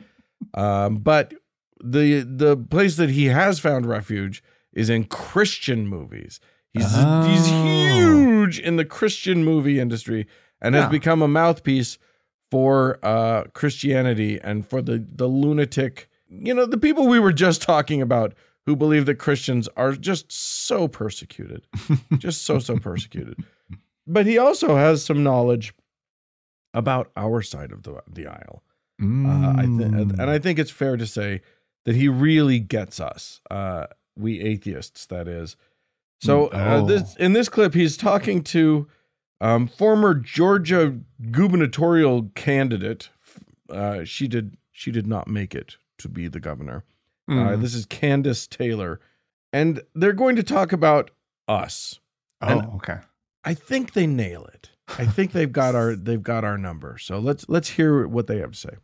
um, 0.53 0.97
but 0.97 1.33
the 1.83 2.21
the 2.21 2.57
place 2.57 2.95
that 2.97 3.09
he 3.11 3.25
has 3.25 3.59
found 3.59 3.85
refuge 3.85 4.43
is 4.73 4.89
in 4.89 5.05
Christian 5.05 5.87
movies. 5.87 6.39
He's 6.73 6.85
he's 6.93 7.47
Oh. 7.47 7.97
huge 7.97 8.59
in 8.59 8.75
the 8.75 8.85
Christian 8.85 9.43
movie 9.43 9.79
industry 9.79 10.27
and 10.61 10.75
Yeah. 10.75 10.81
has 10.83 10.91
become 10.91 11.21
a 11.21 11.27
mouthpiece 11.27 11.97
for 12.51 12.99
uh, 13.03 13.43
Christianity 13.53 14.39
and 14.41 14.65
for 14.67 14.81
the 14.81 15.05
the 15.09 15.27
lunatic, 15.27 16.09
you 16.29 16.53
know, 16.53 16.65
the 16.65 16.77
people 16.77 17.07
we 17.07 17.19
were 17.19 17.33
just 17.33 17.61
talking 17.61 18.01
about 18.01 18.33
who 18.67 18.75
believe 18.75 19.07
that 19.07 19.15
Christians 19.15 19.67
are 19.75 19.93
just 19.93 20.31
so 20.31 20.87
persecuted, 20.87 21.65
just 22.19 22.43
so 22.45 22.59
so 22.59 22.77
persecuted. 22.77 23.43
But 24.05 24.25
he 24.27 24.37
also 24.37 24.75
has 24.75 25.03
some 25.03 25.23
knowledge 25.23 25.73
about 26.73 27.09
our 27.17 27.41
side 27.41 27.71
of 27.71 27.81
the 27.83 28.03
the 28.07 28.27
aisle. 28.27 28.61
Uh, 29.01 29.53
I 29.57 29.65
th- 29.65 29.89
Mm. 29.91 30.19
and 30.19 30.29
I 30.29 30.37
think 30.39 30.59
it's 30.59 30.71
fair 30.71 30.97
to 30.97 31.07
say 31.07 31.41
that 31.85 31.95
he 31.95 32.07
really 32.09 32.59
gets 32.59 32.99
us, 32.99 33.41
uh, 33.51 33.87
we 34.17 34.41
atheists, 34.41 35.05
that 35.07 35.27
is. 35.27 35.55
So 36.19 36.47
uh, 36.47 36.81
Oh. 36.81 36.85
this 36.85 37.15
in 37.15 37.33
this 37.33 37.47
clip, 37.49 37.73
he's 37.73 37.95
talking 37.97 38.43
to 38.45 38.87
um, 39.39 39.67
former 39.67 40.13
Georgia 40.15 40.97
gubernatorial 41.31 42.31
candidate. 42.35 43.09
Uh, 43.69 44.03
she 44.03 44.27
did 44.27 44.57
she 44.71 44.91
did 44.91 45.07
not 45.07 45.27
make 45.27 45.53
it 45.55 45.77
to 45.99 46.09
be 46.09 46.27
the 46.27 46.39
governor. 46.39 46.83
Uh, 47.29 47.33
Mm. 47.33 47.61
this 47.61 47.73
is 47.75 47.85
Kandiss 47.85 48.47
Taylor, 48.47 48.99
and 49.51 49.81
they're 49.93 50.13
going 50.13 50.35
to 50.37 50.43
talk 50.43 50.71
about 50.71 51.11
us. 51.47 51.99
oh, 52.41 52.59
and- 52.59 52.67
okay. 52.75 52.97
I 53.43 53.53
think 53.53 53.93
they 53.93 54.07
nail 54.07 54.45
it. 54.53 54.69
I 54.97 55.05
think 55.05 55.31
they've 55.33 55.51
got 55.51 55.75
our 55.75 55.95
they've 56.07 56.21
got 56.23 56.43
our 56.43 56.57
number. 56.57 56.97
So 56.97 57.19
let's 57.19 57.45
let's 57.49 57.69
hear 57.69 58.07
what 58.07 58.27
they 58.27 58.37
have 58.39 58.51
to 58.51 58.57
say. 58.57 58.75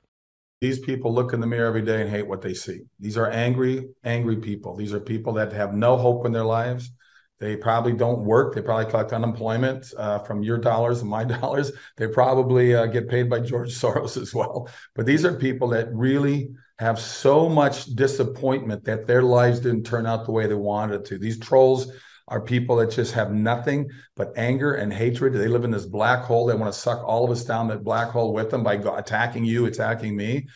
These 0.61 0.79
people 0.79 1.13
look 1.13 1.33
in 1.33 1.39
the 1.41 1.47
mirror 1.47 1.67
every 1.67 1.81
day 1.81 2.01
and 2.01 2.09
hate 2.09 2.27
what 2.27 2.41
they 2.41 2.53
see. 2.53 2.81
These 2.99 3.17
are 3.17 3.29
angry, 3.29 3.89
angry 4.05 4.37
people. 4.37 4.75
These 4.77 4.93
are 4.93 4.99
people 4.99 5.33
that 5.33 5.51
have 5.53 5.73
no 5.73 5.97
hope 5.97 6.25
in 6.25 6.31
their 6.31 6.45
lives. 6.45 6.91
They 7.39 7.57
probably 7.57 7.91
don't 7.91 8.23
work. 8.23 8.55
They 8.55 8.61
probably 8.61 8.89
collect 8.89 9.11
unemployment 9.11 9.93
uh, 9.97 10.19
from 10.19 10.41
your 10.43 10.57
dollars 10.57 11.01
and 11.01 11.09
my 11.09 11.23
dollars. 11.37 11.73
They 11.97 12.07
probably 12.07 12.73
uh, 12.75 12.85
get 12.85 13.09
paid 13.09 13.29
by 13.29 13.39
George 13.41 13.73
Soros 13.73 14.15
as 14.21 14.33
well. 14.33 14.69
But 14.95 15.05
these 15.05 15.25
are 15.25 15.33
people 15.33 15.67
that 15.69 15.93
really 15.93 16.53
have 16.79 16.99
so 16.99 17.47
much 17.47 17.85
disappointment 17.85 18.83
that 18.85 19.07
their 19.07 19.21
lives 19.21 19.59
didn't 19.59 19.85
turn 19.85 20.05
out 20.05 20.25
the 20.25 20.31
way 20.31 20.47
they 20.47 20.55
wanted 20.55 21.05
to. 21.05 21.17
These 21.17 21.39
trolls 21.39 21.91
are 22.27 22.41
people 22.41 22.77
that 22.77 22.91
just 22.91 23.13
have 23.13 23.31
nothing 23.31 23.89
but 24.15 24.33
anger 24.37 24.75
and 24.75 24.91
hatred. 24.91 25.33
They 25.33 25.47
live 25.47 25.65
in 25.65 25.71
this 25.71 25.85
black 25.85 26.23
hole. 26.23 26.45
They 26.45 26.55
want 26.55 26.73
to 26.73 26.79
suck 26.79 27.03
all 27.03 27.25
of 27.25 27.31
us 27.31 27.43
down 27.43 27.67
that 27.67 27.83
black 27.83 28.09
hole 28.09 28.33
with 28.33 28.49
them 28.49 28.63
by 28.63 28.75
attacking 28.75 29.45
you, 29.45 29.65
attacking 29.65 30.15
me. 30.15 30.47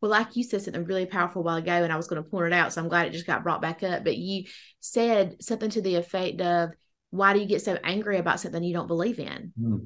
Well, 0.00 0.10
like 0.10 0.34
you 0.36 0.44
said 0.44 0.62
something 0.62 0.84
really 0.84 1.06
powerful 1.06 1.42
a 1.42 1.44
while 1.44 1.56
ago, 1.56 1.72
and 1.72 1.92
I 1.92 1.96
was 1.96 2.06
going 2.06 2.22
to 2.22 2.28
point 2.28 2.46
it 2.46 2.52
out, 2.52 2.72
so 2.72 2.80
I'm 2.80 2.88
glad 2.88 3.06
it 3.06 3.12
just 3.12 3.26
got 3.26 3.42
brought 3.42 3.60
back 3.60 3.82
up. 3.82 4.04
But 4.04 4.16
you 4.16 4.44
said 4.80 5.42
something 5.42 5.70
to 5.70 5.82
the 5.82 5.96
effect 5.96 6.40
of, 6.40 6.70
"Why 7.10 7.32
do 7.32 7.40
you 7.40 7.46
get 7.46 7.62
so 7.62 7.78
angry 7.84 8.18
about 8.18 8.40
something 8.40 8.62
you 8.62 8.74
don't 8.74 8.88
believe 8.88 9.18
in?" 9.18 9.52
Hmm. 9.60 9.76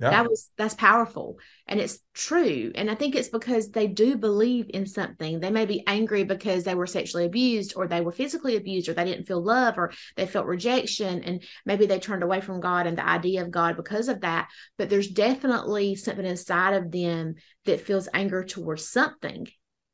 Yeah. 0.00 0.10
That 0.10 0.30
was 0.30 0.50
that's 0.56 0.74
powerful, 0.74 1.38
and 1.66 1.78
it's 1.78 1.98
true. 2.14 2.72
And 2.74 2.90
I 2.90 2.94
think 2.94 3.14
it's 3.14 3.28
because 3.28 3.70
they 3.70 3.86
do 3.86 4.16
believe 4.16 4.70
in 4.72 4.86
something. 4.86 5.40
They 5.40 5.50
may 5.50 5.66
be 5.66 5.86
angry 5.86 6.24
because 6.24 6.64
they 6.64 6.74
were 6.74 6.86
sexually 6.86 7.26
abused, 7.26 7.74
or 7.76 7.86
they 7.86 8.00
were 8.00 8.12
physically 8.12 8.56
abused, 8.56 8.88
or 8.88 8.94
they 8.94 9.04
didn't 9.04 9.26
feel 9.26 9.42
love, 9.42 9.76
or 9.76 9.92
they 10.16 10.26
felt 10.26 10.46
rejection, 10.46 11.22
and 11.22 11.42
maybe 11.66 11.84
they 11.84 11.98
turned 11.98 12.22
away 12.22 12.40
from 12.40 12.60
God 12.60 12.86
and 12.86 12.96
the 12.96 13.06
idea 13.06 13.42
of 13.42 13.50
God 13.50 13.76
because 13.76 14.08
of 14.08 14.22
that. 14.22 14.48
But 14.78 14.88
there's 14.88 15.08
definitely 15.08 15.96
something 15.96 16.24
inside 16.24 16.72
of 16.72 16.90
them 16.90 17.34
that 17.66 17.82
feels 17.82 18.08
anger 18.14 18.42
towards 18.42 18.88
something. 18.88 19.46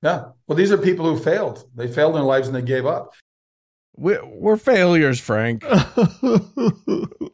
Yeah. 0.02 0.26
Well, 0.46 0.56
these 0.56 0.70
are 0.70 0.78
people 0.78 1.04
who 1.04 1.20
failed. 1.20 1.64
They 1.74 1.88
failed 1.88 2.10
in 2.10 2.20
their 2.20 2.22
lives 2.22 2.46
and 2.46 2.56
they 2.56 2.62
gave 2.62 2.86
up. 2.86 3.12
We're, 3.96 4.24
we're 4.24 4.56
failures, 4.56 5.20
Frank. 5.20 5.64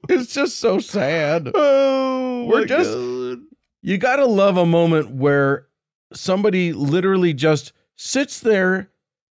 It's 0.09 0.35
just 0.35 0.59
so 0.59 0.79
sad. 0.79 1.51
oh, 1.55 2.45
We're 2.47 2.67
just- 2.67 2.93
God. 2.93 3.39
You 3.83 3.99
got 3.99 4.17
to 4.17 4.27
love 4.27 4.57
a 4.57 4.67
moment 4.67 5.11
where 5.11 5.67
somebody 6.13 6.73
literally 6.73 7.33
just 7.35 7.73
sits 7.97 8.41
there 8.41 8.91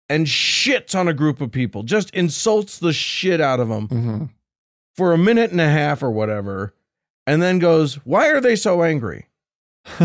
and 0.07 0.25
shits 0.25 0.97
on 0.97 1.07
a 1.07 1.13
group 1.13 1.41
of 1.41 1.51
people, 1.51 1.83
just 1.83 2.09
insults 2.11 2.79
the 2.79 2.93
shit 2.93 3.41
out 3.41 3.59
of 3.59 3.67
them 3.67 3.87
Mhm. 3.89 4.29
for 4.95 5.11
a 5.11 5.17
minute 5.17 5.51
and 5.51 5.59
a 5.61 5.69
half 5.69 6.01
or 6.01 6.09
whatever, 6.11 6.73
and 7.27 7.41
then 7.41 7.59
goes, 7.59 7.95
Why 8.05 8.29
are 8.29 8.39
they 8.41 8.55
so 8.55 8.81
angry? 8.83 9.27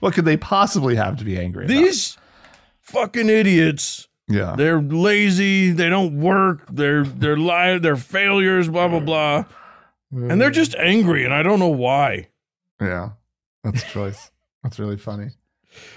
what 0.00 0.12
could 0.14 0.24
they 0.24 0.36
possibly 0.36 0.94
have 0.96 1.16
to 1.18 1.24
be 1.24 1.38
angry 1.38 1.64
about? 1.64 1.74
Fucking 2.86 3.28
idiots. 3.28 4.08
yeah. 4.28 4.54
They're 4.56 4.80
lazy. 4.80 5.72
They 5.72 5.88
don't 5.88 6.20
work. 6.20 6.66
They're 6.70 7.04
they're 7.04 7.36
li- 7.36 7.78
They're 7.78 7.96
failures. 7.96 8.68
Blah 8.68 8.88
blah 8.88 9.00
blah. 9.00 9.44
And 10.12 10.40
they're 10.40 10.50
just 10.50 10.74
angry, 10.76 11.24
and 11.24 11.34
I 11.34 11.42
don't 11.42 11.58
know 11.58 11.68
why. 11.68 12.28
yeah. 12.80 13.10
That's 13.64 13.82
choice. 13.92 14.30
That's 14.62 14.78
really 14.78 14.96
funny. 14.96 15.30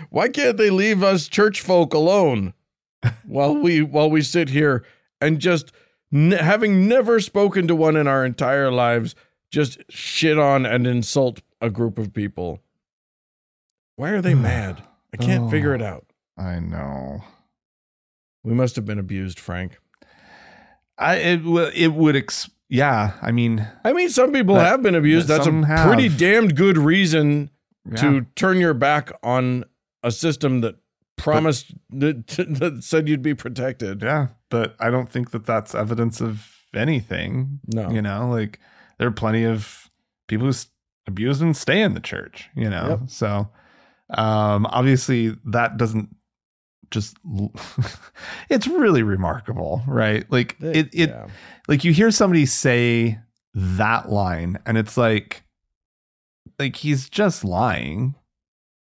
Why 0.09 0.27
can't 0.29 0.57
they 0.57 0.69
leave 0.71 1.03
us 1.03 1.27
church 1.27 1.61
folk 1.61 1.93
alone 1.93 2.53
while 3.25 3.55
we 3.55 3.81
while 3.81 4.09
we 4.09 4.21
sit 4.21 4.49
here 4.49 4.83
and 5.21 5.39
just 5.39 5.71
ne- 6.11 6.37
having 6.37 6.87
never 6.87 7.19
spoken 7.19 7.67
to 7.67 7.75
one 7.75 7.95
in 7.95 8.07
our 8.07 8.25
entire 8.25 8.71
lives, 8.71 9.13
just 9.51 9.79
shit 9.89 10.37
on 10.39 10.65
and 10.65 10.87
insult 10.87 11.41
a 11.61 11.69
group 11.69 11.97
of 11.99 12.13
people? 12.13 12.61
Why 13.95 14.09
are 14.09 14.21
they 14.21 14.33
mad? 14.51 14.81
I 15.13 15.17
can't 15.17 15.49
figure 15.51 15.73
it 15.75 15.81
oh. 15.81 15.85
out. 15.85 16.05
I 16.39 16.59
know. 16.59 17.23
We 18.43 18.53
must 18.53 18.75
have 18.77 18.85
been 18.85 18.99
abused, 18.99 19.39
Frank. 19.39 19.77
I 20.97 21.15
it 21.15 21.43
would 21.43 21.73
it 21.75 21.93
would 21.93 22.15
ex- 22.15 22.49
yeah. 22.69 23.11
I 23.21 23.31
mean 23.31 23.67
I 23.83 23.93
mean, 23.93 24.09
some 24.09 24.31
people 24.31 24.55
But- 24.55 24.65
have 24.67 24.81
been 24.81 24.95
abused. 24.95 25.27
but 25.27 25.37
That's 25.37 25.47
a 25.47 25.65
have. 25.65 25.87
pretty 25.87 26.09
damned 26.09 26.55
good 26.55 26.77
reason 26.77 27.49
yeah. 27.89 27.97
to 28.01 28.21
turn 28.35 28.57
your 28.57 28.73
back 28.73 29.11
on 29.23 29.65
a 30.03 30.11
system 30.11 30.61
that 30.61 30.75
promised 31.17 31.73
that, 31.89 32.27
that 32.27 32.83
said 32.83 33.07
you'd 33.09 33.21
be 33.21 33.33
protected. 33.33 34.01
yeah, 34.01 34.27
but 34.49 34.75
I 34.79 34.89
don't 34.89 35.09
think 35.09 35.31
that 35.31 35.45
that's 35.45 35.75
evidence 35.75 36.21
of 36.21 36.47
anything. 36.73 37.59
No. 37.67 37.89
You 37.89 38.01
know, 38.01 38.29
like 38.29 38.59
there 38.97 39.07
are 39.07 39.11
plenty 39.11 39.43
of 39.45 39.89
people 40.27 40.47
who 40.47 40.53
abuse 41.07 41.41
and 41.41 41.55
stay 41.57 41.81
in 41.81 41.93
the 41.93 41.99
church. 41.99 42.49
You 42.55 42.69
know, 42.69 42.99
Yep. 43.01 43.09
so 43.09 43.49
um, 44.11 44.65
obviously 44.67 45.35
that 45.45 45.77
doesn't 45.77 46.15
just. 46.91 47.17
it's 48.49 48.67
really 48.67 49.03
remarkable, 49.03 49.81
right? 49.87 50.29
Like 50.31 50.55
it 50.61 50.89
it 50.93 51.09
Yeah. 51.09 51.27
like 51.67 51.83
you 51.83 51.93
hear 51.93 52.11
somebody 52.11 52.45
say 52.45 53.19
that 53.53 54.09
line 54.09 54.59
and 54.65 54.77
it's 54.77 54.95
like 54.97 55.43
like 56.59 56.75
he's 56.75 57.09
just 57.09 57.43
lying 57.43 58.15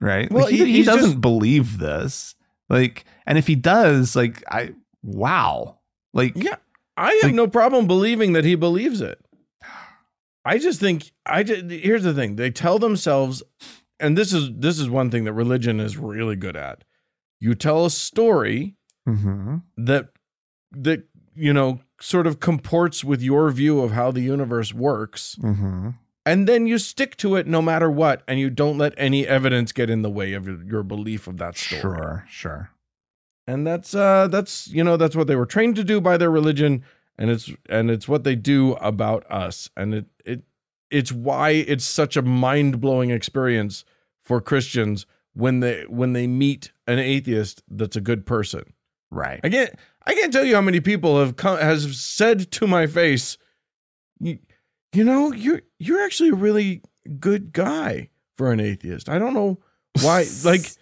right 0.00 0.30
Well, 0.30 0.44
like, 0.44 0.52
he, 0.54 0.64
he- 0.64 0.72
he 0.78 0.82
doesn't 0.82 1.10
just- 1.10 1.20
believe 1.20 1.78
this 1.78 2.34
like 2.70 3.04
and 3.26 3.36
if 3.36 3.46
he 3.46 3.54
does 3.56 4.16
like 4.16 4.42
i 4.50 4.72
wow 5.02 5.78
Like, 6.14 6.32
Yeah, 6.36 6.56
I 6.96 7.12
have 7.14 7.24
Like- 7.24 7.34
no 7.34 7.46
problem 7.46 7.86
believing 7.86 8.32
that 8.34 8.44
he 8.44 8.54
believes 8.54 9.00
it. 9.02 9.18
I 10.46 10.58
just 10.58 10.80
think 10.80 11.12
I 11.26 11.42
just 11.42 11.70
here's 11.70 12.02
the 12.04 12.14
thing. 12.14 12.36
They 12.36 12.50
tell 12.50 12.78
themselves 12.78 13.42
and 14.00 14.16
this 14.16 14.32
is 14.32 14.50
this 14.56 14.78
is 14.78 14.88
one 14.88 15.10
thing 15.10 15.24
that 15.24 15.32
religion 15.34 15.78
is 15.80 15.96
really 15.98 16.36
good 16.36 16.56
at. 16.56 16.84
You 17.44 17.54
tell 17.54 17.84
a 17.84 17.90
story 17.90 18.74
Mhm. 19.06 19.62
that 19.76 20.04
that 20.72 21.00
you 21.36 21.52
know 21.52 21.80
sort 22.00 22.26
of 22.26 22.40
comports 22.40 23.04
with 23.04 23.20
your 23.22 23.50
view 23.50 23.80
of 23.80 23.90
how 23.92 24.10
the 24.10 24.22
universe 24.22 24.72
works 24.72 25.36
Mhm. 25.42 25.94
and 26.24 26.48
then 26.48 26.66
you 26.66 26.78
stick 26.78 27.16
to 27.18 27.36
it 27.36 27.46
no 27.46 27.60
matter 27.60 27.90
what 27.90 28.22
and 28.26 28.40
you 28.40 28.48
don't 28.50 28.78
let 28.78 28.94
any 28.96 29.26
evidence 29.26 29.72
get 29.72 29.90
in 29.90 30.00
the 30.02 30.10
way 30.10 30.32
of 30.32 30.46
your, 30.46 30.62
your 30.64 30.82
belief 30.82 31.26
of 31.26 31.36
that 31.36 31.56
story. 31.58 31.80
sure, 31.82 32.24
sure. 32.28 32.70
and 33.46 33.66
that's 33.66 33.94
uh 33.94 34.26
that's 34.28 34.68
you 34.68 34.82
know 34.82 34.96
that's 34.96 35.14
what 35.16 35.26
they 35.26 35.36
were 35.36 35.46
trained 35.46 35.76
to 35.76 35.84
do 35.84 36.00
by 36.00 36.16
their 36.16 36.30
religion 36.30 36.82
and 37.18 37.30
it's 37.30 37.50
and 37.68 37.90
it's 37.90 38.08
what 38.08 38.24
they 38.24 38.34
do 38.34 38.72
about 38.74 39.22
us 39.30 39.68
and 39.76 39.92
it 39.94 40.06
it 40.24 40.42
it's 40.90 41.12
why 41.12 41.50
it's 41.50 41.84
such 41.84 42.16
a 42.16 42.22
mind-blowing 42.22 43.10
experience 43.10 43.84
for 44.22 44.40
Christians 44.40 45.04
when 45.34 45.60
they 45.60 45.84
when 45.88 46.12
they 46.12 46.26
meet 46.26 46.72
an 46.86 46.98
atheist 46.98 47.62
that's 47.68 47.96
a 47.96 48.00
good 48.00 48.26
person 48.26 48.72
Right. 49.10 49.38
I 49.44 49.48
can't 49.48 49.70
I 50.06 50.14
can't 50.14 50.32
tell 50.32 50.44
you 50.44 50.56
how 50.56 50.60
many 50.60 50.80
people 50.80 51.20
have 51.20 51.36
come 51.36 51.58
has 51.58 51.96
said 51.98 52.50
to 52.52 52.66
my 52.66 52.86
face 52.86 53.38
you, 54.18 54.38
you 54.92 55.04
know 55.04 55.32
you're 55.32 55.62
you're 55.78 56.04
actually 56.04 56.30
a 56.30 56.34
really 56.34 56.82
good 57.20 57.52
guy 57.52 58.08
for 58.36 58.50
an 58.50 58.58
atheist 58.58 59.08
I 59.08 59.18
don't 59.18 59.34
know 59.34 59.60
why 60.02 60.24
like 60.44 60.72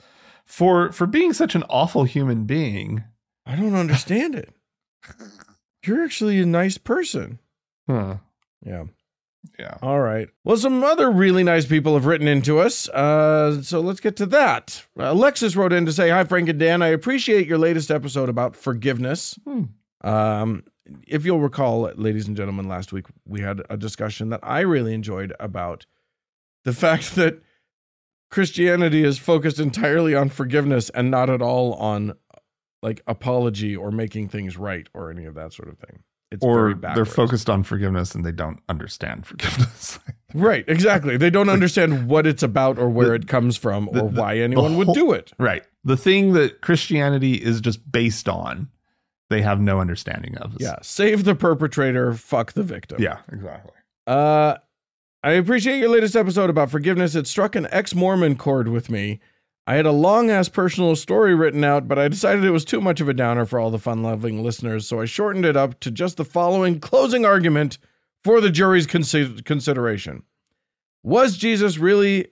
for 0.52 0.92
for 0.92 1.06
being 1.06 1.32
such 1.32 1.54
an 1.54 1.62
awful 1.70 2.04
human 2.04 2.44
being. 2.44 3.04
I 3.46 3.56
don't 3.56 3.74
understand 3.74 4.34
it. 4.34 4.54
You're 5.86 6.04
actually 6.04 6.38
a 6.40 6.46
nice 6.46 6.76
person. 6.78 7.38
Huh. 7.88 8.16
Yeah. 8.64 8.84
Yeah. 9.58 9.76
All 9.82 10.00
right. 10.00 10.28
Well, 10.44 10.56
some 10.56 10.82
other 10.82 11.10
really 11.10 11.44
nice 11.44 11.66
people 11.66 11.94
have 11.94 12.06
written 12.06 12.28
into 12.28 12.58
us. 12.58 12.88
Uh, 12.88 13.62
so 13.62 13.80
let's 13.80 14.00
get 14.00 14.16
to 14.16 14.26
that. 14.26 14.84
Alexis 14.96 15.56
wrote 15.56 15.72
in 15.72 15.86
to 15.86 15.92
say, 15.92 16.10
Hi, 16.10 16.24
Frank 16.24 16.48
and 16.48 16.58
Dan. 16.58 16.82
I 16.82 16.88
appreciate 16.88 17.46
your 17.46 17.58
latest 17.58 17.90
episode 17.90 18.28
about 18.28 18.56
forgiveness. 18.56 19.38
Hmm. 19.44 19.64
Um, 20.02 20.64
if 21.06 21.24
you'll 21.24 21.40
recall, 21.40 21.82
ladies 21.94 22.26
and 22.26 22.36
gentlemen, 22.36 22.68
last 22.68 22.92
week 22.92 23.06
we 23.26 23.40
had 23.40 23.62
a 23.70 23.76
discussion 23.76 24.30
that 24.30 24.40
I 24.42 24.60
really 24.60 24.94
enjoyed 24.94 25.32
about 25.38 25.86
the 26.64 26.72
fact 26.72 27.14
that 27.16 27.40
Christianity 28.30 29.04
is 29.04 29.18
focused 29.18 29.60
entirely 29.60 30.14
on 30.14 30.28
forgiveness 30.28 30.90
and 30.90 31.10
not 31.10 31.30
at 31.30 31.42
all 31.42 31.74
on 31.74 32.14
like 32.82 33.02
apology 33.06 33.76
or 33.76 33.90
making 33.92 34.28
things 34.28 34.56
right 34.56 34.88
or 34.94 35.10
any 35.10 35.24
of 35.24 35.34
that 35.34 35.52
sort 35.52 35.68
of 35.68 35.78
thing. 35.78 36.02
It's 36.32 36.44
Or 36.44 36.74
they're 36.74 37.04
focused 37.04 37.48
on 37.50 37.62
forgiveness 37.62 38.14
and 38.14 38.24
they 38.24 38.32
don't 38.32 38.58
understand 38.68 39.26
forgiveness. 39.26 39.98
Right, 40.34 40.64
exactly. 40.66 41.16
They 41.16 41.30
don't 41.30 41.48
understand 41.50 42.08
what 42.08 42.26
it's 42.26 42.42
about 42.42 42.78
or 42.78 42.88
where 42.88 43.08
The- 43.08 43.14
it 43.14 43.28
comes 43.28 43.56
from 43.56 43.88
or 43.88 43.92
the- 43.94 44.04
why 44.04 44.38
anyone 44.38 44.76
would 44.78 44.92
do 44.94 45.12
it. 45.12 45.32
right. 45.38 45.62
The 45.84 45.96
thing 45.96 46.32
that 46.34 46.60
Christianity 46.60 47.34
is 47.34 47.60
just 47.60 47.90
based 47.90 48.28
on, 48.28 48.68
they 49.30 49.42
have 49.42 49.60
no 49.60 49.80
understanding 49.80 50.36
of. 50.38 50.56
Yeah, 50.60 50.76
save 50.82 51.24
the 51.24 51.34
perpetrator, 51.34 52.14
fuck 52.14 52.52
the 52.52 52.62
victim. 52.62 53.02
Yeah, 53.02 53.18
exactly. 53.32 53.72
Uh 54.06 54.56
I 55.24 55.32
appreciate 55.32 55.78
your 55.78 55.88
latest 55.90 56.16
episode 56.16 56.50
about 56.50 56.70
forgiveness. 56.70 57.14
It 57.14 57.26
struck 57.28 57.54
an 57.54 57.68
ex-Mormon 57.70 58.36
chord 58.36 58.66
with 58.68 58.90
me. 58.90 59.20
I 59.66 59.74
had 59.76 59.86
a 59.86 59.92
long-ass 59.92 60.48
personal 60.48 60.96
story 60.96 61.34
written 61.34 61.62
out, 61.62 61.86
but 61.86 61.98
I 61.98 62.08
decided 62.08 62.44
it 62.44 62.50
was 62.50 62.64
too 62.64 62.80
much 62.80 63.00
of 63.00 63.08
a 63.08 63.14
downer 63.14 63.46
for 63.46 63.60
all 63.60 63.70
the 63.70 63.78
fun-loving 63.78 64.42
listeners, 64.42 64.88
so 64.88 65.00
I 65.00 65.04
shortened 65.04 65.44
it 65.46 65.56
up 65.56 65.78
to 65.80 65.90
just 65.90 66.16
the 66.16 66.24
following 66.24 66.80
closing 66.80 67.24
argument 67.24 67.78
for 68.24 68.40
the 68.40 68.50
jury's 68.50 68.86
consi- 68.88 69.44
consideration. 69.44 70.24
Was 71.04 71.36
Jesus 71.36 71.78
really 71.78 72.28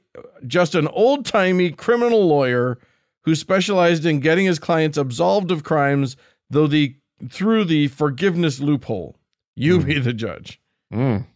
just 0.47 0.74
an 0.74 0.89
old-timey 0.89 1.70
criminal 1.72 2.26
lawyer 2.26 2.78
who 3.22 3.35
specialized 3.35 4.05
in 4.07 4.20
getting 4.20 4.47
his 4.47 4.59
clients 4.59 4.97
absolved 4.99 5.51
of 5.51 5.62
crimes 5.64 6.16
though 6.51 6.66
the 6.66 6.97
through 7.28 7.64
the 7.64 7.89
forgiveness 7.89 8.61
loophole? 8.61 9.16
You 9.57 9.81
Hmm. 9.81 9.87
be 9.87 9.99
the 9.99 10.12
judge. 10.12 10.61
Mm. 10.93 11.26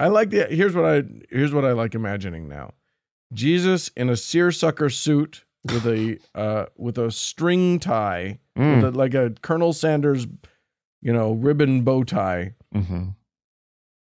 I 0.00 0.08
like 0.08 0.30
the 0.30 0.44
here's 0.46 0.74
what 0.74 0.84
I 0.84 1.02
here's 1.30 1.52
what 1.54 1.64
I 1.64 1.72
like 1.72 1.94
imagining 1.94 2.48
now. 2.48 2.72
Jesus 3.32 3.88
in 3.96 4.08
a 4.10 4.16
seersucker 4.16 4.90
suit 4.90 5.44
with 5.72 5.86
a 5.86 6.18
uh 6.34 6.66
with 6.76 6.98
a 6.98 7.10
string 7.10 7.78
tie, 7.78 8.38
Mm. 8.56 8.82
with 8.82 8.94
a, 8.94 8.98
like 8.98 9.14
a 9.14 9.30
Colonel 9.40 9.72
Sanders, 9.72 10.26
you 11.00 11.12
know, 11.12 11.32
ribbon 11.32 11.82
bow 11.82 12.04
tie. 12.04 12.52
hmm 12.72 13.08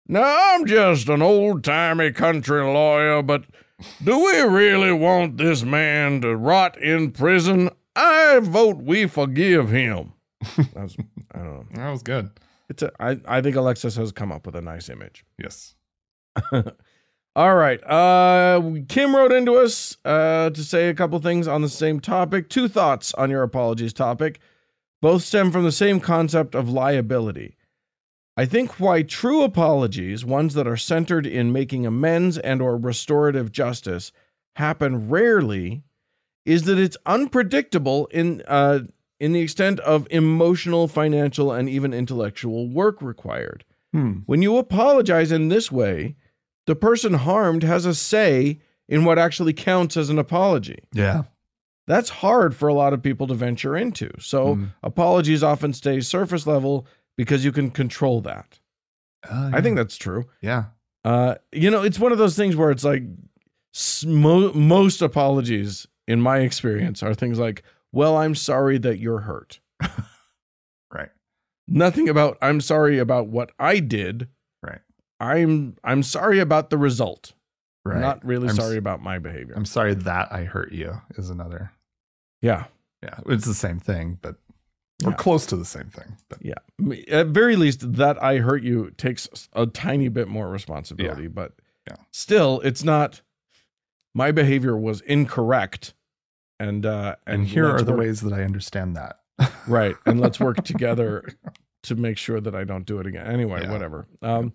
Now 0.08 0.54
I'm 0.54 0.66
just 0.66 1.08
an 1.08 1.22
old 1.22 1.62
timey 1.62 2.10
country 2.12 2.62
lawyer, 2.62 3.22
but 3.22 3.44
do 4.02 4.18
we 4.18 4.40
really 4.40 4.92
want 4.92 5.36
this 5.38 5.62
man 5.62 6.20
to 6.22 6.34
rot 6.36 6.76
in 6.82 7.12
prison? 7.12 7.70
I 7.94 8.40
vote 8.42 8.78
we 8.82 9.06
forgive 9.06 9.70
him. 9.70 10.12
That's, 10.74 10.96
I 11.34 11.38
don't 11.38 11.46
know. 11.46 11.64
That 11.74 11.90
was 11.90 12.02
good. 12.02 12.30
It's 12.68 12.82
a, 12.82 12.90
I, 13.00 13.18
I 13.26 13.40
think 13.40 13.56
Alexis 13.56 13.96
has 13.96 14.10
come 14.12 14.32
up 14.32 14.46
with 14.46 14.56
a 14.56 14.60
nice 14.60 14.88
image. 14.88 15.24
Yes. 15.38 15.74
All 17.36 17.54
right. 17.54 17.80
Uh, 17.84 18.60
Kim 18.88 19.14
wrote 19.14 19.32
into 19.32 19.54
us 19.54 19.96
uh, 20.04 20.50
to 20.50 20.64
say 20.64 20.88
a 20.88 20.94
couple 20.94 21.18
things 21.20 21.46
on 21.46 21.62
the 21.62 21.68
same 21.68 22.00
topic. 22.00 22.48
Two 22.48 22.68
thoughts 22.68 23.14
on 23.14 23.30
your 23.30 23.42
apologies 23.42 23.92
topic. 23.92 24.40
Both 25.00 25.22
stem 25.22 25.50
from 25.50 25.64
the 25.64 25.72
same 25.72 26.00
concept 26.00 26.54
of 26.54 26.68
liability. 26.68 27.56
I 28.36 28.46
think 28.46 28.80
why 28.80 29.02
true 29.02 29.42
apologies, 29.42 30.24
ones 30.24 30.54
that 30.54 30.66
are 30.66 30.76
centered 30.76 31.26
in 31.26 31.52
making 31.52 31.86
amends 31.86 32.38
and 32.38 32.60
or 32.60 32.76
restorative 32.76 33.52
justice, 33.52 34.12
happen 34.56 35.08
rarely, 35.08 35.82
is 36.44 36.64
that 36.64 36.78
it's 36.78 36.96
unpredictable 37.06 38.06
in 38.06 38.42
uh, 38.48 38.80
in 39.18 39.32
the 39.32 39.40
extent 39.40 39.78
of 39.80 40.06
emotional, 40.10 40.88
financial, 40.88 41.52
and 41.52 41.68
even 41.68 41.92
intellectual 41.92 42.68
work 42.68 43.00
required. 43.02 43.64
Hmm. 43.92 44.20
When 44.26 44.42
you 44.42 44.56
apologize 44.56 45.30
in 45.30 45.48
this 45.48 45.70
way, 45.70 46.16
the 46.70 46.76
person 46.76 47.14
harmed 47.14 47.64
has 47.64 47.84
a 47.84 47.92
say 47.96 48.60
in 48.88 49.04
what 49.04 49.18
actually 49.18 49.52
counts 49.52 49.96
as 49.96 50.08
an 50.08 50.20
apology. 50.20 50.78
Yeah. 50.92 51.24
That's 51.88 52.10
hard 52.10 52.54
for 52.54 52.68
a 52.68 52.74
lot 52.74 52.92
of 52.92 53.02
people 53.02 53.26
to 53.26 53.34
venture 53.34 53.76
into. 53.76 54.08
So, 54.20 54.54
Mm. 54.54 54.68
apologies 54.84 55.42
often 55.42 55.72
stay 55.72 55.98
surface 56.00 56.46
level 56.46 56.86
because 57.16 57.44
you 57.44 57.50
can 57.50 57.72
control 57.72 58.20
that. 58.20 58.60
Uh, 59.28 59.50
I 59.52 59.60
think 59.60 59.74
that's 59.74 59.96
true. 59.96 60.26
Yeah. 60.40 60.66
Uh, 61.04 61.34
you 61.50 61.72
know, 61.72 61.82
it's 61.82 61.98
one 61.98 62.12
of 62.12 62.18
those 62.18 62.36
things 62.36 62.54
where 62.54 62.70
it's 62.70 62.84
like 62.84 63.02
smo- 63.74 64.54
most 64.54 65.02
apologies, 65.02 65.88
in 66.06 66.20
my 66.20 66.38
experience, 66.38 67.02
are 67.02 67.14
things 67.14 67.40
like, 67.40 67.64
well, 67.90 68.16
I'm 68.16 68.36
sorry 68.36 68.78
that 68.78 68.98
you're 69.00 69.20
hurt. 69.22 69.58
Right. 70.92 71.10
Nothing 71.68 72.08
about, 72.08 72.38
I'm 72.40 72.60
sorry 72.60 72.98
about 72.98 73.26
what 73.28 73.50
I 73.58 73.78
did. 73.80 74.28
I'm 75.20 75.76
I'm 75.84 76.02
sorry 76.02 76.38
about 76.40 76.70
the 76.70 76.78
result. 76.78 77.32
Right. 77.84 78.00
Not 78.00 78.24
really 78.24 78.44
I'm 78.44 78.50
s- 78.50 78.56
sorry 78.56 78.76
about 78.76 79.02
my 79.02 79.18
behavior. 79.18 79.54
I'm 79.56 79.64
sorry 79.64 79.94
that 79.94 80.32
I 80.32 80.44
hurt 80.44 80.72
you 80.72 81.00
is 81.16 81.30
another. 81.30 81.72
yeah. 82.42 82.64
Yeah. 83.02 83.18
It's 83.26 83.46
the 83.46 83.54
same 83.54 83.78
thing, 83.80 84.18
but 84.20 84.36
or 85.04 85.12
Yeah. 85.12 85.16
close 85.16 85.46
to 85.46 85.56
the 85.56 85.64
same 85.64 85.88
thing. 85.88 86.16
But 86.28 86.44
Yeah. 86.44 86.58
At 87.08 87.28
very 87.28 87.56
least, 87.56 87.94
that 87.94 88.22
I 88.22 88.36
hurt 88.38 88.62
you 88.62 88.90
takes 88.98 89.48
a 89.54 89.64
tiny 89.66 90.08
bit 90.08 90.28
more 90.28 90.50
responsibility, 90.50 91.22
yeah. 91.22 91.28
but 91.28 91.52
Yeah. 91.88 91.96
still, 92.12 92.60
it's 92.60 92.84
not. 92.84 93.22
My 94.14 94.32
behavior 94.32 94.76
was 94.76 95.00
incorrect, 95.02 95.94
and 96.58 96.84
uh, 96.84 97.16
and 97.26 97.46
here 97.46 97.66
are 97.66 97.80
the 97.80 97.92
work- 97.92 98.00
ways 98.00 98.20
that 98.20 98.32
I 98.34 98.42
understand 98.42 98.96
that. 98.96 99.20
right, 99.66 99.96
and 100.04 100.20
let's 100.20 100.38
work 100.38 100.56
together 100.64 101.24
to 101.84 101.94
make 101.94 102.18
sure 102.18 102.38
that 102.40 102.54
I 102.54 102.64
don't 102.64 102.84
do 102.84 102.98
it 103.00 103.06
again. 103.06 103.26
Anyway, 103.26 103.62
Yeah. 103.62 103.72
whatever. 103.72 104.06
Um, 104.20 104.52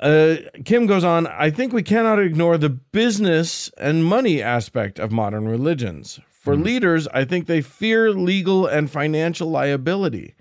uh, 0.00 0.36
Kim 0.64 0.86
goes 0.86 1.04
on. 1.04 1.26
I 1.26 1.50
think 1.50 1.72
we 1.72 1.82
cannot 1.82 2.18
ignore 2.20 2.56
the 2.58 2.68
business 2.70 3.70
and 3.78 4.04
money 4.04 4.42
aspect 4.42 4.98
of 4.98 5.10
modern 5.12 5.46
religions. 5.48 6.20
For 6.30 6.54
Hmm. 6.54 6.62
leaders, 6.62 7.08
I 7.08 7.24
think 7.24 7.46
they 7.46 7.60
fear 7.60 8.12
legal 8.12 8.66
and 8.66 8.90
financial 8.90 9.50
liability. 9.50 10.34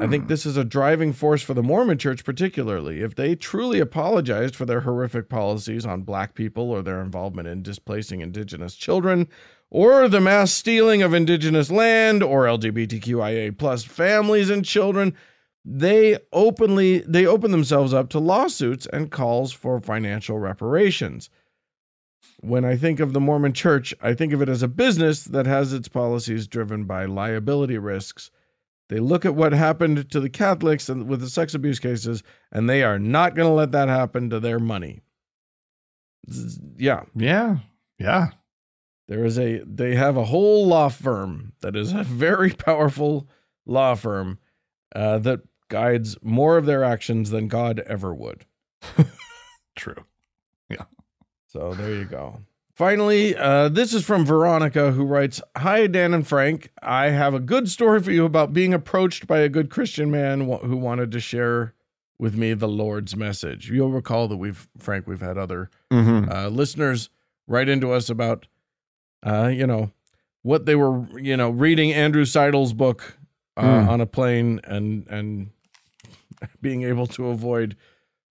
I 0.00 0.06
think 0.06 0.24
Hmm. 0.24 0.28
this 0.28 0.46
is 0.46 0.56
a 0.56 0.64
driving 0.64 1.12
force 1.12 1.42
for 1.42 1.52
the 1.54 1.62
Mormon 1.62 1.98
church, 1.98 2.24
particularly. 2.24 3.00
If 3.00 3.14
they 3.14 3.34
truly 3.36 3.80
apologized 3.80 4.56
for 4.56 4.64
their 4.64 4.80
horrific 4.80 5.28
policies 5.28 5.84
on 5.84 6.02
black 6.02 6.34
people 6.34 6.70
or 6.70 6.82
their 6.82 7.00
involvement 7.02 7.48
in 7.48 7.62
displacing 7.62 8.20
indigenous 8.22 8.74
children, 8.74 9.28
or 9.70 10.08
the 10.08 10.20
mass 10.20 10.52
stealing 10.52 11.02
of 11.02 11.12
indigenous 11.14 11.70
land, 11.70 12.22
or 12.22 12.46
LGBTQIA 12.46 13.56
plus 13.56 13.84
families 13.84 14.50
and 14.50 14.64
children, 14.64 15.14
they 15.64 16.18
openly 16.32 16.98
they 17.00 17.26
open 17.26 17.50
themselves 17.52 17.92
up 17.94 18.08
to 18.10 18.18
lawsuits 18.18 18.86
and 18.92 19.10
calls 19.10 19.52
for 19.52 19.80
financial 19.80 20.38
reparations. 20.38 21.30
When 22.40 22.64
I 22.64 22.76
think 22.76 23.00
of 23.00 23.12
the 23.12 23.20
Mormon 23.20 23.52
church, 23.52 23.94
I 24.02 24.14
think 24.14 24.32
of 24.32 24.42
it 24.42 24.48
as 24.48 24.62
a 24.62 24.68
business 24.68 25.24
that 25.24 25.46
has 25.46 25.72
its 25.72 25.88
policies 25.88 26.46
driven 26.46 26.84
by 26.84 27.04
liability 27.06 27.78
risks 27.78 28.30
They 28.88 29.00
look 29.00 29.24
at 29.26 29.34
what 29.36 29.52
happened 29.52 30.10
to 30.10 30.20
the 30.20 30.30
Catholics 30.30 30.88
and 30.88 31.08
with 31.08 31.20
the 31.20 31.30
sex 31.30 31.54
abuse 31.54 31.78
cases, 31.78 32.22
and 32.52 32.68
they 32.68 32.82
are 32.82 32.98
not 32.98 33.34
going 33.34 33.48
to 33.48 33.54
let 33.54 33.72
that 33.72 33.88
happen 33.88 34.30
to 34.30 34.40
their 34.40 34.58
money. 34.58 35.02
Yeah, 36.76 37.04
Yeah. 37.14 37.58
Yeah. 37.98 38.28
there 39.08 39.24
is 39.24 39.38
a 39.38 39.58
they 39.66 39.94
have 39.94 40.16
a 40.16 40.24
whole 40.24 40.66
law 40.66 40.88
firm 40.88 41.52
that 41.60 41.76
is 41.76 41.92
a 41.92 42.02
very 42.04 42.50
powerful 42.52 43.28
law 43.66 43.94
firm 43.94 44.38
uh, 44.94 45.18
that 45.18 45.40
guides 45.70 46.16
more 46.20 46.58
of 46.58 46.66
their 46.66 46.84
actions 46.84 47.30
than 47.30 47.48
God 47.48 47.80
ever 47.86 48.14
would. 48.14 48.44
True. 49.76 50.04
Yeah. 50.68 50.84
So 51.46 51.72
there 51.74 51.94
you 51.94 52.04
go. 52.04 52.40
Finally, 52.74 53.36
uh, 53.36 53.68
this 53.68 53.92
is 53.92 54.04
from 54.04 54.24
Veronica 54.24 54.92
who 54.92 55.04
writes 55.04 55.40
Hi, 55.56 55.86
Dan 55.86 56.14
and 56.14 56.26
Frank. 56.26 56.70
I 56.82 57.10
have 57.10 57.34
a 57.34 57.40
good 57.40 57.68
story 57.68 58.00
for 58.02 58.10
you 58.10 58.24
about 58.24 58.52
being 58.52 58.72
approached 58.74 59.26
by 59.26 59.38
a 59.38 59.48
good 59.48 59.70
Christian 59.70 60.10
man 60.10 60.40
who 60.42 60.76
wanted 60.76 61.10
to 61.12 61.20
share 61.20 61.74
with 62.18 62.34
me 62.36 62.52
the 62.54 62.68
Lord's 62.68 63.16
message. 63.16 63.70
You'll 63.70 63.90
recall 63.90 64.28
that 64.28 64.36
we've, 64.36 64.68
Frank, 64.78 65.06
we've 65.06 65.20
had 65.20 65.38
other 65.38 65.70
Mm-hmm. 65.90 66.30
uh, 66.30 66.48
listeners 66.48 67.10
write 67.46 67.68
into 67.68 67.92
us 67.92 68.08
about, 68.08 68.46
uh, 69.26 69.48
you 69.52 69.66
know, 69.66 69.90
what 70.42 70.64
they 70.66 70.74
were, 70.76 71.06
you 71.18 71.36
know, 71.36 71.50
reading 71.50 71.92
Andrew 71.92 72.24
Seidel's 72.24 72.72
book 72.72 73.18
uh, 73.56 73.62
Mm. 73.62 73.88
on 73.88 74.00
a 74.00 74.06
plane 74.06 74.60
and 74.64 75.06
and 75.08 75.50
being 76.60 76.82
able 76.84 77.06
to 77.08 77.28
avoid 77.28 77.76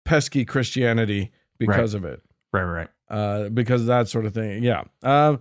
pesky 0.04 0.44
Christianity 0.44 1.32
because 1.58 1.94
of 1.94 2.04
it 2.04 2.22
Right, 2.52 2.62
right. 2.64 2.88
uh, 3.08 3.48
because 3.48 3.82
of 3.82 3.86
that 3.88 4.08
sort 4.08 4.26
of 4.26 4.34
thing. 4.34 4.62
Yeah. 4.62 4.84
Um, 5.02 5.40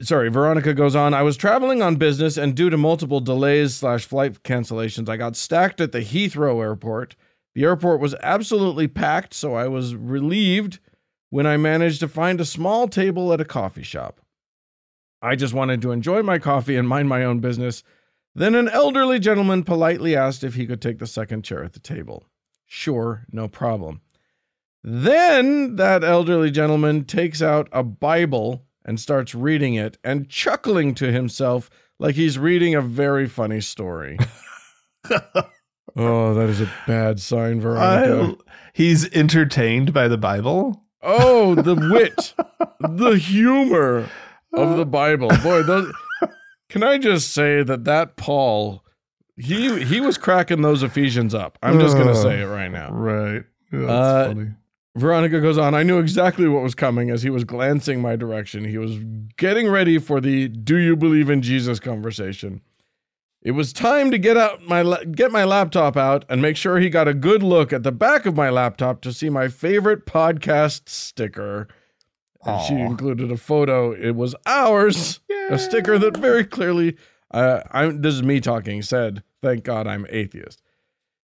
sorry, 0.00 0.28
Veronica 0.30 0.74
goes 0.74 0.94
on. 0.94 1.14
I 1.14 1.22
was 1.22 1.36
traveling 1.36 1.82
on 1.82 1.96
business, 1.96 2.36
and 2.36 2.54
due 2.54 2.70
to 2.70 2.76
multiple 2.76 3.20
delays 3.20 3.74
slash 3.74 4.04
flight 4.04 4.42
cancellations, 4.42 5.08
I 5.08 5.16
got 5.16 5.36
stacked 5.36 5.80
at 5.80 5.92
the 5.92 6.00
Heathrow 6.00 6.60
airport. 6.62 7.16
The 7.54 7.64
airport 7.64 8.00
was 8.00 8.14
absolutely 8.22 8.88
packed, 8.88 9.34
so 9.34 9.54
I 9.54 9.68
was 9.68 9.94
relieved 9.94 10.78
when 11.30 11.46
I 11.46 11.56
managed 11.56 12.00
to 12.00 12.08
find 12.08 12.40
a 12.40 12.44
small 12.44 12.88
table 12.88 13.32
at 13.32 13.40
a 13.40 13.44
coffee 13.44 13.82
shop. 13.82 14.20
I 15.20 15.36
just 15.36 15.54
wanted 15.54 15.80
to 15.82 15.92
enjoy 15.92 16.22
my 16.22 16.38
coffee 16.38 16.76
and 16.76 16.88
mind 16.88 17.08
my 17.08 17.24
own 17.24 17.40
business. 17.40 17.82
Then 18.34 18.54
an 18.54 18.68
elderly 18.68 19.18
gentleman 19.18 19.62
politely 19.62 20.16
asked 20.16 20.42
if 20.42 20.54
he 20.54 20.66
could 20.66 20.80
take 20.80 20.98
the 20.98 21.06
second 21.06 21.42
chair 21.42 21.62
at 21.62 21.74
the 21.74 21.80
table. 21.80 22.26
Sure, 22.66 23.26
no 23.30 23.48
problem. 23.48 24.00
Then 24.82 25.76
that 25.76 26.02
elderly 26.02 26.50
gentleman 26.50 27.04
takes 27.04 27.42
out 27.42 27.68
a 27.70 27.82
Bible 27.82 28.64
and 28.84 28.98
starts 28.98 29.34
reading 29.34 29.74
it 29.74 29.98
and 30.02 30.28
chuckling 30.28 30.94
to 30.96 31.12
himself 31.12 31.70
like 31.98 32.14
he's 32.14 32.38
reading 32.38 32.74
a 32.74 32.80
very 32.80 33.28
funny 33.28 33.60
story. 33.60 34.18
oh, 35.96 36.34
that 36.34 36.48
is 36.48 36.60
a 36.60 36.72
bad 36.86 37.20
sign, 37.20 37.60
Veronica. 37.60 38.36
I, 38.40 38.52
he's 38.72 39.08
entertained 39.12 39.92
by 39.92 40.08
the 40.08 40.18
Bible. 40.18 40.82
Oh, 41.02 41.54
the 41.54 41.74
wit, 41.74 42.34
the 42.80 43.16
humor 43.18 44.08
of 44.52 44.76
the 44.76 44.86
Bible. 44.86 45.28
Boy, 45.42 45.62
those 45.62 45.92
Can 46.72 46.82
I 46.82 46.96
just 46.96 47.32
say 47.34 47.62
that 47.62 47.84
that 47.84 48.16
Paul 48.16 48.82
he 49.36 49.84
he 49.84 50.00
was 50.00 50.16
cracking 50.16 50.62
those 50.62 50.82
Ephesians 50.82 51.34
up. 51.34 51.58
I'm 51.62 51.78
just 51.78 51.96
going 51.96 52.08
to 52.08 52.16
say 52.16 52.40
it 52.40 52.46
right 52.46 52.70
now. 52.70 52.90
Right. 52.92 53.42
Yeah, 53.70 53.80
that's 53.80 53.90
Uh, 53.90 54.24
funny. 54.28 54.50
Veronica 54.96 55.40
goes 55.40 55.56
on, 55.56 55.74
I 55.74 55.82
knew 55.82 55.98
exactly 55.98 56.48
what 56.48 56.62
was 56.62 56.74
coming 56.74 57.08
as 57.10 57.22
he 57.22 57.30
was 57.30 57.44
glancing 57.44 58.00
my 58.02 58.14
direction. 58.16 58.64
He 58.64 58.76
was 58.78 58.98
getting 59.38 59.68
ready 59.68 59.98
for 59.98 60.20
the 60.20 60.48
do 60.48 60.76
you 60.76 60.96
believe 60.96 61.30
in 61.30 61.40
Jesus 61.42 61.78
conversation. 61.80 62.60
It 63.42 63.52
was 63.52 63.72
time 63.72 64.10
to 64.10 64.18
get 64.18 64.36
out 64.36 64.62
my 64.62 64.82
la- 64.82 65.04
get 65.04 65.30
my 65.32 65.44
laptop 65.44 65.96
out 65.96 66.24
and 66.28 66.40
make 66.40 66.56
sure 66.56 66.78
he 66.78 66.88
got 66.90 67.08
a 67.08 67.14
good 67.14 67.42
look 67.42 67.72
at 67.72 67.82
the 67.82 67.92
back 67.92 68.24
of 68.26 68.36
my 68.36 68.50
laptop 68.50 69.00
to 69.02 69.12
see 69.12 69.28
my 69.30 69.48
favorite 69.48 70.06
podcast 70.06 70.88
sticker. 70.88 71.68
And 72.44 72.62
she 72.66 72.74
included 72.74 73.30
a 73.30 73.36
photo. 73.36 73.92
It 73.92 74.16
was 74.16 74.34
ours, 74.46 75.20
a 75.50 75.58
sticker 75.58 75.98
that 75.98 76.16
very 76.16 76.44
clearly 76.44 76.96
uh, 77.32 77.62
I'm 77.70 78.02
this 78.02 78.14
is 78.14 78.22
me 78.22 78.40
talking 78.40 78.82
said, 78.82 79.22
"Thank 79.40 79.64
God 79.64 79.86
I'm 79.86 80.06
atheist." 80.10 80.62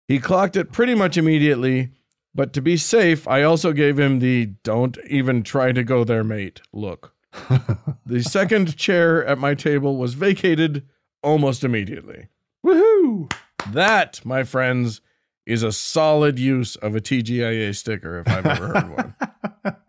He 0.07 0.19
clocked 0.19 0.57
it 0.57 0.73
pretty 0.73 0.95
much 0.95 1.17
immediately, 1.17 1.91
but 2.35 2.53
to 2.55 2.63
be 2.63 2.77
safe, 2.77 3.29
I 3.29 3.43
also 3.43 3.73
gave 3.73 3.99
him 3.99 4.19
the 4.19 4.47
"Don't 4.63 4.97
even 5.09 5.43
try 5.43 5.73
to 5.73 5.85
go 5.85 6.05
there, 6.05 6.25
mate" 6.25 6.61
look. 6.73 7.15
the 8.07 8.23
second 8.23 8.77
chair 8.77 9.25
at 9.27 9.39
my 9.39 9.55
table 9.55 9.97
was 9.99 10.15
vacated 10.15 10.87
almost 11.23 11.63
immediately. 11.63 12.29
Woohoo! 12.65 13.31
That, 13.71 14.25
my 14.25 14.45
friends, 14.45 15.03
is 15.45 15.63
a 15.63 15.73
solid 15.73 16.39
use 16.39 16.77
of 16.77 16.97
a 16.97 17.01
TGIA 17.01 17.77
sticker 17.77 18.21
if 18.21 18.29
I've 18.29 18.47
ever 18.47 18.69
heard 18.69 18.97
one. 18.97 19.75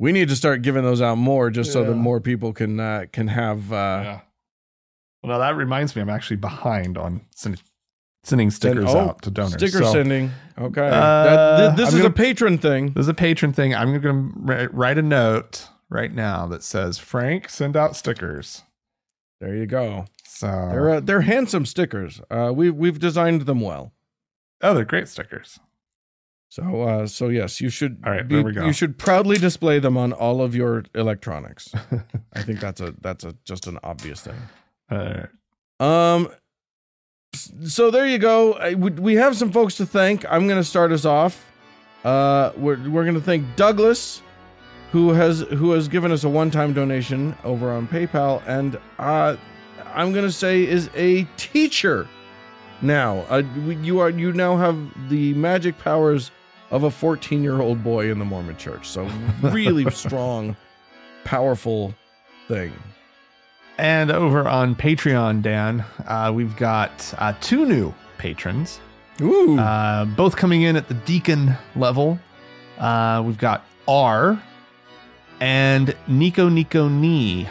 We 0.00 0.12
need 0.12 0.30
to 0.30 0.36
start 0.36 0.62
giving 0.62 0.82
those 0.82 1.02
out 1.02 1.16
more, 1.18 1.50
just 1.50 1.72
so 1.74 1.84
that 1.84 1.94
more 1.94 2.20
people 2.20 2.54
can 2.54 2.80
uh, 2.80 3.04
can 3.12 3.28
have. 3.28 3.70
Uh, 3.70 4.00
yeah. 4.02 4.20
Well, 5.22 5.32
now 5.32 5.38
that 5.38 5.56
reminds 5.56 5.94
me, 5.94 6.00
I'm 6.00 6.08
actually 6.08 6.38
behind 6.38 6.96
on 6.96 7.20
send, 7.34 7.60
sending 8.24 8.50
stickers 8.50 8.86
oh, 8.88 8.98
out 8.98 9.22
to 9.22 9.30
donors. 9.30 9.52
Sticker 9.52 9.84
So, 9.84 9.92
sending. 9.92 10.30
Okay. 10.58 10.86
Uh, 10.86 10.90
That- 10.90 11.58
th- 11.58 11.76
this 11.76 11.88
I'm 11.88 11.94
is 11.96 12.00
gonna- 12.02 12.14
a 12.14 12.16
patron 12.16 12.56
thing. 12.56 12.92
This 12.94 13.02
is 13.02 13.08
a 13.08 13.14
patron 13.14 13.52
thing. 13.52 13.74
I'm 13.74 14.00
going 14.00 14.32
to 14.46 14.68
write 14.72 14.96
a 14.96 15.02
note 15.02 15.68
right 15.90 16.10
now 16.12 16.46
that 16.46 16.62
says, 16.62 16.96
Frank, 16.98 17.50
send 17.50 17.76
out 17.76 17.94
stickers. 17.94 18.62
There 19.40 19.54
you 19.54 19.66
go. 19.66 20.06
So, 20.24 20.46
They're 20.46 20.90
uh, 20.90 21.00
they're 21.00 21.20
handsome 21.20 21.66
stickers. 21.66 22.22
Uh, 22.30 22.52
we've 22.54 22.74
we've 22.74 22.98
designed 22.98 23.42
them 23.42 23.60
well. 23.60 23.92
oh, 24.62 24.72
they're 24.72 24.86
great 24.86 25.08
stickers. 25.08 25.60
So 26.50 26.82
uh, 26.82 27.06
so 27.06 27.28
yes, 27.28 27.60
you 27.60 27.70
should. 27.70 28.02
All 28.04 28.10
right, 28.10 28.28
there 28.28 28.42
we 28.42 28.52
go. 28.52 28.66
You 28.66 28.72
should 28.72 28.98
proudly 28.98 29.38
display 29.38 29.78
them 29.78 29.96
on 29.96 30.12
all 30.12 30.42
of 30.42 30.52
your 30.54 30.84
electronics. 30.96 31.72
I 32.34 32.42
think 32.42 32.58
that's 32.58 32.80
a 32.80 32.92
that's 33.00 33.22
a 33.22 33.36
just 33.44 33.68
an 33.68 33.78
obvious 33.84 34.20
thing. 34.20 34.36
Uh, 34.90 35.26
Um. 35.82 36.28
So 37.64 37.92
there 37.92 38.08
you 38.08 38.18
go. 38.18 38.54
I, 38.54 38.74
we, 38.74 38.90
we 38.90 39.14
have 39.14 39.36
some 39.36 39.52
folks 39.52 39.76
to 39.76 39.86
thank. 39.86 40.24
I'm 40.28 40.48
going 40.48 40.58
to 40.58 40.64
start 40.64 40.90
us 40.90 41.04
off. 41.04 41.46
Uh, 42.04 42.50
we're 42.56 42.76
we're 42.90 43.04
going 43.04 43.14
to 43.14 43.20
thank 43.20 43.44
Douglas, 43.54 44.20
who 44.90 45.10
has 45.10 45.42
who 45.42 45.70
has 45.70 45.86
given 45.86 46.10
us 46.10 46.24
a 46.24 46.28
one-time 46.28 46.72
donation 46.72 47.36
over 47.44 47.70
on 47.70 47.86
PayPal, 47.86 48.42
and 48.48 48.76
uh, 48.98 49.36
I'm 49.94 50.12
going 50.12 50.24
to 50.24 50.32
say 50.32 50.66
is 50.66 50.90
a 50.96 51.22
teacher. 51.36 52.08
Now, 52.82 53.18
uh, 53.30 53.44
you 53.66 54.00
are 54.00 54.10
you 54.10 54.32
now 54.32 54.56
have 54.56 54.76
the 55.08 55.32
magic 55.34 55.78
powers 55.78 56.32
of 56.70 56.84
a 56.84 56.88
14-year-old 56.88 57.82
boy 57.82 58.10
in 58.10 58.18
the 58.18 58.24
Mormon 58.24 58.56
Church. 58.56 58.88
So 58.88 59.08
really 59.42 59.90
strong, 59.90 60.56
powerful 61.24 61.94
thing. 62.48 62.72
and 63.78 64.10
over 64.10 64.48
on 64.48 64.74
Patreon, 64.74 65.42
Dan, 65.42 65.84
uh, 66.06 66.30
we've 66.34 66.56
got 66.56 67.14
uh, 67.18 67.32
two 67.40 67.64
new 67.66 67.94
patrons. 68.18 68.80
Ooh. 69.22 69.58
uh, 69.58 70.06
both 70.06 70.36
coming 70.36 70.62
in 70.62 70.76
at 70.76 70.88
the 70.88 70.94
deacon 70.94 71.54
level. 71.76 72.18
Uh, 72.78 73.22
we've 73.26 73.36
got 73.36 73.64
R 73.86 74.42
and 75.40 75.94
Nico 76.06 76.48
Nico 76.48 76.88
Ni. 76.88 77.46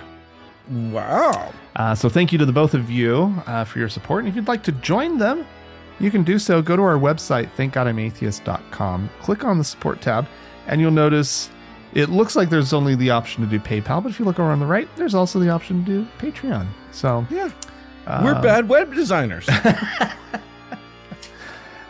wow. 0.69 1.53
Uh, 1.75 1.93
so 1.95 2.09
thank 2.09 2.31
you 2.31 2.37
to 2.39 2.45
the 2.45 2.51
both 2.51 2.73
of 2.73 2.89
you 2.89 3.35
uh, 3.45 3.63
for 3.65 3.77
your 3.79 3.89
support. 3.89 4.19
And 4.23 4.29
if 4.29 4.35
you'd 4.35 4.47
like 4.47 4.63
to 4.63 4.71
join 4.73 5.17
them, 5.19 5.45
you 5.99 6.11
can 6.11 6.23
do 6.23 6.39
so. 6.39 6.61
Go 6.61 6.75
to 6.75 6.81
our 6.83 6.97
website, 6.97 7.49
thankgodimatheist.com, 7.57 9.09
click 9.21 9.43
on 9.43 9.57
the 9.57 9.63
support 9.63 10.01
tab, 10.01 10.27
and 10.67 10.79
you'll 10.81 10.91
notice 10.91 11.49
it 11.93 12.09
looks 12.09 12.35
like 12.35 12.49
there's 12.49 12.73
only 12.73 12.95
the 12.95 13.09
option 13.09 13.43
to 13.43 13.49
do 13.49 13.59
PayPal, 13.59 14.01
but 14.03 14.09
if 14.11 14.19
you 14.19 14.25
look 14.25 14.39
over 14.39 14.51
on 14.51 14.59
the 14.59 14.65
right, 14.65 14.87
there's 14.95 15.15
also 15.15 15.39
the 15.39 15.49
option 15.49 15.83
to 15.85 15.91
do 16.03 16.07
Patreon. 16.19 16.67
So 16.91 17.25
Yeah. 17.29 17.49
uh, 18.05 18.21
We're 18.23 18.41
bad 18.41 18.69
web 18.69 18.93
designers. 18.93 19.47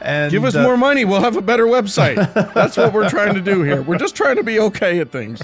And, 0.01 0.32
Give 0.32 0.45
us 0.45 0.55
uh, 0.55 0.64
more 0.64 0.78
money. 0.78 1.03
We'll 1.03 1.20
have 1.20 1.36
a 1.36 1.41
better 1.41 1.66
website. 1.66 2.16
That's 2.53 2.78
what 2.78 2.93
we're 2.93 3.10
trying 3.10 3.34
to 3.34 3.41
do 3.41 3.64
here. 3.64 3.82
We're 3.82 3.97
just 3.97 4.16
trying 4.16 4.38
to 4.38 4.43
be 4.43 4.57
okay 4.60 4.99
at 4.99 5.12
things. 5.12 5.41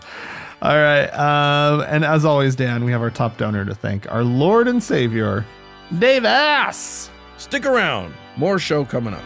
All 0.62 0.74
right. 0.76 1.06
Um, 1.08 1.82
and 1.82 2.02
as 2.04 2.24
always, 2.24 2.56
Dan, 2.56 2.84
we 2.84 2.92
have 2.92 3.02
our 3.02 3.10
top 3.10 3.36
donor 3.36 3.64
to 3.66 3.74
thank 3.74 4.10
our 4.10 4.24
Lord 4.24 4.68
and 4.68 4.82
Savior, 4.82 5.44
Dave 5.98 6.24
Ass. 6.24 7.10
Stick 7.40 7.64
around. 7.64 8.14
More 8.36 8.58
show 8.58 8.84
coming 8.84 9.14
up. 9.14 9.22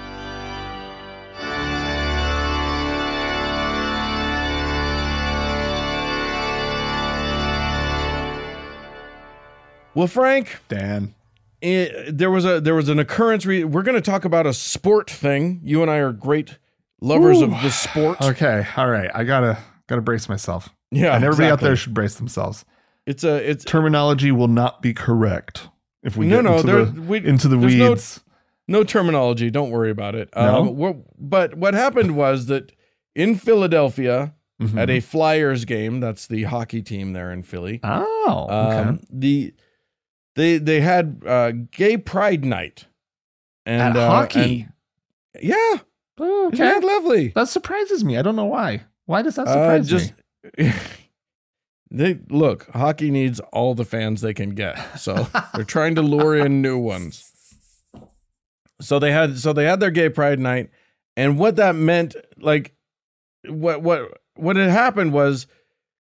Well, 9.94 10.06
Frank, 10.06 10.60
Dan. 10.68 11.14
eh, 11.62 11.88
there 12.08 12.30
was 12.30 12.44
a 12.44 12.60
there 12.60 12.74
was 12.74 12.88
an 12.88 12.98
occurrence. 12.98 13.46
Re- 13.46 13.64
we're 13.64 13.82
going 13.82 13.94
to 13.94 14.00
talk 14.00 14.24
about 14.24 14.46
a 14.46 14.54
sport 14.54 15.10
thing. 15.10 15.60
You 15.62 15.82
and 15.82 15.90
I 15.90 15.96
are 15.98 16.12
great 16.12 16.58
lovers 17.00 17.40
of 17.40 17.50
Ooh. 17.52 17.62
the 17.62 17.70
sport. 17.70 18.20
Okay. 18.22 18.66
All 18.76 18.88
right. 18.88 19.10
I 19.14 19.24
gotta 19.24 19.58
gotta 19.88 20.02
brace 20.02 20.28
myself. 20.28 20.68
Yeah, 20.90 21.14
and 21.14 21.24
everybody 21.24 21.50
out 21.50 21.60
there 21.60 21.76
should 21.76 21.94
brace 21.94 22.14
themselves. 22.16 22.64
It's 23.06 23.24
a 23.24 23.48
it's 23.48 23.64
Terminology 23.64 24.32
will 24.32 24.48
not 24.48 24.82
be 24.82 24.94
correct 24.94 25.68
If 26.04 26.16
we 26.16 26.26
no, 26.26 26.36
get 26.36 26.44
no, 26.44 26.54
into 26.56 26.66
there, 26.66 26.84
the, 26.84 27.02
we, 27.02 27.18
into 27.24 27.48
the 27.48 27.56
there's 27.56 27.72
weeds, 27.74 27.78
No, 27.78 27.86
into 27.86 27.88
the 27.88 27.88
no, 27.88 27.88
into 27.88 27.88
the 27.88 27.88
there's 27.88 27.88
no- 27.88 27.90
weeds. 27.90 28.20
no 28.68 28.84
terminology. 28.84 29.50
Don't 29.50 29.70
worry 29.70 29.90
about 29.90 30.14
it. 30.14 30.28
No? 30.36 30.76
Um, 30.84 31.04
but 31.18 31.54
what 31.56 31.74
happened 31.74 32.14
was 32.16 32.46
that 32.46 32.72
in 33.16 33.34
Philadelphia, 33.36 34.34
Mhm. 34.62 34.78
at 34.78 34.88
a 34.90 35.00
Flyers 35.00 35.64
game, 35.64 35.98
that's 36.00 36.26
the 36.28 36.44
hockey 36.44 36.80
team 36.82 37.12
there 37.12 37.32
in 37.32 37.42
Philly. 37.42 37.80
oh, 37.82 38.46
okay. 38.48 38.88
Um, 38.88 39.00
the 39.10 39.52
they 40.36 40.58
they 40.58 40.80
had 40.80 41.22
uh, 41.26 41.52
gay 41.72 41.96
pride 41.96 42.44
night 42.44 42.86
and 43.66 43.80
at 43.82 43.96
uh, 43.96 44.08
hockey. 44.08 44.68
and- 45.34 45.44
yeah, 45.44 45.78
Oh, 46.18 46.50
isn't 46.52 46.64
that 46.64 46.84
lovely? 46.84 47.28
That 47.34 47.48
surprises 47.48 48.04
me. 48.04 48.16
I 48.16 48.22
don't 48.22 48.36
know 48.36 48.44
why. 48.44 48.82
Why 49.06 49.22
does 49.22 49.34
that 49.36 49.48
Uh, 49.48 49.52
surprise 49.52 49.88
just 49.88 50.12
me? 50.58 50.72
they 51.94 52.18
look. 52.28 52.66
Hockey 52.72 53.10
needs 53.10 53.40
all 53.52 53.74
the 53.74 53.84
fans 53.84 54.20
they 54.20 54.34
can 54.34 54.50
get, 54.50 54.98
so 54.98 55.26
they're 55.54 55.64
trying 55.64 55.94
to 55.94 56.02
lure 56.02 56.36
in 56.36 56.60
new 56.60 56.78
ones. 56.78 57.30
So 58.80 58.98
they 58.98 59.12
had 59.12 59.38
so 59.38 59.52
they 59.52 59.64
had 59.64 59.80
their 59.80 59.90
gay 59.90 60.08
pride 60.08 60.38
night, 60.40 60.70
and 61.16 61.38
what 61.38 61.56
that 61.56 61.74
meant, 61.74 62.16
like, 62.38 62.74
what 63.48 63.82
what 63.82 64.20
what 64.36 64.56
had 64.56 64.70
happened 64.70 65.12
was. 65.12 65.46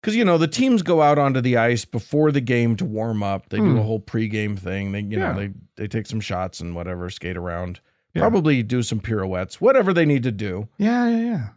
Because 0.01 0.15
you 0.15 0.25
know 0.25 0.39
the 0.39 0.47
teams 0.47 0.81
go 0.81 1.03
out 1.03 1.19
onto 1.19 1.41
the 1.41 1.57
ice 1.57 1.85
before 1.85 2.31
the 2.31 2.41
game 2.41 2.75
to 2.77 2.85
warm 2.85 3.21
up. 3.21 3.49
They 3.49 3.57
do 3.57 3.73
Hmm. 3.73 3.77
a 3.77 3.83
whole 3.83 3.99
pregame 3.99 4.57
thing. 4.57 4.93
They 4.93 5.01
you 5.01 5.19
Yeah. 5.19 5.33
know 5.33 5.39
they 5.39 5.49
they 5.75 5.87
take 5.87 6.07
some 6.07 6.19
shots 6.19 6.59
and 6.59 6.73
whatever, 6.73 7.07
skate 7.11 7.37
around, 7.37 7.81
Yeah. 8.15 8.21
probably 8.21 8.63
do 8.63 8.81
some 8.81 8.99
pirouettes, 8.99 9.61
whatever 9.61 9.93
they 9.93 10.05
need 10.07 10.23
to 10.23 10.31
do. 10.31 10.67
Yeah, 10.79 11.07
yeah, 11.07 11.17
yeah. 11.23 11.47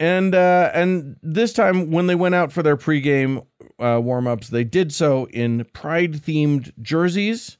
And 0.00 0.34
uh, 0.34 0.70
and 0.74 1.16
this 1.22 1.52
time 1.52 1.90
when 1.90 2.06
they 2.06 2.14
went 2.14 2.34
out 2.34 2.52
for 2.52 2.62
their 2.62 2.76
pregame 2.76 3.44
uh, 3.80 4.00
warm 4.02 4.26
ups, 4.28 4.48
they 4.48 4.62
did 4.64 4.92
so 4.92 5.26
in 5.28 5.64
pride 5.72 6.12
themed 6.14 6.72
jerseys 6.80 7.58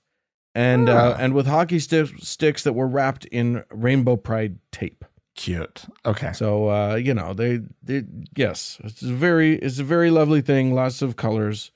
and 0.55 0.89
uh, 0.89 1.15
Ah. 1.17 1.21
and 1.23 1.35
with 1.35 1.47
hockey 1.47 1.79
sti- 1.81 2.05
sticks 2.19 2.63
that 2.63 2.75
were 2.75 2.87
wrapped 2.87 3.25
in 3.27 3.65
rainbow 3.71 4.17
pride 4.17 4.59
tape. 4.71 5.05
Cute. 5.35 5.85
Okay. 6.07 6.33
So 6.33 6.69
uh, 6.69 6.95
you 6.95 7.13
know 7.15 7.33
they, 7.35 7.61
they 7.83 8.05
yes, 8.37 8.79
it's 8.85 9.03
a 9.03 9.13
very 9.13 9.57
it's 9.57 9.79
a 9.81 9.85
very 9.85 10.11
lovely 10.11 10.41
thing, 10.41 10.75
lots 10.75 11.03
of 11.03 11.17
colors. 11.17 11.71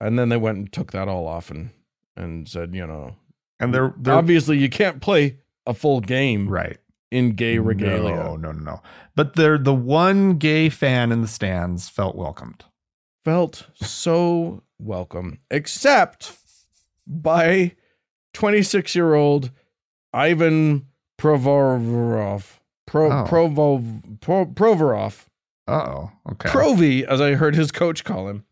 And 0.00 0.18
then 0.18 0.28
they 0.28 0.36
went 0.36 0.58
and 0.58 0.72
took 0.72 0.92
that 0.92 1.08
all 1.08 1.26
off 1.26 1.50
and 1.50 1.70
and 2.16 2.48
said, 2.48 2.74
you 2.74 2.86
know, 2.86 3.16
And 3.58 3.74
they're 3.74 3.94
they're 3.96 4.14
obviously 4.14 4.58
you 4.58 4.68
can't 4.68 5.00
play 5.00 5.38
a 5.66 5.74
full 5.74 6.00
game 6.00 6.48
right. 6.48 6.76
In 7.14 7.34
gay 7.34 7.58
regalia. 7.58 8.16
No, 8.16 8.36
no, 8.36 8.52
no, 8.52 8.60
no. 8.60 8.82
But 9.14 9.36
they're 9.36 9.58
the 9.58 9.74
one 9.74 10.38
gay 10.38 10.68
fan 10.68 11.12
in 11.12 11.22
the 11.22 11.28
stands 11.28 11.88
felt 11.88 12.16
welcomed. 12.16 12.64
felt 13.24 13.68
so 13.76 14.62
welcome, 14.78 15.38
except 15.50 16.36
by 17.06 17.74
26 18.34 18.94
year 18.94 19.14
old 19.14 19.50
Ivan 20.12 20.86
Provorov. 21.18 22.58
Pro, 22.86 23.10
Oh. 23.10 23.24
Provo, 23.26 23.82
Pro, 24.20 24.44
Provorov. 24.46 25.24
Uh 25.66 25.72
oh. 25.72 26.12
Okay. 26.32 26.48
Provy, 26.50 27.02
as 27.04 27.20
I 27.20 27.32
heard 27.34 27.54
his 27.54 27.72
coach 27.72 28.04
call 28.04 28.28
him, 28.28 28.44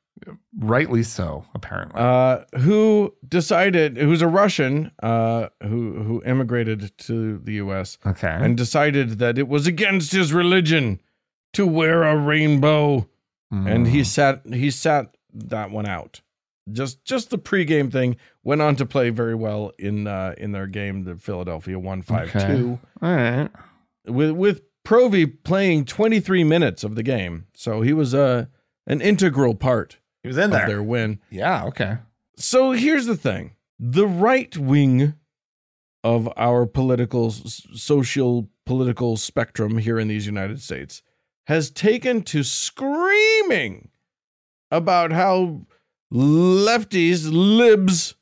Rightly 0.59 1.03
so, 1.03 1.45
apparently. 1.55 2.01
uh, 2.01 2.45
who 2.59 3.15
decided, 3.27 3.97
who's 3.97 4.23
a 4.23 4.29
Russian 4.29 4.91
uh, 5.03 5.49
who, 5.63 6.03
who 6.03 6.23
immigrated 6.25 6.97
to 6.99 7.39
the 7.39 7.55
US 7.55 7.99
okay. 8.07 8.29
and 8.41 8.57
decided 8.57 9.19
that 9.19 9.39
it 9.39 9.49
was 9.49 9.67
against 9.67 10.13
his 10.13 10.33
religion 10.33 11.01
to 11.55 11.67
wear 11.67 12.03
a 12.05 12.17
rainbow. 12.17 13.09
and 13.51 13.87
he 13.89 14.01
Mm. 14.01 14.07
sat 14.07 14.43
he 14.53 14.71
sat 14.71 15.15
that 15.35 15.71
one 15.71 15.87
out. 15.87 16.21
Just 16.71 17.05
just 17.05 17.29
the 17.31 17.39
pregame 17.39 17.91
thing 17.93 18.17
went 18.45 18.63
on 18.63 18.77
to 18.77 18.87
play 18.87 19.11
very 19.11 19.35
well 19.35 19.73
in 19.79 20.07
uh, 20.07 20.35
in 20.39 20.53
their 20.53 20.67
game. 20.67 21.05
The 21.05 21.17
Philadelphia 21.17 21.79
one 21.79 22.01
five 22.03 22.31
two. 22.33 22.79
All 23.03 23.15
right. 23.15 23.51
with 24.07 24.31
with 24.31 24.63
Provy 24.85 25.27
playing 25.45 25.85
twenty 25.85 26.19
three 26.21 26.45
minutes 26.45 26.83
of 26.85 26.95
the 26.95 27.03
game, 27.03 27.47
so 27.55 27.83
he 27.83 27.93
was 27.93 28.15
uh, 28.15 28.47
an 28.87 29.01
integral 29.01 29.55
part 29.55 29.99
He 30.23 30.29
was 30.29 30.39
in 30.39 30.51
there. 30.51 30.67
their 30.67 30.83
win. 30.83 31.21
Yeah. 31.31 31.65
Okay. 31.67 31.99
So 32.37 32.73
here's 32.73 33.07
the 33.07 33.17
thing: 33.17 33.57
the 33.79 34.07
right 34.07 34.57
wing 34.57 35.15
of 36.05 36.29
our 36.37 36.67
political, 36.67 37.31
social, 37.31 38.49
political 38.67 39.17
spectrum 39.17 39.79
here 39.79 39.99
in 39.99 40.09
these 40.09 40.27
United 40.27 40.61
States 40.61 41.03
has 41.47 41.71
taken 41.71 42.23
to 42.23 42.43
screaming 42.43 43.89
about 44.71 45.13
how 45.13 45.67
lefties, 46.13 47.29
libs, 47.31 48.15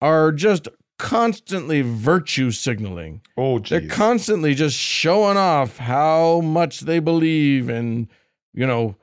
are 0.00 0.32
just 0.32 0.68
constantly 0.98 1.80
virtue 1.80 2.50
signaling. 2.50 3.22
Oh, 3.36 3.58
They're 3.58 3.88
constantly 3.88 4.54
just 4.54 4.76
showing 4.76 5.36
off 5.36 5.78
how 5.78 6.40
much 6.40 6.80
they 6.80 6.98
believe 6.98 7.70
in, 7.70 8.08
you 8.52 8.66
know, 8.66 8.96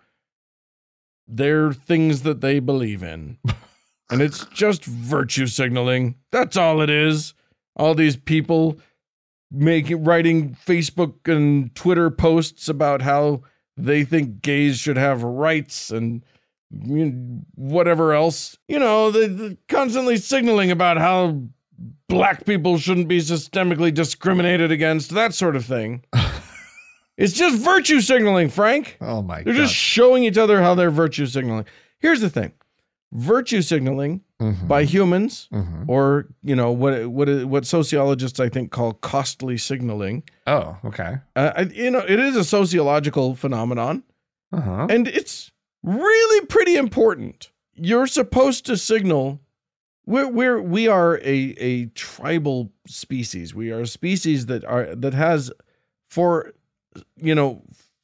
their 1.28 1.74
things 1.74 2.24
that 2.24 2.42
they 2.42 2.60
believe 2.60 3.04
in. 3.04 3.38
and 4.10 4.22
it's 4.22 4.46
just 4.48 4.86
virtue 4.86 5.48
signaling. 5.48 6.16
That's 6.32 6.58
all 6.58 6.82
it 6.82 6.90
is. 6.90 7.34
All 7.76 7.94
these 7.94 8.18
people 8.18 8.80
making 9.52 10.04
writing 10.04 10.58
Facebook 10.66 11.32
and 11.34 11.74
Twitter 11.76 12.10
posts 12.10 12.68
about 12.68 13.02
how 13.02 13.42
they 13.76 14.04
think 14.04 14.42
gays 14.42 14.78
should 14.78 14.98
have 14.98 15.24
rights 15.24 15.92
and 15.92 16.24
you 16.72 17.06
know, 17.06 17.42
whatever 17.56 18.14
else. 18.14 18.58
You 18.68 18.80
know, 18.80 19.12
they, 19.12 19.28
they 19.28 19.58
constantly 19.70 20.18
signaling 20.18 20.72
about 20.72 20.98
how 20.98 21.44
black 22.10 22.46
people 22.46 22.78
shouldn't 22.78 23.08
be 23.08 23.20
systemically 23.20 23.94
discriminated 23.94 24.72
against, 24.72 25.12
that 25.12 25.34
sort 25.34 25.56
of 25.56 25.66
thing. 25.66 26.04
it's 27.18 27.34
just 27.34 27.58
virtue 27.58 28.00
signaling, 28.02 28.50
Frank. 28.50 28.98
oh 29.02 29.22
my 29.22 29.44
They're 29.44 29.54
god. 29.54 29.62
just 29.62 29.74
showing 29.76 30.24
each 30.24 30.38
other 30.38 30.62
how 30.62 30.76
they're 30.76 30.92
virtue 30.92 31.26
signaling. 31.26 31.66
Here's 32.00 32.22
the 32.22 32.30
thing. 32.30 32.52
Virtue 33.14 33.62
signaling 33.62 34.22
Mhm. 34.42 34.68
by 34.68 34.84
humans 34.84 35.48
Mhm. 35.52 35.86
or, 35.88 36.28
you 36.44 36.56
know, 36.56 36.72
what 36.72 37.08
what 37.10 37.46
what 37.46 37.66
sociologists 37.66 38.40
I 38.40 38.50
think 38.50 38.70
call 38.72 38.94
costly 38.94 39.58
signaling. 39.58 40.24
Oh, 40.46 40.78
okay. 40.86 41.18
Uh, 41.36 41.54
I- 41.56 41.62
you 41.74 41.90
know, 41.90 42.04
it 42.08 42.20
is 42.20 42.36
a 42.36 42.44
sociological 42.44 43.34
phenomenon 43.36 44.04
Uh 44.52 44.62
huh. 44.62 44.88
and 44.90 45.08
it's 45.08 45.52
really 45.84 46.46
pretty 46.48 46.76
important. 46.76 47.50
You're 47.76 48.08
supposed 48.08 48.66
to 48.66 48.76
signal 48.78 49.40
we're 50.06 50.28
we're 50.28 50.62
we 50.62 50.88
are 50.88 51.18
a 51.20 51.56
a 51.60 51.86
tribal 51.88 52.72
species. 52.88 53.56
We 53.56 53.72
are 53.72 53.82
a 53.82 53.88
species 53.88 54.46
that 54.48 54.64
are 54.66 54.94
that 54.96 55.14
has 55.14 55.52
for 56.10 56.54
you 57.16 57.36
know 57.36 57.62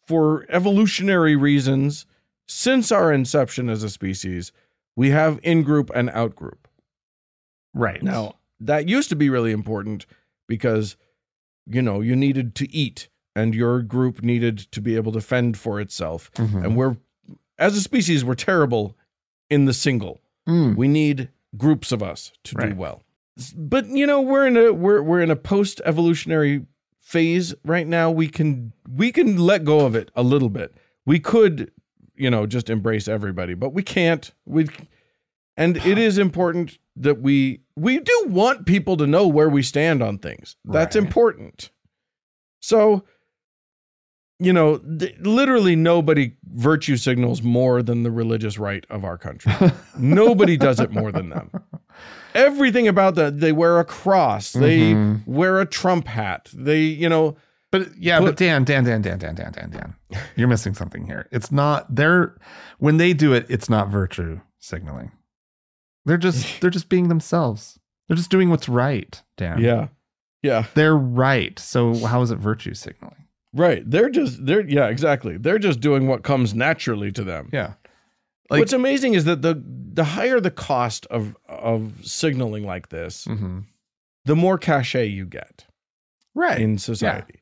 for 0.08 0.46
evolutionary 0.50 1.36
reasons 1.36 2.06
since 2.48 2.92
our 2.92 3.12
inception 3.12 3.70
as 3.70 3.84
a 3.84 3.90
species, 3.90 4.52
we 4.96 5.10
have 5.10 5.40
in 5.44 5.64
group 5.64 5.90
and 5.96 6.10
out 6.12 6.36
group. 6.36 6.68
Right. 7.74 8.04
Now, 8.04 8.36
that 8.60 8.88
used 8.88 9.10
to 9.10 9.16
be 9.16 9.30
really 9.30 9.52
important 9.52 10.06
because, 10.48 10.96
you 11.66 11.82
know, 11.82 12.02
you 12.02 12.16
needed 12.16 12.54
to 12.56 12.72
eat 12.74 13.08
and 13.36 13.56
your 13.56 13.82
group 13.82 14.22
needed 14.22 14.60
to 14.72 14.82
be 14.82 14.96
able 14.96 15.12
to 15.14 15.22
fend 15.22 15.58
for 15.58 15.80
itself. 15.80 16.32
Mhm. 16.34 16.64
And 16.64 16.76
we're, 16.76 16.98
as 17.58 17.76
a 17.76 17.82
species, 17.82 18.24
we're 18.24 18.36
terrible 18.36 18.96
in 19.50 19.66
the 19.66 19.74
single. 19.74 20.22
Mm. 20.48 20.76
We 20.76 20.88
need 20.88 21.30
groups 21.58 21.92
of 21.92 22.04
us 22.04 22.32
to 22.44 22.56
do 22.56 22.76
well. 22.76 23.02
But 23.56 23.88
you 23.88 24.06
know, 24.06 24.22
we're 24.22 24.46
in 24.46 24.58
a 24.58 24.72
we're 24.72 25.02
we're 25.02 25.22
in 25.22 25.32
a 25.32 25.36
post 25.36 25.82
evolutionary 25.86 26.66
phase 27.04 27.54
right 27.64 27.86
now. 27.86 28.10
We 28.10 28.28
can 28.28 28.74
we 28.90 29.12
can 29.12 29.38
let 29.38 29.64
go 29.64 29.86
of 29.86 29.94
it 29.94 30.10
a 30.16 30.24
little 30.24 30.50
bit. 30.50 30.74
We 31.06 31.20
could, 31.20 31.72
you 32.16 32.32
know, 32.32 32.48
just 32.48 32.70
embrace 32.70 33.08
everybody, 33.08 33.54
but 33.54 33.74
we 33.74 33.84
can't. 33.84 34.32
We 34.46 34.68
and 35.58 35.78
it 35.78 35.98
is 36.00 36.18
important 36.18 36.80
that 36.96 37.22
we 37.22 37.62
we 37.76 38.00
do 38.00 38.26
want 38.28 38.66
people 38.66 38.98
to 38.98 39.06
know 39.06 39.28
where 39.28 39.50
we 39.50 39.62
stand 39.62 40.02
on 40.02 40.18
things. 40.18 40.56
That's 40.66 40.96
Right. 40.96 41.04
important. 41.06 41.70
So, 42.62 43.04
you 44.44 44.54
know, 44.54 44.78
th- 44.78 45.16
literally 45.20 45.76
nobody 45.76 46.34
virtue 46.54 46.98
signals 46.98 47.42
more 47.42 47.82
than 47.82 48.04
the 48.04 48.12
religious 48.12 48.58
right 48.58 48.86
of 48.90 49.04
our 49.04 49.18
country. 49.18 49.52
Nobody 49.98 50.58
does 50.58 50.80
it 50.80 50.92
more 50.92 51.12
than 51.12 51.30
them. 51.30 51.50
Everything 52.36 52.88
about 52.88 53.16
that, 53.16 53.40
they 53.40 53.52
wear 53.52 53.80
a 53.80 53.86
cross, 53.86 54.52
they 54.54 54.94
Mhm. 54.94 55.26
wear 55.28 55.60
a 55.62 55.66
Trump 55.66 56.08
hat, 56.08 56.50
they, 56.54 56.82
you 56.82 57.08
know, 57.10 57.36
But 57.72 57.90
yeah, 57.98 58.20
Put- 58.20 58.26
but 58.26 58.36
Dan, 58.38 58.64
Dan, 58.66 58.84
Dan, 58.84 59.02
Dan, 59.02 59.18
Dan, 59.18 59.34
Dan, 59.36 59.52
Dan, 59.52 59.70
Dan, 59.72 59.96
you're 60.36 60.48
missing 60.48 60.76
something 60.76 61.08
here. 61.08 61.28
It's 61.32 61.52
not 61.52 61.96
they're 61.96 62.36
when 62.78 62.98
they 62.98 63.14
do 63.14 63.34
it, 63.34 63.48
it's 63.50 63.68
not 63.70 63.90
virtue 63.90 64.42
signaling. 64.60 65.12
They're 66.06 66.18
just 66.18 66.46
they're 66.62 66.70
just 66.70 66.90
being 66.90 67.08
themselves. 67.08 67.80
They're 68.08 68.18
just 68.18 68.30
doing 68.30 68.50
what's 68.52 68.70
right, 68.70 69.20
Dan. 69.38 69.60
yeah, 69.60 69.88
yeah, 70.44 70.66
They're 70.76 70.96
right. 70.98 71.58
So 71.58 71.96
how 72.06 72.22
is 72.22 72.30
it 72.32 72.38
virtue 72.38 72.74
signaling? 72.76 73.23
Right. 73.54 73.84
They're 73.90 74.10
just, 74.10 74.46
they're, 74.46 74.68
yeah, 74.68 74.88
exactly. 74.88 75.38
They're 75.38 75.60
just 75.60 75.80
doing 75.80 76.08
what 76.08 76.24
comes 76.24 76.54
naturally 76.54 77.12
to 77.14 77.24
them. 77.24 77.50
Yeah. 77.54 77.74
Like, 78.50 78.60
What's 78.60 78.74
amazing 78.74 79.14
is 79.14 79.26
that 79.26 79.42
the 79.42 79.62
the 79.94 80.04
higher 80.04 80.40
the 80.40 80.52
cost 80.52 81.06
of 81.08 81.36
of 81.48 81.94
signaling 82.06 82.66
like 82.66 82.90
this, 82.90 83.26
Mhm. 83.26 83.66
the 84.26 84.36
more 84.36 84.58
cachet 84.58 85.08
you 85.08 85.26
get 85.26 85.66
right. 86.36 86.60
in 86.62 86.78
society. 86.78 87.40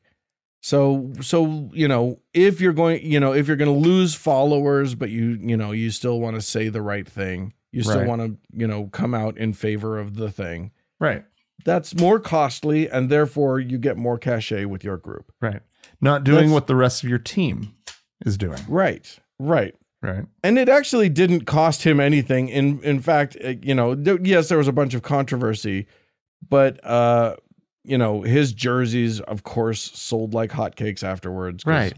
So 0.60 1.12
so 1.20 1.70
you 1.74 1.88
know 1.88 2.20
if 2.32 2.60
you're 2.60 2.72
going 2.72 3.04
you 3.04 3.18
know 3.18 3.32
if 3.34 3.48
you're 3.48 3.56
going 3.56 3.72
to 3.82 3.88
lose 3.88 4.14
followers, 4.14 4.94
but 4.94 5.10
you 5.10 5.38
you 5.42 5.56
know 5.56 5.72
you 5.72 5.90
still 5.90 6.20
want 6.20 6.36
to 6.36 6.40
say 6.42 6.68
the 6.68 6.82
right 6.82 7.06
thing, 7.08 7.52
you 7.72 7.82
still 7.82 7.98
Right. 7.98 8.06
want 8.08 8.22
to 8.22 8.36
you 8.56 8.66
know 8.68 8.86
come 8.92 9.12
out 9.12 9.36
in 9.36 9.52
favor 9.54 9.98
of 9.98 10.14
the 10.16 10.30
thing. 10.30 10.70
right. 11.00 11.24
That's 11.64 11.94
more 11.94 12.18
costly, 12.18 12.88
and 12.90 13.08
therefore 13.08 13.60
you 13.60 13.78
get 13.78 13.96
more 13.96 14.18
cachet 14.18 14.64
with 14.64 14.82
your 14.82 14.96
group. 14.96 15.30
Right. 15.40 15.60
Not 16.00 16.24
doing 16.24 16.36
That's- 16.36 16.52
what 16.52 16.66
the 16.66 16.76
rest 16.76 17.02
of 17.02 17.08
your 17.10 17.18
team 17.18 17.74
is 18.26 18.36
doing. 18.36 18.58
Right. 18.68 19.18
Right. 19.38 19.74
Right. 20.04 20.24
and 20.42 20.58
it 20.58 20.68
actually 20.68 21.08
didn't 21.08 21.42
cost 21.44 21.84
him 21.84 22.00
anything 22.00 22.48
in 22.48 22.80
in 22.82 22.98
fact 22.98 23.36
uh, 23.44 23.54
you 23.62 23.72
know 23.72 23.94
th- 23.94 24.18
yes 24.24 24.48
there 24.48 24.58
was 24.58 24.66
a 24.66 24.72
bunch 24.72 24.94
of 24.94 25.02
controversy 25.02 25.86
but 26.48 26.84
uh 26.84 27.36
you 27.84 27.96
know 27.96 28.22
his 28.22 28.52
jerseys 28.52 29.20
of 29.20 29.44
course 29.44 29.92
sold 29.94 30.34
like 30.34 30.50
hotcakes 30.50 31.04
afterwards. 31.04 31.64
Right. 31.64 31.94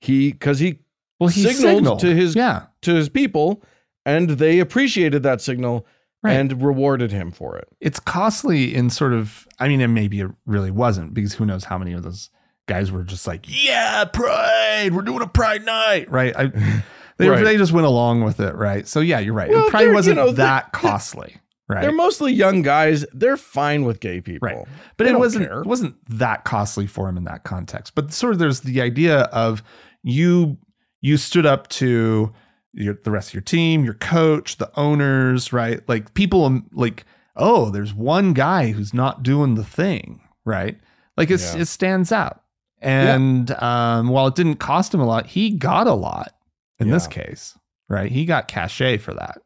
he 0.00 0.30
because 0.30 0.60
he 0.60 0.78
Well, 1.18 1.28
he 1.28 1.42
Signaled 1.42 1.76
signaled, 1.78 1.98
to 2.00 2.14
his- 2.14 2.36
yeah. 2.36 2.66
to 2.82 2.94
his 2.94 3.08
people 3.08 3.64
and 4.06 4.30
they 4.30 4.60
appreciated 4.60 5.24
that 5.24 5.40
signal 5.40 5.88
Right. 6.22 6.34
and 6.34 6.62
rewarded 6.62 7.10
him 7.10 7.32
for 7.32 7.56
it 7.58 7.66
it's 7.80 7.98
costly 7.98 8.72
in 8.76 8.90
sort 8.90 9.12
of 9.12 9.48
i 9.58 9.66
mean 9.66 9.80
and 9.80 9.92
maybe 9.92 10.20
it 10.20 10.30
really 10.46 10.70
wasn't 10.70 11.14
because 11.14 11.34
who 11.34 11.46
knows 11.46 11.64
how 11.64 11.78
many 11.78 11.94
of 11.94 12.04
those 12.04 12.30
guys 12.66 12.90
were 12.92 13.02
just 13.04 13.26
like 13.26 13.46
yeah 13.48 14.04
pride! 14.04 14.90
We're 14.94 15.02
doing 15.02 15.22
a 15.22 15.26
pride 15.26 15.64
night! 15.64 16.10
Right? 16.10 16.34
I, 16.36 16.46
they, 17.18 17.28
Right. 17.28 17.44
they 17.44 17.56
just 17.56 17.72
went 17.72 17.86
along 17.86 18.22
with 18.24 18.40
it 18.40 18.54
right? 18.54 18.86
So 18.86 19.00
yeah 19.00 19.18
you're 19.18 19.34
right. 19.34 19.50
Well, 19.50 19.66
it 19.66 19.70
probably 19.70 19.84
they're, 19.86 19.92
you 19.92 19.96
wasn't 19.96 20.16
know, 20.16 20.32
that 20.32 20.72
costly 20.72 21.36
right? 21.68 21.82
they're 21.82 21.92
mostly 21.92 22.32
young 22.32 22.62
guys. 22.62 23.04
They're 23.12 23.36
fine 23.36 23.84
with 23.84 24.00
gay 24.00 24.20
people. 24.20 24.48
Right. 24.48 24.66
but 24.96 25.04
They 25.04 25.10
it 25.10 25.18
wasn't 25.18 25.46
care. 25.48 25.60
it 25.60 25.66
wasn't 25.66 25.96
that 26.18 26.44
costly 26.44 26.86
for 26.86 27.08
him 27.08 27.16
in 27.16 27.24
that 27.24 27.44
context. 27.44 27.94
But 27.94 28.12
sort 28.12 28.32
of 28.32 28.38
there's 28.38 28.60
the 28.60 28.80
idea 28.80 29.20
of 29.32 29.62
you 30.02 30.56
you 31.02 31.16
stood 31.16 31.46
up 31.46 31.68
to 31.68 32.32
your, 32.72 32.94
the 33.04 33.10
rest 33.10 33.30
of 33.30 33.34
your 33.34 33.42
team 33.42 33.84
your 33.84 33.94
coach 33.94 34.56
the 34.58 34.70
owners 34.78 35.52
right? 35.52 35.86
Like 35.88 36.14
people 36.14 36.44
um, 36.44 36.66
like 36.72 37.04
oh 37.36 37.70
there's 37.70 37.92
one 37.94 38.32
guy 38.32 38.70
who's 38.70 38.94
not 38.94 39.22
doing 39.22 39.56
the 39.56 39.64
thing 39.64 40.20
right? 40.44 40.78
Like 41.16 41.30
it's, 41.30 41.54
Yeah. 41.54 41.62
it 41.62 41.66
stands 41.66 42.12
out 42.12 42.42
and 42.80 43.50
um, 43.62 44.08
while 44.08 44.26
it 44.26 44.34
didn't 44.34 44.56
cost 44.56 44.92
him 44.94 45.00
a 45.00 45.06
lot 45.06 45.26
he 45.26 45.50
got 45.50 45.86
a 45.86 45.92
lot 45.94 46.32
in 46.78 46.90
this 46.90 47.06
case 47.06 47.56
right 47.88 48.10
he 48.10 48.24
got 48.24 48.48
cachet 48.48 48.96
for 48.98 49.12
that 49.14 49.38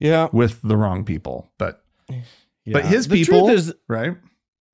yeah 0.00 0.28
with 0.32 0.60
the 0.62 0.76
wrong 0.76 1.04
people 1.04 1.50
but 1.58 1.82
But 2.66 2.84
his 2.84 3.08
The 3.08 3.24
people- 3.24 3.48
is 3.48 3.72
right 3.88 4.16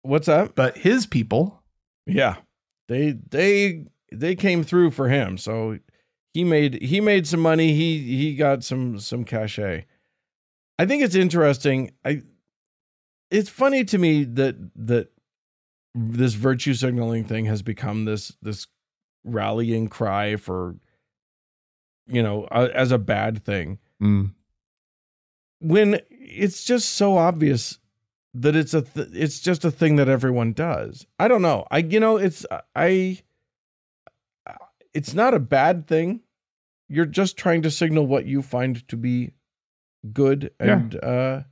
what's 0.03 0.27
that 0.27 0.55
but 0.55 0.77
his 0.79 1.07
people 1.07 1.63
Yeah. 2.07 2.37
They 2.89 3.13
they 3.13 3.85
they 4.13 4.35
came 4.35 4.65
through 4.65 4.91
for 4.91 5.09
him. 5.09 5.39
So 5.39 5.79
he 6.35 6.43
made 6.43 6.83
he 6.83 7.01
made 7.01 7.27
some 7.29 7.39
money. 7.41 7.73
He 7.75 8.17
he 8.17 8.35
got 8.35 8.65
some 8.65 8.99
some 8.99 9.25
cachet. 9.25 9.87
I 10.79 10.87
think 10.87 11.05
it's 11.05 11.15
interesting. 11.15 11.93
I 12.05 12.23
it's 13.31 13.49
funny 13.49 13.85
to 13.85 13.99
me 13.99 14.25
that 14.25 14.57
that 14.75 15.13
this 15.95 16.35
virtue 16.35 16.75
signaling 16.75 17.25
thing 17.25 17.47
has 17.47 17.63
become 17.63 18.05
this 18.05 18.37
this 18.43 18.67
rallying 19.25 19.89
cry 19.89 20.37
for 20.37 20.77
you 22.07 22.23
know 22.23 22.45
uh, 22.45 22.69
as 22.75 22.93
a 22.93 22.99
bad 22.99 23.45
thing 23.45 23.79
Mm. 24.01 24.33
when 25.61 26.01
it's 26.11 26.65
just 26.65 26.91
so 26.93 27.19
obvious 27.19 27.79
that 28.33 28.57
it's 28.57 28.73
a 28.73 28.83
th- 28.83 29.09
it's 29.13 29.41
just 29.41 29.65
a 29.65 29.71
thing 29.71 29.97
that 29.97 30.09
everyone 30.09 30.53
does. 30.53 31.05
I 31.19 31.29
don't 31.29 31.43
know. 31.43 31.67
I 31.71 31.79
you 31.79 32.01
know 32.01 32.17
it's 32.17 32.47
I 32.75 33.19
it's 34.95 35.15
not 35.15 35.35
a 35.35 35.39
bad 35.41 35.87
thing. 35.87 36.21
You're 36.89 37.07
just 37.07 37.37
trying 37.37 37.63
to 37.63 37.71
signal 37.71 38.07
what 38.07 38.25
you 38.27 38.43
find 38.43 38.87
to 38.89 38.97
be 38.97 39.33
good 40.13 40.51
and 40.59 40.95
uh 40.97 41.43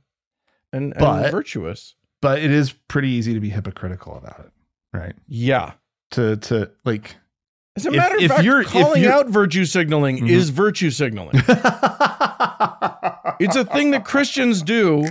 and, 0.73 0.93
and 0.93 0.95
But- 0.99 1.31
virtuous. 1.31 1.95
But 2.21 2.39
it 2.39 2.51
is 2.51 2.73
pretty 2.87 3.09
easy 3.09 3.33
to 3.33 3.39
be 3.39 3.49
hypocritical 3.49 4.15
about 4.17 4.39
it 4.39 4.51
right 4.93 5.15
Yeah. 5.27 5.73
to 6.11 6.37
to 6.37 6.71
like 6.85 7.15
As 7.75 7.85
a 7.85 7.89
If- 7.89 7.95
matter 7.95 8.15
of 8.17 8.21
if 8.23 8.31
fact, 8.31 8.43
you're- 8.43 8.61
if 8.65 8.67
calling 8.71 9.01
you're- 9.03 9.13
out 9.13 9.29
virtue 9.29 9.63
signaling 9.65 10.19
Mhm. 10.19 10.29
is 10.29 10.49
virtue 10.49 10.89
signaling. 10.89 11.35
it's 13.39 13.55
a 13.55 13.63
thing 13.65 13.91
that 13.91 14.03
Christians 14.05 14.61
do 14.61 15.05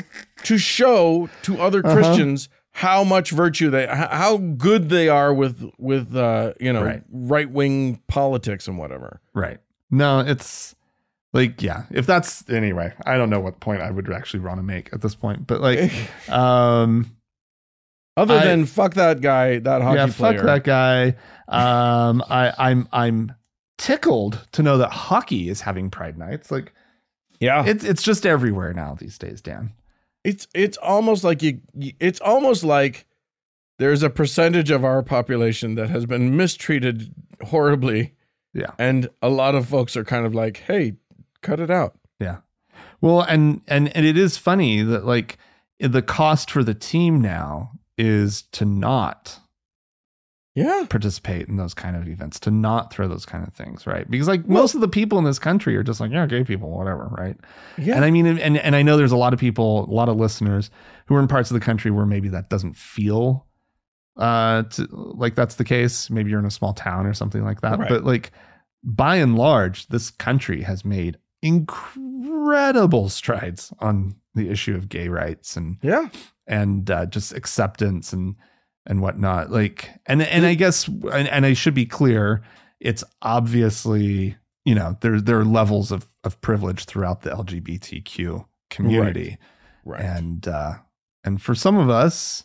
to 0.45 0.59
show 0.59 1.29
to 1.43 1.61
other 1.61 1.81
Uh-huh. 1.85 1.95
Christians 1.95 2.49
how 2.73 3.03
much 3.05 3.31
virtue 3.31 3.71
they 3.71 3.87
how 3.87 4.37
good 4.37 4.89
they 4.89 5.09
are 5.09 5.33
with 5.35 5.65
with 5.79 6.15
uh 6.15 6.53
you 6.61 6.73
know 6.73 6.83
Right. 6.85 7.03
right 7.11 7.51
wing 7.51 8.01
politics 8.09 8.69
and 8.69 8.79
whatever. 8.79 9.21
right 9.35 9.59
no 9.91 10.21
it's 10.21 10.75
like 11.33 11.61
yeah 11.63 11.85
if 11.91 12.07
that's 12.07 12.49
anyway 12.49 12.93
i 13.05 13.17
don't 13.17 13.29
know 13.31 13.41
what 13.41 13.61
point 13.61 13.83
i 13.83 13.91
would 13.91 14.11
actually 14.13 14.41
want 14.41 14.57
to 14.59 14.63
make 14.63 14.89
at 14.93 15.01
this 15.03 15.15
point 15.15 15.47
but 15.47 15.61
like 15.61 15.93
um 16.31 17.15
Other 18.17 18.35
I- 18.39 18.45
than 18.47 18.65
fuck 18.67 18.95
that 18.95 19.21
guy, 19.21 19.59
that 19.61 19.83
hockey 19.83 19.97
yeah 19.99 20.07
player. 20.07 20.39
fuck 20.39 20.47
that 20.47 20.65
guy. 20.65 21.15
Um 21.49 22.23
i 22.29 22.53
i'm 22.59 22.89
i'm 22.93 23.33
tickled 23.79 24.47
to 24.53 24.63
know 24.63 24.79
that 24.79 24.91
hockey 24.91 25.49
is 25.49 25.61
having 25.61 25.89
pride 25.91 26.19
nights. 26.19 26.51
Like 26.51 26.73
Yeah. 27.41 27.65
it's 27.67 27.85
it's 27.85 28.03
just 28.03 28.27
everywhere 28.27 28.73
now 28.73 28.95
these 28.99 29.19
days 29.19 29.41
dan. 29.41 29.73
It's 30.25 30.49
it's 30.55 30.77
almost 30.79 31.23
like 31.25 31.43
you 31.43 31.61
you- 31.75 31.93
it's 32.01 32.21
almost 32.21 32.65
like 32.65 33.07
there's 33.79 34.03
a 34.03 34.11
percentage 34.11 34.71
of 34.73 34.85
our 34.85 35.03
population 35.05 35.77
that 35.77 35.89
has 35.91 36.05
been 36.07 36.37
mistreated 36.37 37.15
horribly. 37.45 38.15
Yeah. 38.53 38.73
And 38.79 39.09
a 39.23 39.29
lot 39.29 39.55
of 39.55 39.69
folks 39.69 39.97
are 39.97 40.05
kind 40.05 40.27
of 40.27 40.35
like 40.35 40.57
hey 40.67 40.97
cut 41.43 41.61
it 41.61 41.71
out 41.71 41.95
Yeah. 42.21 42.39
Well, 43.01 43.21
and 43.23 43.61
and 43.69 43.95
and 43.97 44.05
it 44.05 44.17
is 44.17 44.37
funny 44.37 44.83
that 44.83 45.05
like 45.05 45.39
the 45.79 46.03
cost 46.03 46.51
for 46.51 46.65
the 46.65 46.75
team 46.75 47.21
now 47.21 47.73
is 47.97 48.43
to 48.53 48.65
not 48.65 49.39
yeah 50.55 50.85
participate 50.89 51.49
in 51.49 51.57
those 51.57 51.75
kind 51.75 51.95
of 51.95 52.09
events, 52.09 52.41
to 52.41 52.51
not 52.51 52.93
throw 52.93 53.07
those 53.07 53.25
kind 53.25 53.47
of 53.47 53.55
things, 53.55 53.87
right? 53.87 54.11
Because 54.11 54.27
like 54.27 54.49
most 54.49 54.75
of 54.75 54.81
the 54.81 54.89
people 54.89 55.19
in 55.19 55.25
this 55.25 55.39
country 55.39 55.77
are 55.77 55.85
just 55.85 56.01
like, 56.01 56.11
yeah, 56.11 56.27
gay 56.27 56.43
people, 56.43 56.71
whatever, 56.71 57.09
right? 57.17 57.37
yeah 57.77 57.95
And 57.95 58.05
I 58.05 58.11
mean, 58.11 58.27
and 58.27 58.59
and 58.59 58.75
I 58.75 58.83
know 58.83 58.97
there's 58.97 59.13
a 59.13 59.17
lot 59.17 59.33
of 59.33 59.39
people, 59.39 59.85
a 59.85 59.95
lot 59.95 60.09
of 60.09 60.17
listeners 60.17 60.71
who 61.07 61.15
are 61.15 61.21
in 61.21 61.29
parts 61.29 61.51
of 61.51 61.55
the 61.55 61.65
country 61.65 61.91
where 61.91 62.07
maybe 62.07 62.29
that 62.31 62.51
doesn't 62.51 62.77
feel 62.77 63.47
uh 64.17 64.65
to, 64.65 64.89
like 64.91 65.37
that's 65.37 65.55
the 65.55 65.65
case. 65.65 66.11
Maybe 66.11 66.31
you're 66.31 66.41
in 66.41 66.47
a 66.47 66.51
small 66.51 66.75
town 66.75 67.07
or 67.07 67.15
something 67.15 67.45
like 67.45 67.61
that. 67.61 67.79
Right. 67.79 67.89
But 67.89 68.03
like 68.03 68.33
by 68.83 69.17
and 69.17 69.37
large, 69.39 69.87
this 69.89 70.11
country 70.11 70.63
has 70.63 70.85
made 70.85 71.19
incredible 71.43 73.09
strides 73.09 73.73
on 73.79 74.17
the 74.35 74.51
issue 74.51 74.75
of 74.75 74.89
gay 74.89 75.09
rights 75.09 75.57
and 75.57 75.79
yeah. 75.83 76.09
and 76.47 76.91
uh, 76.91 77.07
just 77.07 77.33
acceptance 77.33 78.13
and 78.13 78.37
and 78.87 79.03
whatnot. 79.03 79.51
Like, 79.51 79.91
and 80.07 80.23
and 80.23 80.47
I 80.47 80.55
guess, 80.55 80.89
and, 80.89 81.29
and 81.29 81.47
I 81.47 81.53
should 81.53 81.75
be 81.75 81.87
clear, 81.87 82.43
it's 82.81 83.05
obviously 83.23 84.37
you 84.65 84.75
know 84.75 84.97
there 85.01 85.21
there 85.21 85.39
are 85.39 85.45
levels 85.45 85.93
of 85.93 86.09
of 86.25 86.41
privilege 86.41 86.85
throughout 86.85 87.23
the 87.23 87.31
LGBTQ 87.31 88.45
community, 88.71 89.39
right. 89.85 90.01
And 90.01 90.47
uh, 90.49 90.75
and 91.25 91.41
for 91.41 91.55
some 91.55 91.77
of 91.77 91.91
us, 91.91 92.45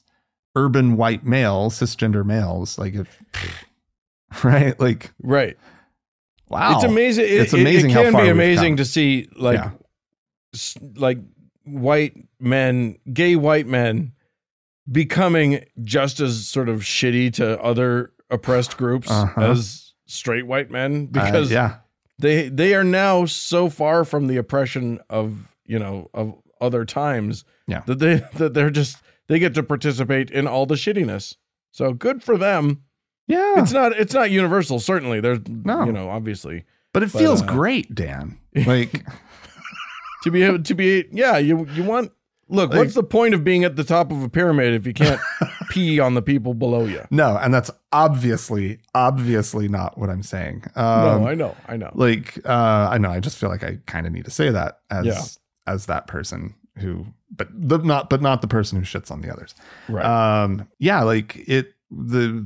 urban 0.55 0.97
white 0.97 1.25
males, 1.25 1.79
cisgender 1.79 2.25
males, 2.25 2.77
like 2.77 2.95
if 2.95 3.23
right, 4.43 4.79
like 4.79 5.11
right 5.21 5.57
wow, 6.49 6.75
it's 6.75 6.83
amazing 6.83 7.25
it, 7.25 7.31
It's 7.31 7.53
amazing 7.53 7.89
it, 7.91 7.93
how 7.93 8.03
can 8.03 8.11
far 8.13 8.21
be 8.21 8.27
we've 8.27 8.35
amazing 8.35 8.77
to 8.77 8.85
see 8.85 9.27
like 9.35 9.57
Yeah. 9.57 9.71
s- 10.53 10.77
like 10.95 11.17
white 11.65 12.15
men 12.39 12.97
gay 13.13 13.35
white 13.35 13.67
men 13.67 14.11
becoming 14.91 15.63
just 15.83 16.19
as 16.19 16.45
sort 16.47 16.69
of 16.69 16.81
shitty 16.81 17.33
to 17.33 17.61
other 17.61 18.11
oppressed 18.29 18.77
groups 18.77 19.09
Uh-huh. 19.09 19.41
as 19.41 19.93
straight 20.05 20.45
white 20.45 20.69
men 20.69 21.09
Uh, 21.15 21.23
because 21.23 21.51
yeah, 21.51 21.77
they 22.19 22.49
they 22.49 22.73
are 22.75 22.83
now 22.83 23.25
so 23.25 23.69
far 23.69 24.03
from 24.05 24.27
the 24.27 24.37
oppression 24.37 24.99
of 25.09 25.55
you 25.65 25.79
know 25.79 26.09
of 26.13 26.33
other 26.59 26.85
times 26.85 27.45
Yeah. 27.67 27.81
that 27.85 27.99
they 27.99 28.15
that 28.37 28.53
they're 28.53 28.69
just 28.69 28.97
they 29.27 29.39
get 29.39 29.53
to 29.55 29.63
participate 29.63 30.29
in 30.31 30.47
all 30.47 30.65
the 30.65 30.75
shittiness 30.75 31.35
so 31.71 31.93
good 31.93 32.21
for 32.23 32.37
them 32.37 32.83
yeah, 33.27 33.61
it's 33.61 33.71
not 33.71 33.93
it's 33.93 34.13
not 34.13 34.31
universal 34.31 34.79
certainly 34.79 35.19
there's 35.19 35.39
No. 35.47 35.85
you 35.85 35.91
know 35.91 36.09
obviously 36.09 36.65
but 36.93 37.03
it 37.03 37.11
but, 37.11 37.19
feels 37.19 37.41
uh, 37.41 37.45
great, 37.45 37.93
Dan. 37.93 38.37
Like, 38.67 39.03
to 40.23 40.31
be 40.31 40.43
able 40.43 40.61
to 40.63 40.73
be 40.75 41.05
yeah 41.11 41.37
you 41.37 41.65
you 41.73 41.83
want 41.83 42.11
Look, 42.49 42.69
Like- 42.71 42.79
what's 42.79 42.93
the 42.93 43.03
point 43.03 43.33
of 43.33 43.43
being 43.43 43.63
at 43.63 43.77
the 43.77 43.83
top 43.85 44.11
of 44.11 44.21
a 44.21 44.29
pyramid 44.29 44.73
if 44.73 44.85
you 44.85 44.93
can't 44.93 45.19
pee 45.71 45.99
on 45.99 46.13
the 46.13 46.21
people 46.21 46.53
below 46.53 46.85
you? 46.85 47.01
No, 47.09 47.37
and 47.37 47.51
that's 47.53 47.71
obviously, 47.93 48.79
obviously 48.93 49.67
not 49.69 49.97
what 49.97 50.09
I'm 50.09 50.21
saying. 50.21 50.63
Um, 50.75 51.21
no, 51.23 51.27
I 51.27 51.35
know, 51.35 51.55
I 51.67 51.77
know. 51.77 51.89
like 51.95 52.37
uh 52.45 52.89
i 52.91 52.97
know 52.97 53.09
i 53.09 53.19
just 53.19 53.37
feel 53.37 53.49
like 53.49 53.63
i 53.63 53.79
kind 53.87 54.05
of 54.05 54.13
need 54.13 54.25
to 54.25 54.31
say 54.31 54.49
that 54.51 54.79
as 54.91 55.05
Yeah. 55.05 55.21
as 55.65 55.85
that 55.87 56.05
person 56.05 56.53
who 56.77 57.05
but 57.31 57.47
the 57.51 57.77
not 57.79 58.09
but 58.09 58.21
not 58.21 58.41
the 58.41 58.47
person 58.47 58.77
who 58.77 58.85
shits 58.85 59.09
on 59.09 59.21
the 59.21 59.31
others 59.31 59.55
right. 59.89 60.05
um 60.43 60.67
yeah 60.79 61.01
like 61.01 61.37
it 61.47 61.73
the 61.89 62.45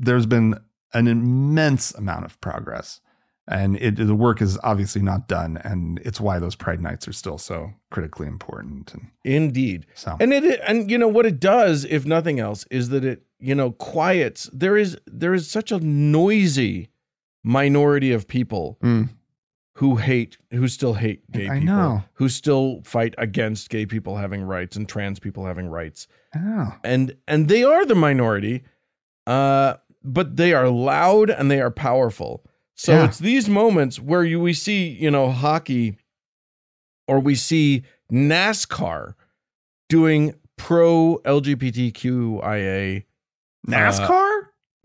there's 0.00 0.26
been 0.26 0.54
an 0.94 1.06
immense 1.06 1.92
amount 1.94 2.24
of 2.24 2.40
progress 2.40 3.00
and 3.46 3.76
it 3.76 3.96
the 3.96 4.14
work 4.14 4.40
is 4.42 4.58
obviously 4.62 5.02
not 5.02 5.28
done 5.28 5.56
and 5.64 6.00
it's 6.04 6.20
why 6.20 6.38
those 6.38 6.54
pride 6.56 6.80
nights 6.80 7.06
are 7.08 7.12
still 7.12 7.38
so 7.38 7.70
critically 7.90 8.26
important 8.26 8.92
and 8.94 9.10
Indeed. 9.24 9.86
so 9.94 10.16
And 10.20 10.32
it 10.32 10.60
and 10.66 10.90
you 10.90 10.98
know 10.98 11.08
what 11.08 11.26
it 11.26 11.38
does, 11.40 11.84
if 11.84 12.04
nothing 12.06 12.38
else, 12.40 12.64
is 12.70 12.88
that 12.90 13.04
it, 13.04 13.22
you 13.38 13.54
know, 13.54 13.70
quiets 13.72 14.48
there 14.52 14.76
is 14.76 14.96
there 15.06 15.34
is 15.34 15.50
such 15.50 15.70
a 15.72 15.78
noisy 15.80 16.90
minority 17.42 18.12
of 18.12 18.26
people 18.28 18.78
Mm. 18.82 19.08
who 19.76 19.96
hate 19.96 20.36
who 20.50 20.68
still 20.68 20.94
hate 20.94 21.30
gay 21.32 21.48
I 21.48 21.58
people. 21.60 21.66
know. 21.74 22.02
Who 22.14 22.28
still 22.28 22.82
fight 22.84 23.14
against 23.18 23.70
gay 23.70 23.86
people 23.86 24.16
having 24.16 24.42
rights 24.42 24.76
and 24.76 24.88
trans 24.88 25.18
people 25.18 25.44
having 25.46 25.68
rights. 25.68 26.06
oh, 26.36 26.74
And 26.84 27.16
and 27.26 27.48
they 27.48 27.64
are 27.64 27.84
the 27.86 27.94
minority, 27.94 28.62
uh, 29.26 29.74
but 30.02 30.36
they 30.36 30.52
are 30.52 30.68
loud 30.68 31.30
and 31.30 31.50
they 31.50 31.60
are 31.60 31.70
powerful. 31.70 32.44
So 32.74 32.92
Yeah. 32.92 33.04
it's 33.06 33.18
these 33.18 33.48
moments 33.48 34.00
where 34.00 34.24
you 34.24 34.40
we 34.40 34.52
see, 34.52 34.88
you 34.88 35.10
know, 35.10 35.30
hockey 35.30 35.96
or 37.06 37.20
we 37.20 37.34
see 37.34 37.82
NASCAR 38.12 39.14
doing 39.88 40.34
pro 40.56 41.18
LGBTQIA 41.24 43.04
nascar 43.68 44.30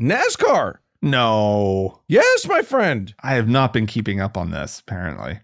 NASCAR. 0.01 0.75
no 1.01 2.01
Yes, 2.07 2.47
my 2.47 2.61
friend. 2.61 3.13
i 3.23 3.33
have 3.35 3.47
not 3.47 3.71
been 3.73 3.85
keeping 3.85 4.19
up 4.19 4.37
on 4.37 4.51
this 4.51 4.79
apparently 4.81 5.39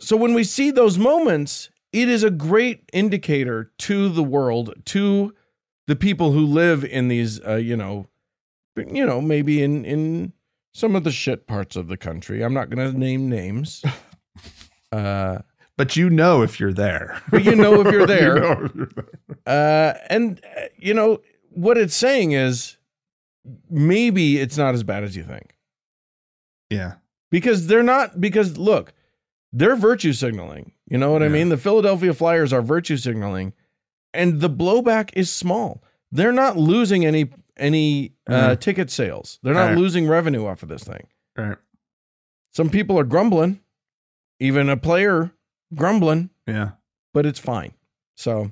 So 0.00 0.16
when 0.16 0.34
we 0.34 0.44
see 0.44 0.70
those 0.70 0.98
moments, 0.98 1.70
it 1.92 2.08
is 2.08 2.22
a 2.24 2.30
great 2.30 2.82
indicator 2.92 3.72
to 3.78 4.08
the 4.08 4.22
world, 4.24 4.74
to 4.86 5.34
the 5.86 5.94
people 5.96 6.32
who 6.32 6.44
live 6.44 6.84
in 6.84 7.06
these, 7.08 7.40
uh, 7.46 7.54
you 7.56 7.76
know, 7.76 8.06
you 8.76 9.06
know, 9.06 9.20
maybe 9.20 9.62
in 9.62 9.84
in 9.84 10.32
some 10.72 10.96
of 10.96 11.04
the 11.04 11.12
shit 11.12 11.46
parts 11.46 11.76
of 11.76 11.88
the 11.88 11.96
country. 11.96 12.42
I'm 12.42 12.54
not 12.54 12.68
going 12.70 12.92
to 12.92 12.98
name 12.98 13.28
names. 13.28 13.82
Uh, 14.92 15.40
but 15.76 15.96
you 15.96 16.08
know 16.08 16.42
if 16.42 16.60
you're 16.60 16.72
there 16.72 17.20
But 17.32 17.42
you 17.44 17.56
know 17.56 17.80
if 17.80 17.92
you're 17.92 18.06
there. 18.16 18.36
You 18.36 18.40
know 18.40 18.64
if 18.64 18.74
you're 18.76 18.88
there. 18.94 19.08
uh, 19.44 19.98
and 20.08 20.40
uh, 20.56 20.66
you 20.78 20.94
know 20.94 21.20
what 21.50 21.76
it's 21.76 21.96
saying 21.96 22.30
is 22.30 22.76
maybe 23.68 24.38
it's 24.38 24.56
not 24.56 24.72
as 24.74 24.84
bad 24.84 25.02
as 25.02 25.16
you 25.16 25.24
think 25.24 25.56
yeah 26.70 26.94
because 27.32 27.66
they're 27.66 27.82
not 27.82 28.20
because 28.20 28.56
look 28.56 28.92
they're 29.52 29.74
virtue 29.74 30.12
signaling 30.12 30.70
you 30.88 30.96
know 30.96 31.10
what 31.10 31.22
i 31.24 31.28
mean 31.28 31.48
the 31.48 31.56
philadelphia 31.56 32.14
flyers 32.14 32.52
are 32.52 32.62
virtue 32.62 32.96
signaling 32.96 33.52
and 34.12 34.40
the 34.40 34.48
blowback 34.50 35.10
is 35.14 35.28
small 35.28 35.82
they're 36.12 36.30
not 36.32 36.56
losing 36.56 37.04
any 37.04 37.28
any 37.56 38.12
uh, 38.26 38.50
Mhm. 38.50 38.60
ticket 38.60 38.90
sales 38.90 39.38
they're 39.42 39.54
not 39.54 39.68
Right. 39.70 39.78
losing 39.78 40.06
revenue 40.08 40.46
off 40.46 40.62
of 40.62 40.68
this 40.68 40.84
thing 40.84 41.06
right 41.36 41.56
some 42.52 42.68
people 42.70 42.98
are 42.98 43.04
grumbling 43.04 43.60
even 44.40 44.68
a 44.68 44.76
player 44.76 45.30
grumbling 45.74 46.30
yeah 46.46 46.70
but 47.12 47.24
it's 47.26 47.38
fine. 47.38 47.72
So 48.16 48.50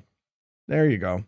there 0.69 0.89
you 0.89 0.97
go. 0.97 1.25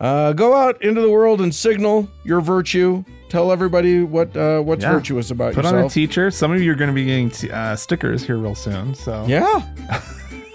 Uh, 0.00 0.32
go 0.32 0.54
out 0.54 0.80
into 0.84 1.00
the 1.00 1.10
world 1.10 1.40
and 1.40 1.52
signal 1.52 2.08
your 2.24 2.40
virtue. 2.40 3.04
Tell 3.28 3.50
everybody 3.50 4.04
what 4.04 4.36
uh, 4.36 4.60
what's 4.60 4.84
Yeah. 4.84 4.92
virtuous 4.92 5.32
about 5.32 5.54
Put 5.54 5.64
on 5.64 5.74
a 5.76 5.88
teacher. 5.88 6.30
Some 6.30 6.52
of 6.52 6.62
you 6.62 6.70
are 6.70 6.76
going 6.76 6.88
to 6.90 6.94
be 6.94 7.04
getting 7.04 7.30
t- 7.30 7.50
uh, 7.50 7.74
stickers 7.74 8.24
here 8.24 8.36
real 8.38 8.54
soon. 8.54 8.94
So 8.94 9.24
yeah, 9.26 9.62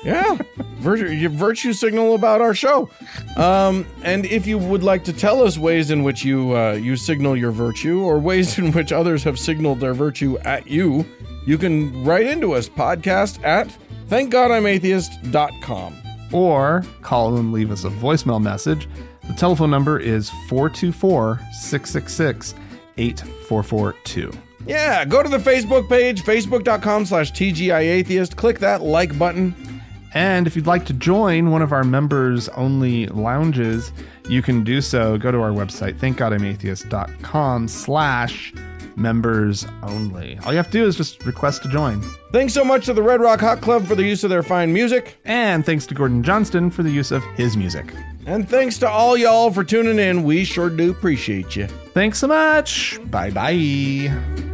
yeah. 0.04 0.38
Virtue, 0.80 1.30
virtue 1.30 1.74
signal 1.74 2.16
about 2.16 2.42
our 2.42 2.54
show. 2.54 2.90
Um, 3.38 3.86
and 4.04 4.26
if 4.26 4.46
you 4.46 4.58
would 4.58 4.84
like 4.84 5.04
to 5.06 5.14
tell 5.14 5.42
us 5.42 5.58
ways 5.58 5.92
in 5.92 6.04
which 6.04 6.26
you 6.26 6.56
uh, 6.56 6.74
you 6.74 6.96
signal 6.98 7.38
your 7.38 7.52
virtue, 7.52 8.02
or 8.02 8.20
ways 8.20 8.58
in 8.60 8.72
which 8.74 8.92
others 8.92 9.24
have 9.24 9.40
signaled 9.40 9.80
their 9.80 9.94
virtue 9.94 10.38
at 10.40 10.68
you, 10.68 11.06
you 11.46 11.58
can 11.58 12.04
write 12.04 12.26
into 12.26 12.54
us 12.54 12.68
podcast 12.68 13.44
at 13.44 13.68
thankgodimatheist.com. 14.10 15.96
or 16.32 16.84
call 17.02 17.38
and 17.38 17.52
leave 17.54 17.72
us 17.72 17.86
a 17.86 17.90
voicemail 17.90 18.42
message. 18.42 18.88
The 19.28 19.34
telephone 19.34 19.72
number 19.72 20.00
is 20.00 20.30
424 20.50 21.40
666 21.54 22.56
8442. 22.98 24.32
Yeah, 24.66 25.04
go 25.06 25.22
to 25.24 25.30
the 25.30 25.38
Facebook 25.38 25.90
page, 25.90 26.24
facebook.com 26.24 27.06
slash 27.06 27.32
TGIAtheist. 27.34 28.36
Click 28.36 28.60
that 28.60 28.82
like 28.82 29.18
button. 29.18 29.73
And 30.14 30.48
if 30.48 30.56
you'd 30.56 30.68
like 30.68 30.86
to 30.86 30.94
join 30.94 31.50
one 31.52 31.62
of 31.62 31.72
our 31.72 31.84
members 31.84 32.50
only 32.50 33.08
lounges, 33.08 33.92
you 34.30 34.42
can 34.42 34.64
do 34.64 34.82
so. 34.82 35.18
Go 35.18 35.32
to 35.32 35.40
our 35.42 35.52
website, 35.52 35.98
thankgodimatheist.com 35.98 37.68
slash 37.68 38.54
members 38.96 39.66
only. 39.82 40.38
All 40.46 40.52
you 40.52 40.58
have 40.58 40.68
to 40.68 40.72
do 40.72 40.86
is 40.86 40.96
just 40.96 41.26
request 41.26 41.64
to 41.64 41.70
join. 41.70 42.02
Thanks 42.32 42.54
so 42.54 42.64
much 42.64 42.86
to 42.86 42.94
the 42.94 43.02
Red 43.02 43.22
Rock 43.22 43.40
Hot 43.42 43.62
Club 43.62 43.86
for 43.86 43.96
the 43.96 44.04
use 44.04 44.24
of 44.24 44.30
their 44.30 44.44
fine 44.44 44.72
music. 44.72 45.18
And 45.26 45.66
thanks 45.66 45.86
to 45.88 45.96
Gordon 45.96 46.24
Johnston 46.24 46.70
for 46.70 46.84
the 46.84 46.92
use 46.92 47.12
of 47.12 47.24
his 47.36 47.58
music. 47.58 47.94
And 48.26 48.48
thanks 48.48 48.78
to 48.80 48.90
all 48.90 49.18
y'all 49.18 49.52
for 49.52 49.64
tuning 49.64 50.00
in. 50.00 50.24
We 50.24 50.44
sure 50.46 50.70
do 50.70 50.92
appreciate 50.92 51.56
you. 51.56 51.68
Thanks 51.94 52.20
so 52.20 52.28
much. 52.28 53.00
Bye 53.10 53.32
bye. 53.32 54.53